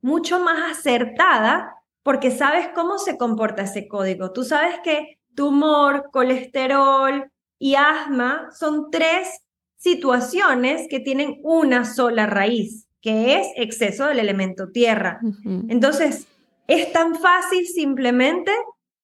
[0.00, 1.74] mucho más acertada
[2.04, 4.30] porque sabes cómo se comporta ese código.
[4.30, 9.40] Tú sabes que tumor, colesterol y asma son tres
[9.76, 15.20] situaciones que tienen una sola raíz, que es exceso del elemento tierra.
[15.68, 16.26] Entonces,
[16.66, 18.50] es tan fácil simplemente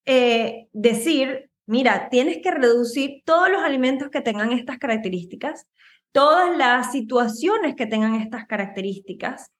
[0.06, 5.66] eh, decir, mira, tienes que reducir todos los alimentos que tengan estas características,
[6.12, 9.52] todas las situaciones que tengan estas características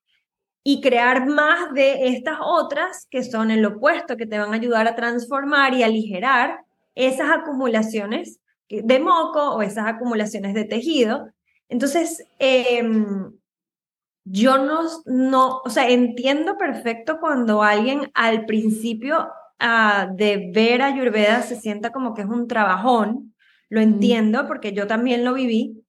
[0.64, 4.88] y crear más de estas otras que son el opuesto, que te van a ayudar
[4.88, 6.60] a transformar y aligerar
[6.94, 8.39] esas acumulaciones
[8.70, 11.28] de moco o esas acumulaciones de tejido.
[11.68, 13.32] Entonces, em,
[14.24, 19.28] yo no, no, o sea, entiendo perfecto cuando alguien al principio
[19.58, 23.34] ah, de ver a Ayurveda se sienta como que es un trabajón,
[23.68, 25.84] lo entiendo porque yo también lo viví,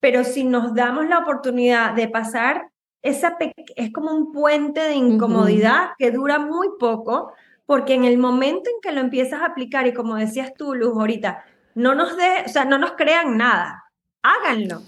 [0.00, 2.70] pero si nos damos la oportunidad de pasar
[3.02, 3.36] esa
[3.76, 7.32] es como un puente de incomodidad que dura muy poco,
[7.64, 10.96] porque en el momento en que lo empiezas a aplicar, y como decías tú, Luz,
[10.96, 11.44] ahorita,
[11.78, 13.84] no nos de, o sea, no nos crean nada,
[14.22, 14.82] háganlo.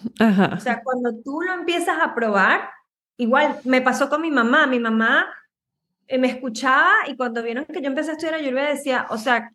[0.53, 2.69] O sea, cuando tú lo empiezas a probar,
[3.17, 5.27] igual me pasó con mi mamá, mi mamá
[6.09, 9.53] eh, me escuchaba y cuando vieron que yo empecé a estudiar ayurveda decía, o sea,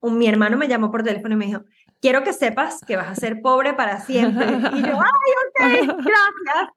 [0.00, 1.62] un, mi hermano me llamó por teléfono y me dijo,
[2.00, 4.46] quiero que sepas que vas a ser pobre para siempre.
[4.46, 6.70] Y yo, ay, ok, gracias.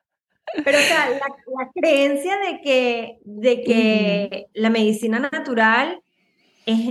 [0.66, 6.02] Pero, o sea, la, creencia de que, de que la medicina natural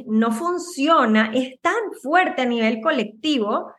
[0.06, 3.72] no funciona, es tan fuerte a nivel colectivo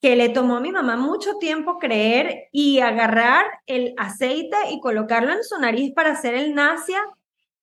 [0.00, 5.32] que le tomó a mi mamá mucho tiempo creer y agarrar el aceite y colocarlo
[5.32, 7.00] en su nariz para hacer el nasia.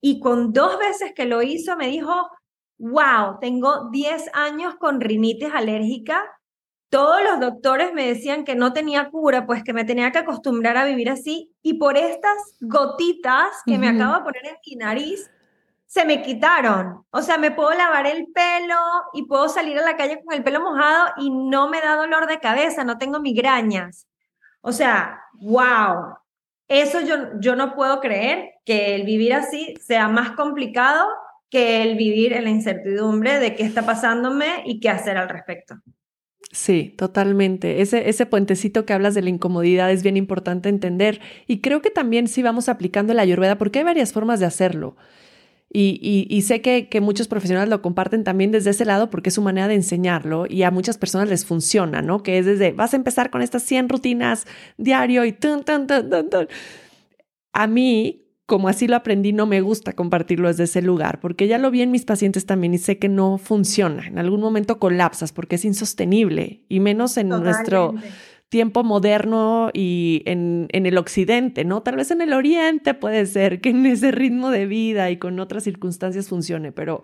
[0.02, 2.30] Y con dos veces que lo hizo, me dijo,
[2.78, 6.22] wow, tengo 10 años con rinitis alérgica.
[6.90, 10.78] Todos los doctores me decían que no tenía cura, pues que me tenía que acostumbrar
[10.78, 11.54] a vivir así.
[11.62, 15.32] Y por estas gotitas que me acabo de poner en mi nariz,
[15.94, 17.06] se me quitaron.
[17.12, 18.80] O sea, me puedo lavar el pelo
[19.14, 22.26] y puedo salir a la calle con el pelo mojado y no me da dolor
[22.26, 24.08] de cabeza, no tengo migrañas.
[24.62, 26.16] O sea, wow.
[26.68, 31.08] Eso yo, yo no puedo creer que el vivir así sea más complicado
[31.52, 35.76] que el vivir en la incertidumbre de qué está pasándome y qué hacer al respecto.
[36.52, 37.82] Sí, totalmente.
[37.82, 41.22] Ese, ese puentecito que hablas de la incomodidad es bien importante entender.
[41.46, 44.96] Y creo que también sí vamos aplicando la ayurveda porque hay varias formas de hacerlo.
[45.76, 49.68] Y, sé que, muchos profesionales lo comparten también desde ese lado porque es su manera
[49.68, 52.22] de enseñarlo y a muchas personas les funciona, ¿no?
[52.22, 54.46] Que es desde, vas a empezar con estas 100 rutinas
[54.78, 56.48] diario y tun, tun, tun,
[57.54, 61.58] a mí, como así lo aprendí, no me gusta compartirlo desde ese lugar, porque ya
[61.58, 64.06] lo vi en mis pacientes también y sé que no funciona.
[64.06, 67.96] En algún momento colapsas porque es insostenible y menos en nuestro
[68.54, 71.82] tiempo moderno y en, en, el occidente, ¿no?
[71.82, 75.40] Tal vez en el oriente puede ser que en ese ritmo de vida y con
[75.40, 77.02] otras circunstancias funcione, pero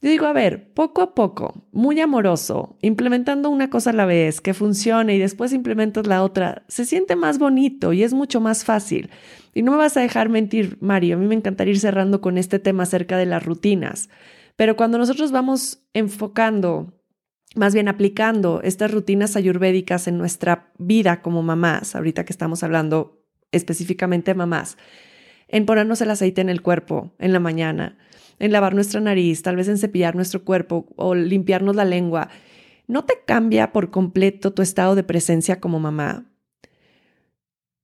[0.00, 4.40] yo digo, a ver, poco a poco, muy amoroso, implementando una cosa a la vez
[4.40, 8.64] que funcione y después implementas la otra, se siente más bonito y es mucho más
[8.64, 9.10] fácil.
[9.54, 12.38] Y no me vas a dejar mentir, Mario, a mí me encantaría ir cerrando con
[12.38, 14.10] este tema acerca de las rutinas.
[14.54, 16.97] Pero cuando nosotros vamos enfocando,
[17.54, 23.22] más bien aplicando estas rutinas ayurvédicas en nuestra vida como mamás, ahorita que estamos hablando
[23.52, 24.76] específicamente de mamás,
[25.48, 27.98] en ponernos el aceite en el cuerpo en la mañana,
[28.38, 32.28] en lavar nuestra nariz, tal vez en cepillar nuestro cuerpo o limpiarnos la lengua,
[32.86, 36.26] ¿no te cambia por completo tu estado de presencia como mamá?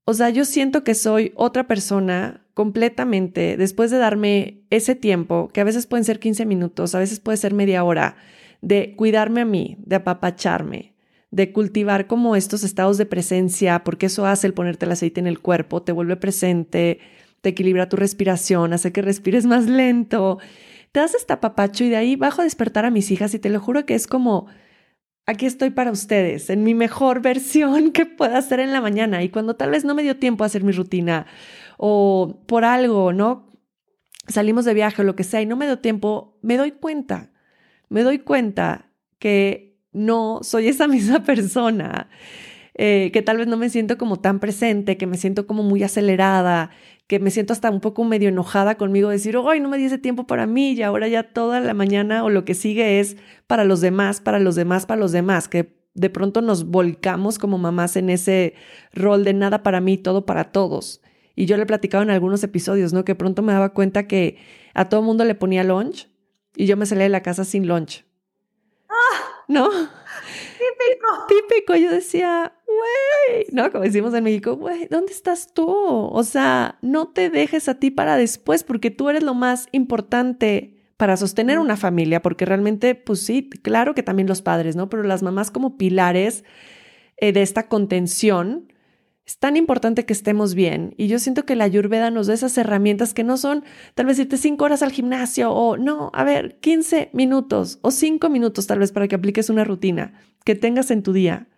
[0.07, 5.62] O sea, yo siento que soy otra persona completamente después de darme ese tiempo, que
[5.62, 8.16] a veces pueden ser 15 minutos, a veces puede ser media hora,
[8.65, 10.95] de cuidarme a mí, de apapacharme,
[11.31, 15.27] de cultivar como estos estados de presencia, porque eso hace el ponerte el aceite en
[15.27, 16.99] el cuerpo, te vuelve presente,
[17.43, 20.39] te equilibra tu respiración, hace que respires más lento,
[20.93, 23.51] te das este apapacho y de ahí bajo a despertar a mis hijas y te
[23.51, 24.47] lo juro que es como
[25.27, 29.23] aquí estoy para ustedes, en mi mejor versión que pueda hacer en la mañana.
[29.23, 31.27] Y cuando tal vez no me dio tiempo a hacer mi rutina
[31.77, 33.51] o por algo, ¿no?
[34.27, 37.34] Salimos de viaje o lo que sea y no me dio tiempo, me doy cuenta,
[37.94, 38.90] me doy cuenta
[39.20, 42.08] que no soy esa misma persona,
[42.74, 45.84] eh, que tal vez no me siento como tan presente, que me siento como muy
[45.84, 46.70] acelerada,
[47.06, 49.98] que me siento hasta un poco medio enojada conmigo, decir, hoy no me di ese
[49.98, 53.16] tiempo para mí y ahora ya toda la mañana o lo que sigue es
[53.46, 57.58] para los demás, para los demás, para los demás, que de pronto nos volcamos como
[57.58, 58.54] mamás en ese
[58.92, 61.00] rol de nada para mí, todo para todos.
[61.36, 63.04] Y yo le he platicado en algunos episodios, ¿no?
[63.04, 64.38] Que pronto me daba cuenta que
[64.72, 66.08] a todo mundo le ponía lunch
[66.56, 68.05] y yo me salía de la casa sin lunch.
[68.89, 69.44] ¡Ah!
[69.48, 69.68] ¿No?
[69.70, 71.26] Típico.
[71.28, 71.76] Típico.
[71.76, 73.70] Yo decía, güey, ¿no?
[73.70, 75.68] Como decimos en México, güey, ¿dónde estás tú?
[75.68, 80.74] O sea, no te dejes a ti para después porque tú eres lo más importante
[80.97, 84.89] para sostener una familia, porque realmente, pues sí, claro que también los padres, ¿no?
[84.89, 86.44] Pero las mamás como pilares
[87.16, 88.72] eh, de esta contención,
[89.26, 90.94] es tan importante que estemos bien.
[90.96, 93.64] Y yo siento que la Ayurveda nos da esas herramientas que no son
[93.94, 98.28] tal vez irte cinco horas al gimnasio o no, a ver, 15 minutos o cinco
[98.28, 100.12] minutos tal vez para que apliques una rutina
[100.44, 101.48] que tengas en tu día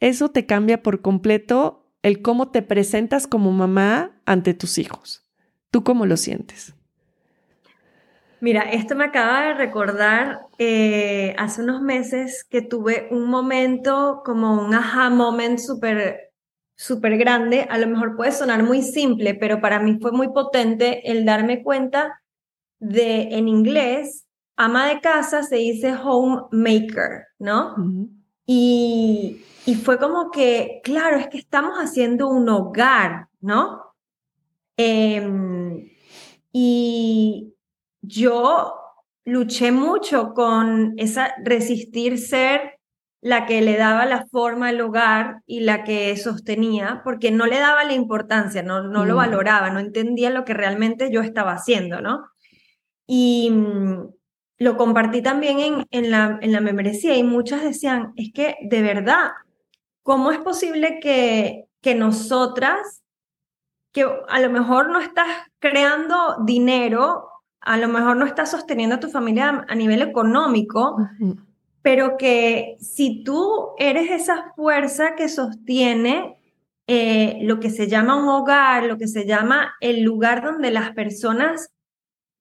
[0.00, 5.26] eso te cambia por completo el cómo te presentas como mamá ante tus hijos.
[5.70, 6.74] ¿Tú cómo lo sientes?
[8.40, 14.64] Mira, esto me acaba de recordar eh, hace unos meses que tuve un momento como
[14.64, 16.29] un aha moment súper
[16.80, 17.66] súper grande.
[17.68, 21.62] A lo mejor puede sonar muy simple, pero para mí fue muy potente el darme
[21.62, 22.22] cuenta
[22.78, 24.26] de, en inglés,
[24.56, 27.74] ama de casa se dice homemaker, ¿no?
[28.46, 33.94] Y y fue como que, claro, es que estamos haciendo un hogar, ¿no?
[34.76, 35.90] Em,
[36.52, 37.54] y
[38.00, 38.74] yo
[39.24, 42.79] luché mucho con esa resistir ser
[43.22, 47.58] la que le daba la forma al hogar y la que sostenía, porque no le
[47.58, 49.18] daba la importancia, no, no lo mm.
[49.18, 52.24] valoraba, no entendía lo que realmente yo estaba haciendo, ¿no?
[53.06, 54.08] Y mm,
[54.58, 58.82] lo compartí también en, en, la, en la membresía y muchas decían, es que de
[58.82, 59.30] verdad
[60.02, 63.02] ¿cómo es posible que, que nosotras,
[63.92, 65.28] que a lo mejor no estás
[65.58, 67.28] creando dinero,
[67.60, 70.96] a lo mejor no estás sosteniendo a tu familia a nivel económico,
[71.82, 76.36] pero que si tú eres esa fuerza que sostiene
[76.86, 80.92] eh, lo que se llama un hogar, lo que se llama el lugar donde las
[80.92, 81.72] personas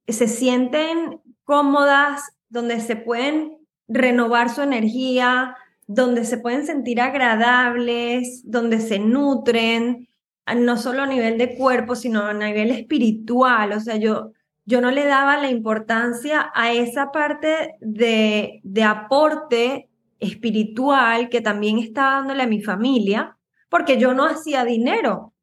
[0.08, 3.58] se sienten cómodas, donde se pueden
[3.88, 5.56] renovar su energía,
[5.88, 10.10] donde se pueden sentir agradables, donde se nutren,
[10.56, 13.72] no solo a nivel de cuerpo, sino a nivel espiritual.
[13.74, 14.32] O sea, yo,
[14.70, 19.90] yo no le daba la importancia a esa parte de, de aporte
[20.20, 23.36] espiritual que también estaba dándole a mi familia,
[23.68, 25.34] porque yo no hacía dinero.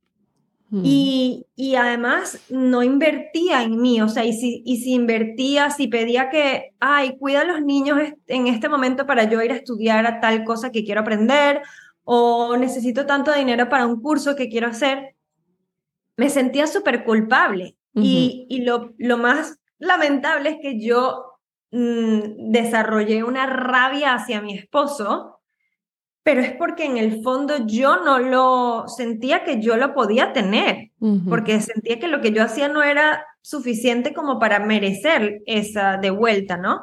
[0.71, 0.83] Mm.
[0.85, 5.89] Y, y, además no invertía en mí, o sea, y si, y si invertía, si
[5.89, 7.99] pedía que, ay, cuida a los niños
[8.29, 11.63] en este momento para yo ir a estudiar a tal cosa que quiero aprender,
[12.05, 15.17] o necesito tanto dinero para un curso que quiero hacer,
[16.17, 17.77] me sentía súper culpable.
[17.99, 21.39] Y, y lo, lo más lamentable es que yo
[21.71, 25.37] mm, desarrollé una rabia hacia mi esposo
[26.27, 30.91] pero es porque en el fondo yo no lo sentía que yo lo podía tener,
[31.29, 36.11] porque sentía que lo que yo hacía no era suficiente como para merecer esa de
[36.11, 36.83] vuelta, ¿no?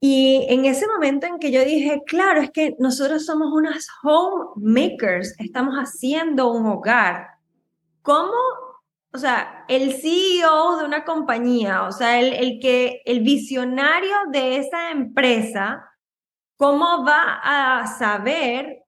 [0.00, 5.38] Y en ese momento en que yo dije, claro, es que nosotros somos unas homemakers,
[5.38, 7.26] estamos haciendo un hogar.
[8.00, 8.32] ¿Cómo,
[9.12, 14.58] o sea, el CEO de una compañía, o sea, el, el que, el visionario de
[14.58, 15.86] esa empresa,
[16.56, 18.82] ¿Cómo va a saber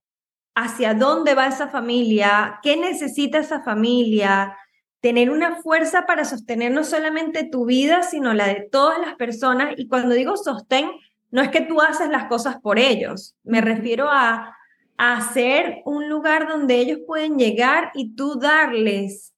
[0.55, 2.61] hacia dónde va esa familia?
[2.63, 4.57] ¿Qué necesita esa familia?
[5.01, 9.75] Tener una fuerza para sostener no solamente tu vida, sino la de todas las personas.
[9.77, 10.91] Y cuando digo sostén,
[11.31, 13.37] no es que tú haces las cosas por ellos.
[13.45, 14.55] Me refiero a,
[14.97, 19.33] hacer un lugar donde ellos pueden llegar y tú darles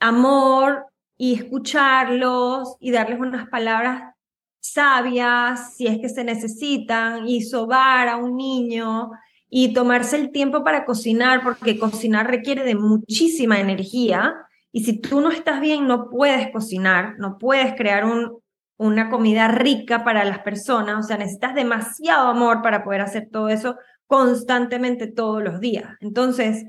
[0.00, 4.14] amor y escucharlos y darles unas palabras
[4.60, 9.10] sabias, si es que se necesitan, y sobar a un niño
[9.50, 14.34] y tomarse el tiempo para cocinar, porque cocinar requiere de muchísima energía.
[14.72, 18.38] Y si tú no estás bien, no puedes cocinar, no puedes crear un,
[18.76, 21.04] una comida rica para las personas.
[21.04, 23.76] O sea, necesitas demasiado amor para poder hacer todo eso
[24.06, 25.96] constantemente todos los días.
[26.00, 26.64] Entonces,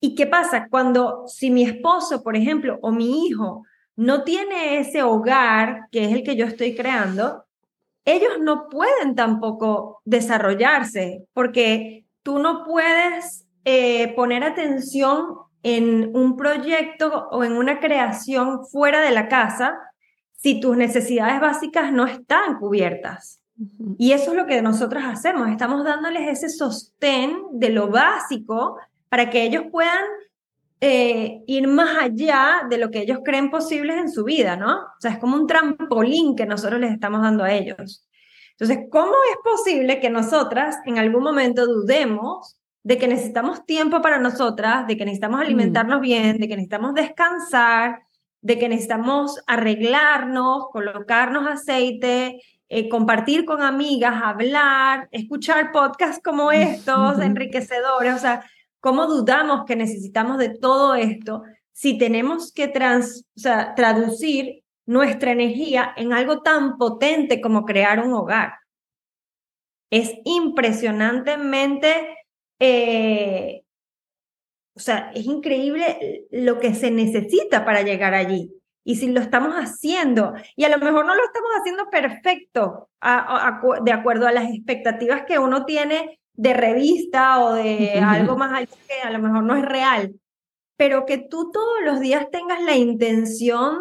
[0.00, 0.68] ¿y qué pasa?
[0.68, 3.64] Cuando si mi esposo, por ejemplo, o mi hijo
[3.96, 7.44] no tiene ese hogar que es el que yo estoy creando,
[8.04, 17.28] ellos no pueden tampoco desarrollarse porque tú no puedes eh, poner atención en un proyecto
[17.30, 19.78] o en una creación fuera de la casa
[20.32, 23.40] si tus necesidades básicas no están cubiertas.
[23.98, 29.30] Y eso es lo que nosotros hacemos, estamos dándoles ese sostén de lo básico para
[29.30, 30.04] que ellos puedan
[30.80, 34.76] eh, ir más allá de lo que ellos creen posibles en su vida, ¿no?
[34.76, 38.08] O sea, es como un trampolín que nosotros les estamos dando a ellos.
[38.52, 44.18] Entonces, ¿cómo es posible que nosotras en algún momento dudemos de que necesitamos tiempo para
[44.18, 45.42] nosotras, de que necesitamos mm.
[45.42, 48.00] alimentarnos bien, de que necesitamos descansar,
[48.40, 57.18] de que necesitamos arreglarnos, colocarnos aceite, eh, compartir con amigas, hablar, escuchar podcasts como estos,
[57.20, 58.44] enriquecedores, o sea,
[58.80, 61.42] ¿Cómo dudamos que necesitamos de todo esto
[61.72, 68.54] si tenemos que traducir nuestra energía en algo tan potente como crear un hogar?
[69.90, 72.16] Es impresionantemente,
[72.60, 73.62] eh,
[74.74, 78.52] o sea, es increíble lo que se necesita para llegar allí.
[78.84, 82.88] Y si lo estamos haciendo, y a lo mejor no lo estamos haciendo perfecto
[83.82, 88.68] de acuerdo a las expectativas que uno tiene de revista o de algo más allá
[88.86, 90.14] que a lo mejor no es real,
[90.76, 93.80] pero que tú todos los días tengas la intención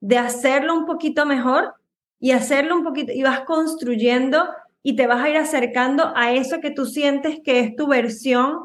[0.00, 1.74] de hacerlo un poquito mejor
[2.18, 4.48] y hacerlo un poquito, y vas construyendo
[4.82, 8.60] y te vas a ir acercando a eso que tú sientes que es tu versión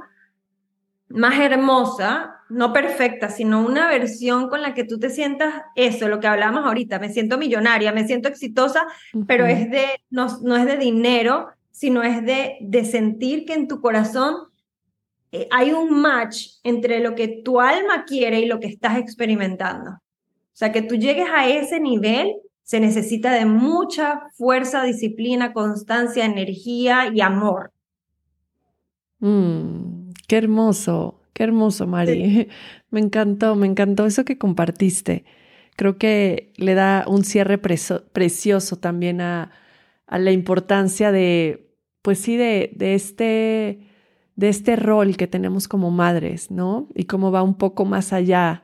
[1.10, 6.22] más hermosa, no perfecta, sino una versión con la que tú te sientas eso, lo
[6.22, 8.88] que hablamos ahorita, me siento millonaria, me siento exitosa,
[9.28, 13.68] pero es de, no, no es de dinero, sino es de, de sentir que en
[13.68, 14.36] tu corazón
[15.32, 19.92] eh, hay un match entre lo que tu alma quiere y lo que estás experimentando.
[19.92, 26.24] O sea, que tú llegues a ese nivel se necesita de mucha fuerza, disciplina, constancia,
[26.24, 27.72] energía y amor.
[29.20, 32.48] Mm, qué hermoso, qué hermoso, Mari.
[32.92, 35.26] Me encantó, me encantó eso que compartiste.
[35.76, 39.52] Creo que le da un cierre precioso también a,
[40.08, 43.88] a la importancia de, pues sí, de, de, este,
[44.36, 46.90] de este rol que tenemos como madres, ¿no?
[46.96, 48.64] Y cómo va un poco más allá.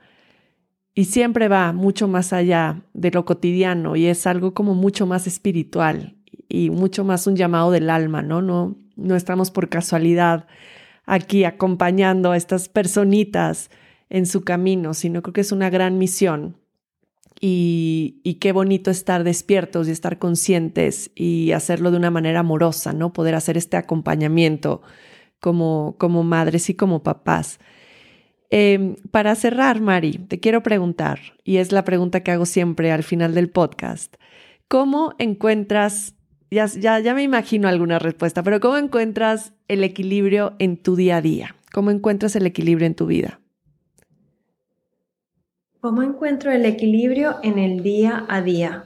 [0.93, 5.27] Y siempre va mucho más allá de lo cotidiano y es algo como mucho más
[5.27, 6.17] espiritual
[6.49, 8.41] y mucho más un llamado del alma, ¿no?
[8.41, 10.47] No, no estamos por casualidad
[11.05, 13.69] aquí acompañando a estas personitas
[14.09, 16.57] en su camino, sino creo que es una gran misión
[17.41, 23.13] y, qué bonito estar despiertos y estar conscientes y hacerlo de una manera amorosa, ¿no?
[23.13, 24.81] Poder hacer este acompañamiento
[25.39, 27.59] como, como madres y como papás.
[28.49, 33.03] Em, para cerrar, Mari, te quiero preguntar, y es la pregunta que hago siempre al
[33.03, 34.15] final del podcast,
[34.67, 36.15] ¿cómo encuentras,
[36.51, 41.17] ya, ya, ya me imagino alguna respuesta, pero ¿cómo encuentras el equilibrio en tu día
[41.17, 41.55] a día?
[41.71, 43.39] ¿Cómo encuentras el equilibrio en tu vida?
[45.81, 48.85] ¿Cómo encuentro el equilibrio en el día a día?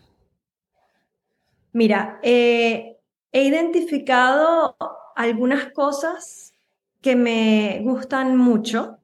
[1.72, 3.00] Mira, eh,
[3.32, 4.78] he identificado
[5.16, 6.54] algunas cosas
[7.02, 9.00] que me gustan mucho,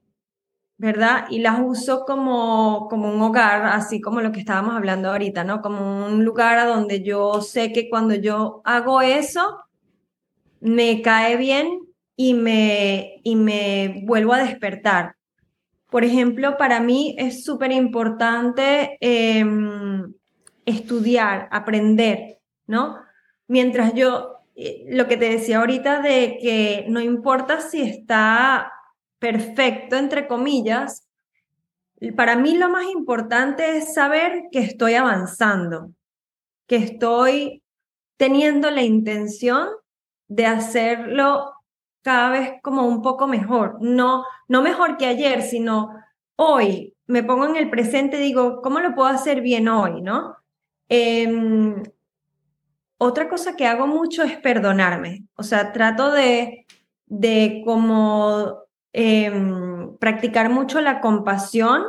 [0.77, 1.25] ¿verdad?
[1.31, 5.63] Y las uso como, como un hogar, así como lo que estábamos hablando ahorita, ¿no?
[5.63, 9.61] Como un lugar a donde yo sé que cuando yo hago eso,
[10.59, 11.79] me cae bien
[12.15, 15.15] y me, y me vuelvo a despertar.
[15.89, 20.13] Por ejemplo, para mí es súper importante em,
[20.65, 22.99] estudiar, aprender, ¿no?
[23.47, 28.71] Mientras yo, eh, lo que te decía ahorita de que no importa si está
[29.17, 31.07] perfecto, entre comillas,
[32.15, 35.91] para mí lo más importante es saber que estoy avanzando,
[36.67, 37.63] que estoy
[38.15, 39.67] teniendo la intención
[40.27, 41.53] de hacerlo
[42.09, 45.93] cada vez como un poco mejor, no, no mejor que ayer, sino
[46.35, 46.95] hoy.
[47.07, 50.01] Me pongo en el presente y digo, ¿cómo lo puedo hacer bien hoy?
[50.01, 50.35] ¿no?
[50.87, 51.83] Em,
[52.97, 56.65] otra cosa que hago mucho es perdonarme, o sea, trato de,
[57.07, 61.83] de como Em, practicar mucho la compasión.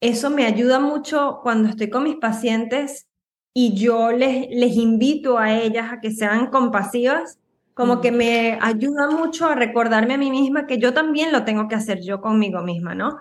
[0.00, 3.08] Eso me ayuda mucho cuando estoy con mis pacientes
[3.54, 7.38] y yo les, les invito a ellas a que sean compasivas,
[7.74, 11.68] como que me ayuda mucho a recordarme a mí misma que yo también lo tengo
[11.68, 13.18] que hacer yo conmigo misma, ¿no?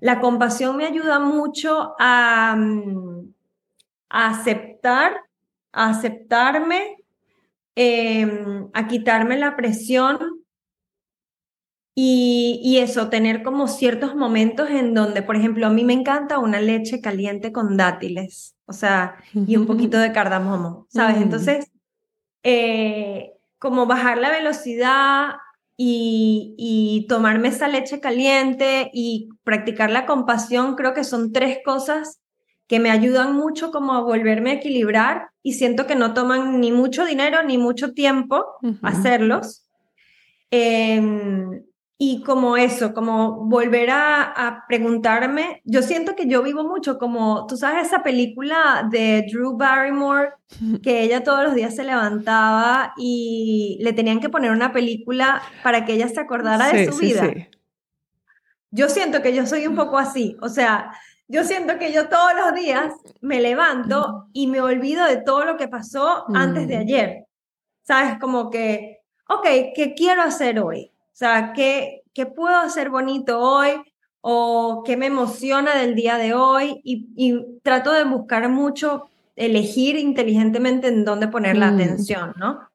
[0.00, 3.32] La compasión me ayuda mucho a, mm,
[4.10, 5.16] aceptar,
[5.72, 6.96] a aceptarme,
[7.76, 10.18] em, a quitarme la presión
[11.96, 16.60] y, eso, tener como ciertos momentos en donde, por ejemplo, a mí me encanta una
[16.60, 21.18] leche caliente con dátiles, o sea, y un poquito de cardamomo, ¿sabes?
[21.18, 21.70] Entonces,
[22.42, 23.33] eh,
[23.64, 25.36] como bajar la velocidad
[25.74, 32.20] y, y, tomarme esa leche caliente y practicar la compasión, creo que son tres cosas
[32.66, 36.72] que me ayudan mucho como a volverme a equilibrar y siento que no toman ni
[36.72, 38.44] mucho dinero ni mucho tiempo
[38.82, 39.66] hacerlos.
[40.50, 41.64] Em,
[42.06, 47.56] y como eso, como volver a, preguntarme, yo siento que yo vivo mucho como, tú
[47.56, 50.32] sabes, esa película de Drew Barrymore,
[50.82, 55.86] que ella todos los días se levantaba y le tenían que poner una película para
[55.86, 57.32] que ella se acordara de su vida.
[58.70, 60.92] Yo siento que yo soy un poco así, o sea,
[61.26, 65.56] yo siento que yo todos los días me levanto y me olvido de todo lo
[65.56, 66.80] que pasó antes de mm.
[66.80, 67.26] ayer.
[67.82, 68.18] ¿Sabes?
[68.18, 70.93] Como que, ok, ¿qué quiero hacer hoy?
[71.14, 73.70] O sea, ¿qué, ¿qué puedo hacer bonito hoy?
[74.20, 76.80] ¿O qué me emociona del día de hoy?
[76.82, 81.74] Y, trato de buscar mucho, elegir inteligentemente en dónde poner la mm.
[81.74, 82.68] atención, ¿no?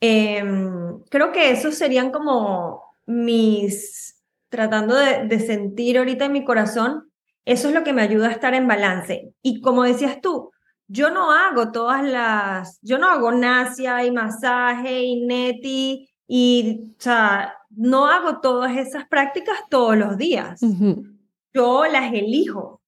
[0.00, 7.12] Em, creo que esos serían como mis, tratando de, de sentir ahorita en mi corazón,
[7.44, 9.34] eso es lo que me ayuda a estar en balance.
[9.42, 10.50] Y como decías tú,
[10.88, 17.00] yo no hago todas las, yo no hago nasia y masaje y neti y, o
[17.00, 20.60] sea, no hago todas esas prácticas todos los días.
[21.52, 22.80] Yo las elijo.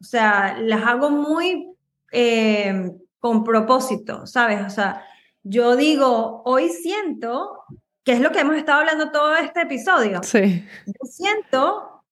[0.00, 1.72] O sea, las hago muy
[2.12, 4.64] eh, con propósito, ¿sabes?
[4.64, 5.04] O sea,
[5.42, 7.64] yo digo, hoy siento,
[8.04, 10.22] que es lo que hemos estado hablando todo este episodio.
[10.22, 10.64] Sí.
[10.86, 12.04] Yo siento,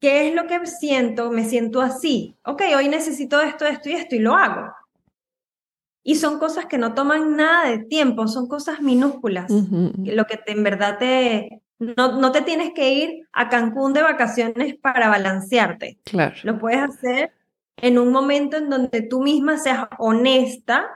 [0.00, 1.30] ¿qué es lo que siento?
[1.30, 2.36] Me siento así.
[2.44, 4.72] Ok, hoy necesito esto, esto y esto y lo hago.
[6.02, 9.50] Y son cosas que no toman nada de tiempo, son cosas minúsculas.
[9.50, 11.62] Lo que te, en verdad te...
[11.78, 15.98] No, no te tienes que ir a Cancún de vacaciones para balancearte.
[16.04, 16.34] Claro.
[16.42, 17.32] Lo puedes hacer
[17.76, 20.88] en un momento en donde tú misma seas honesta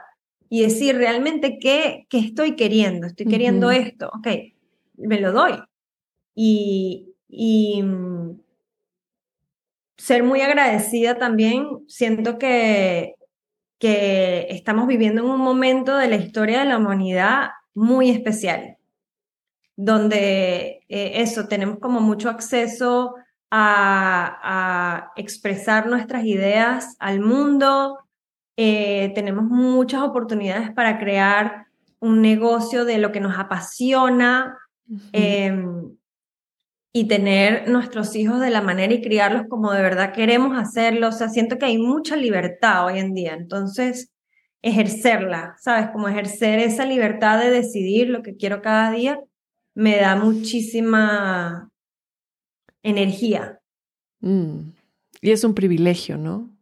[0.49, 3.07] y decir realmente qué, qué estoy queriendo.
[3.07, 4.11] Estoy queriendo esto.
[4.13, 4.27] Ok,
[4.97, 5.53] me lo doy.
[6.35, 8.39] Y, y mm,
[9.97, 11.85] ser muy agradecida también.
[11.87, 13.15] Siento que
[13.79, 18.77] que estamos viviendo en un momento de la historia de la humanidad muy especial,
[19.75, 23.15] donde eh, eso, tenemos como mucho acceso
[23.51, 27.99] a, expresar nuestras ideas al mundo,
[28.57, 31.67] eh, tenemos muchas oportunidades para crear
[31.99, 34.57] un negocio de lo que nos apasiona
[36.95, 41.09] y tener nuestros hijos de la manera y criarlos como de verdad queremos hacerlo.
[41.09, 43.33] O sea, siento que hay mucha libertad hoy en día.
[43.33, 44.11] Entonces,
[44.61, 45.89] ejercerla, ¿sabes?
[45.91, 49.19] Como ejercer esa libertad de decidir lo que quiero cada día,
[49.73, 51.71] me da muchísima
[52.83, 53.59] energía.
[54.21, 54.69] Mm.
[55.19, 56.55] Y es un privilegio, ¿no?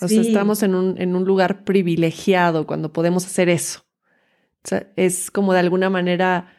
[0.00, 3.84] O sea, estamos en un, en un lugar privilegiado cuando podemos hacer eso.
[4.64, 6.52] O sea, es como de alguna manera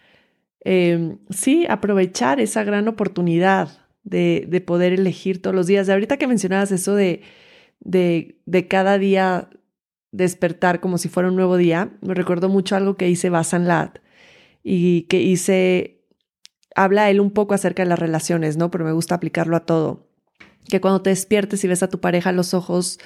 [0.66, 3.70] Em, sí, aprovechar esa gran oportunidad
[4.04, 5.86] de, de, poder elegir todos los días.
[5.86, 7.22] De ahorita que mencionabas eso de,
[7.82, 9.50] de, de, cada día
[10.12, 14.00] despertar como si fuera un nuevo día, me recuerdo mucho algo que hice Basan Lat
[14.64, 16.04] y que hice,
[16.76, 18.72] habla él un poco acerca de las relaciones, ¿no?
[18.72, 20.10] Pero me gusta aplicarlo a todo.
[20.68, 22.98] Que cuando te despiertes y ves a tu pareja los ojos,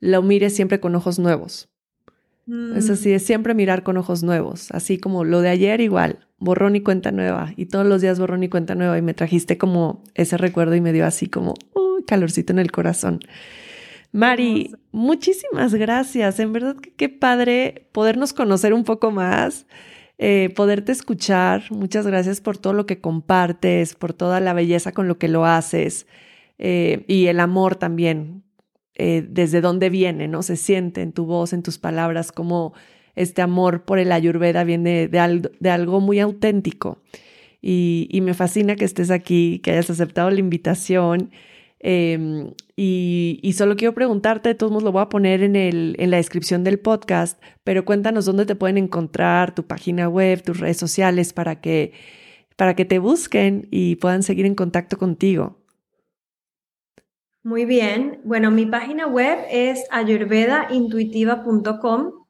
[0.00, 1.70] lo mires siempre con ojos nuevos.
[2.76, 6.76] Es así, es siempre mirar con ojos nuevos, así como lo de ayer igual, borrón
[6.76, 10.04] y cuenta nueva, y todos los días borrón y cuenta nueva, y me trajiste como
[10.14, 13.18] ese recuerdo y me dio así como un calorcito en el corazón.
[14.12, 19.66] Mari, muchísimas gracias, en verdad que qué padre podernos conocer un poco más.
[20.18, 21.64] Eh, poderte escuchar.
[21.70, 25.44] Muchas gracias por todo lo que compartes, por toda la belleza con lo que lo
[25.44, 26.06] haces
[26.58, 28.42] eh, y el amor también,
[28.96, 30.42] eh, desde dónde viene, ¿no?
[30.42, 32.74] Se siente en tu voz, en tus palabras, como
[33.14, 36.98] este amor por el ayurveda viene de, de algo muy auténtico.
[37.62, 41.30] Y, me fascina que estés aquí, que hayas aceptado la invitación
[41.88, 46.16] Em, y, solo quiero preguntarte, de todos modos lo voy a poner en, en la
[46.16, 51.32] descripción del podcast, pero cuéntanos dónde te pueden encontrar, tu página web, tus redes sociales,
[51.32, 51.92] para que,
[52.56, 55.58] para que te busquen y puedan seguir en contacto contigo.
[57.46, 58.20] Muy bien.
[58.24, 62.26] Bueno, mi página web es ayurvedaintuitiva.com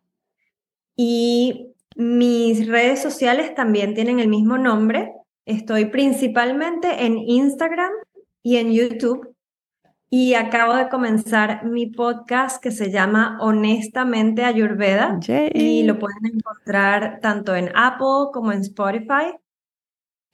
[0.94, 5.14] y mis redes sociales también tienen el mismo nombre.
[5.46, 7.92] Estoy principalmente en Instagram
[8.42, 9.34] y en YouTube
[10.10, 15.18] y acabo de comenzar mi podcast que se llama Honestamente Ayurveda
[15.54, 19.32] y lo pueden encontrar tanto en Apple como en Spotify.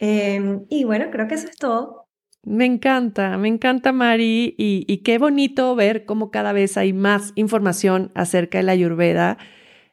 [0.00, 2.01] Em, y bueno, creo que eso es todo.
[2.44, 8.10] Me encanta, me encanta Mari y, qué bonito ver cómo cada vez hay más información
[8.14, 9.38] acerca de la Ayurveda.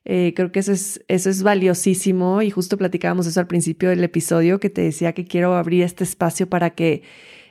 [0.03, 4.03] Eh, creo que eso es, eso es valiosísimo y justo platicábamos eso al principio del
[4.03, 7.03] episodio que te decía que quiero abrir este espacio para que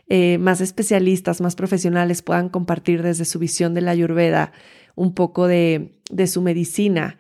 [0.09, 4.53] eh, más especialistas, más profesionales puedan compartir desde su visión de la ayurveda
[4.95, 5.93] un poco de,
[6.27, 7.19] su medicina.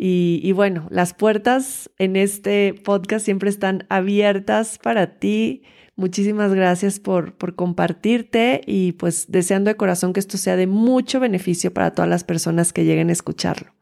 [0.00, 5.62] Y, bueno, las puertas en este podcast siempre están abiertas para ti.
[5.98, 11.18] Muchísimas gracias por, por compartirte y pues deseando de corazón que esto sea de mucho
[11.18, 13.72] beneficio para todas las personas que lleguen a escucharlo.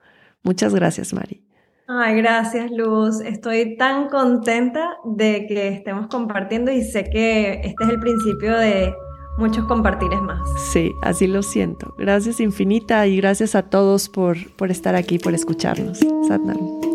[0.43, 1.43] Muchas gracias, Mari.
[1.87, 3.21] Ay, gracias Luz.
[3.21, 8.95] Estoy tan contenta de que estemos compartiendo y sé que este es el principio de
[9.37, 10.41] muchos compartires más.
[10.73, 11.95] Sí, así lo siento.
[11.99, 15.99] Gracias infinita y gracias a todos por, por estar aquí, por escucharnos.
[16.27, 16.86] Satnam.